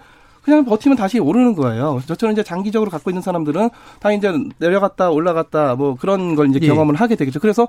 [0.49, 2.01] 그냥 버티면 다시 오르는 거예요.
[2.07, 3.69] 저처럼 이제 장기적으로 갖고 있는 사람들은
[3.99, 6.67] 다 이제 내려갔다 올라갔다 뭐 그런 걸 이제 예.
[6.67, 7.39] 경험을 하게 되겠죠.
[7.39, 7.67] 그래서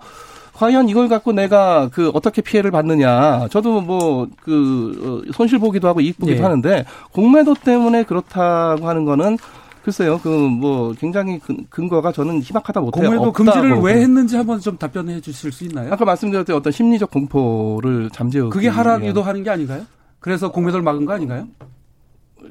[0.54, 3.48] 과연 이걸 갖고 내가 그 어떻게 피해를 받느냐.
[3.50, 6.42] 저도 뭐 그 손실 보기도 하고 이익 보기도 예.
[6.42, 9.38] 하는데 공매도 때문에 그렇다고 하는 거는
[9.84, 10.18] 글쎄요.
[10.22, 13.08] 그 뭐 굉장히 근- 근거가 저는 희박하다 못해요.
[13.10, 13.98] 공매도 금지를 왜 보여요.
[13.98, 15.92] 했는지 한번 좀 답변해 주실 수 있나요?
[15.92, 19.82] 아까 말씀드렸던 어떤 심리적 공포를 잠재우기 그게 하락 위한 유도 하는 게 아닌가요?
[20.18, 21.46] 그래서 공매도를 막은 거 아닌가요?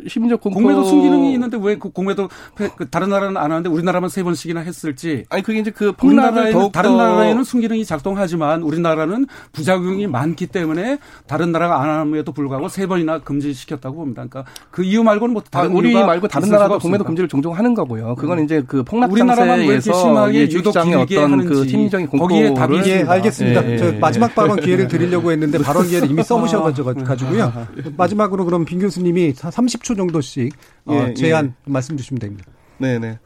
[0.08, 4.10] 심리적 공포 공매도 숨기능이 있는데 왜 그 공매도 패- 그 다른 나라는 안 하는데 우리나라만
[4.10, 9.26] 세 번씩이나 했을지 아니 그게 이제 그 폭락을 더욱 다른 더 나라에는 순기능이 작동하지만 우리나라는
[9.54, 14.26] 부작용이 많기 때문에 다른 나라가 안 함에도 불구하고 세 번이나 금지시켰다고 봅니다.
[14.30, 17.04] 그러니까 그 이유 말고는 뭐 아, 다른 우리 이유가 말고 다른 나라도 공매도.
[17.06, 18.16] 금지를 종종 하는 거고요.
[18.16, 22.08] 그건 이제 그 폭락 우리나라만 왜 이렇게 심하게 예, 유독 길게 어떤 그 하는지 심리적인
[22.08, 23.12] 거기에 답이 예, 있습니다.
[23.12, 23.72] 알겠습니다.
[23.72, 27.54] 예, 저 예, 마지막 발언 기회를 드리려고 했는데 발언 기회를 이미 써보셔 가지고요.
[27.98, 30.54] 마지막으로 그럼 빈 교수님이 30초 정도씩
[30.86, 31.14] 어, 예, 예.
[31.14, 32.52] 제안 말씀 주시면 됩니다.
[32.78, 33.20] 네네.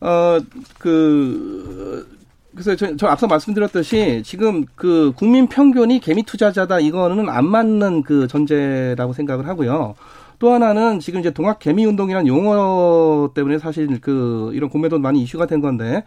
[0.00, 0.38] 어,
[0.78, 2.08] 그,
[2.52, 8.26] 그래서 저, 저 앞서 말씀드렸듯이 지금 그 국민 평균이 개미 투자자다 이거는 안 맞는 그
[8.26, 9.94] 전제라고 생각을 하고요.
[10.38, 15.46] 또 하나는 지금 이제 동학 개미 운동이라는 용어 때문에 사실 그 이런 공매도 많이 이슈가
[15.46, 16.02] 된 건데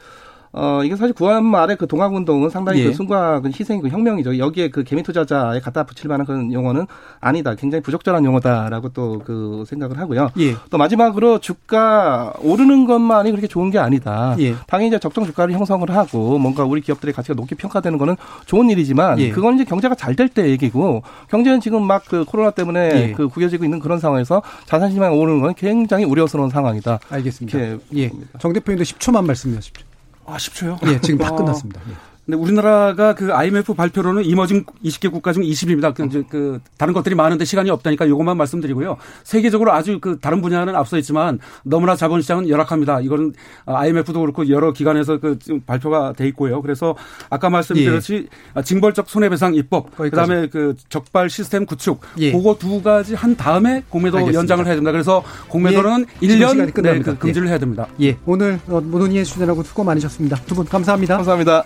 [0.55, 2.85] 어, 이게 사실 구한 말에 그 동학운동은 상당히 예.
[2.85, 4.37] 그 순과 그 희생, 그 혁명이죠.
[4.37, 6.85] 여기에 그 개미 투자자에 갖다 붙일 만한 그런 용어는
[7.19, 7.55] 아니다.
[7.55, 10.29] 굉장히 부적절한 용어다라고 또 그 생각을 하고요.
[10.39, 10.55] 예.
[10.69, 14.35] 또 마지막으로 주가 오르는 것만이 그렇게 좋은 게 아니다.
[14.39, 14.53] 예.
[14.67, 19.19] 당연히 이제 적정 주가를 형성을 하고 뭔가 우리 기업들의 가치가 높게 평가되는 거는 좋은 일이지만
[19.19, 19.29] 예.
[19.31, 23.11] 그건 이제 경제가 잘 될 때 얘기고 경제는 지금 막 그 코로나 때문에 예.
[23.13, 26.99] 그 구겨지고 있는 그런 상황에서 자산 시장이 오르는 건 굉장히 우려스러운 상황이다.
[27.09, 27.57] 알겠습니다.
[27.95, 28.11] 예.
[28.39, 29.85] 정 대표님도 10초만 말씀해 주십시오.
[30.25, 30.79] 아, 10초요?
[30.87, 31.81] 예, 지금 다 아, 끝났습니다.
[31.89, 32.12] 예.
[32.25, 35.93] 근데 우리나라가 그 IMF 발표로는 이머징 20개 국가 중 20입니다.
[35.93, 38.95] 그, 이제 그 다른 것들이 많은데 시간이 없다니까 요것만 말씀드리고요.
[39.23, 43.01] 세계적으로 아주 그 다른 분야는 앞서 있지만 너무나 자본시장은 열악합니다.
[43.01, 43.33] 이거는
[43.65, 46.61] IMF도 그렇고 여러 기관에서 그 지금 발표가 돼 있고요.
[46.61, 46.95] 그래서
[47.29, 48.27] 아까 말씀드렸듯이
[48.57, 48.61] 예.
[48.61, 50.09] 징벌적 손해배상 입법, 거기까지.
[50.11, 52.31] 그다음에 그 적발 시스템 구축, 예.
[52.31, 54.39] 그거 두 가지 한 다음에 공매도 알겠습니다.
[54.39, 54.91] 연장을 해야 됩니다.
[54.93, 56.27] 그래서 공매도는 예.
[56.27, 57.51] 1년 네, 그 금지를 예.
[57.51, 57.87] 해야 됩니다.
[58.01, 60.37] 예, 오늘 모노니의 수준하고 수고 많으셨습니다.
[60.45, 61.15] 두 분 감사합니다.
[61.17, 61.65] 감사합니다.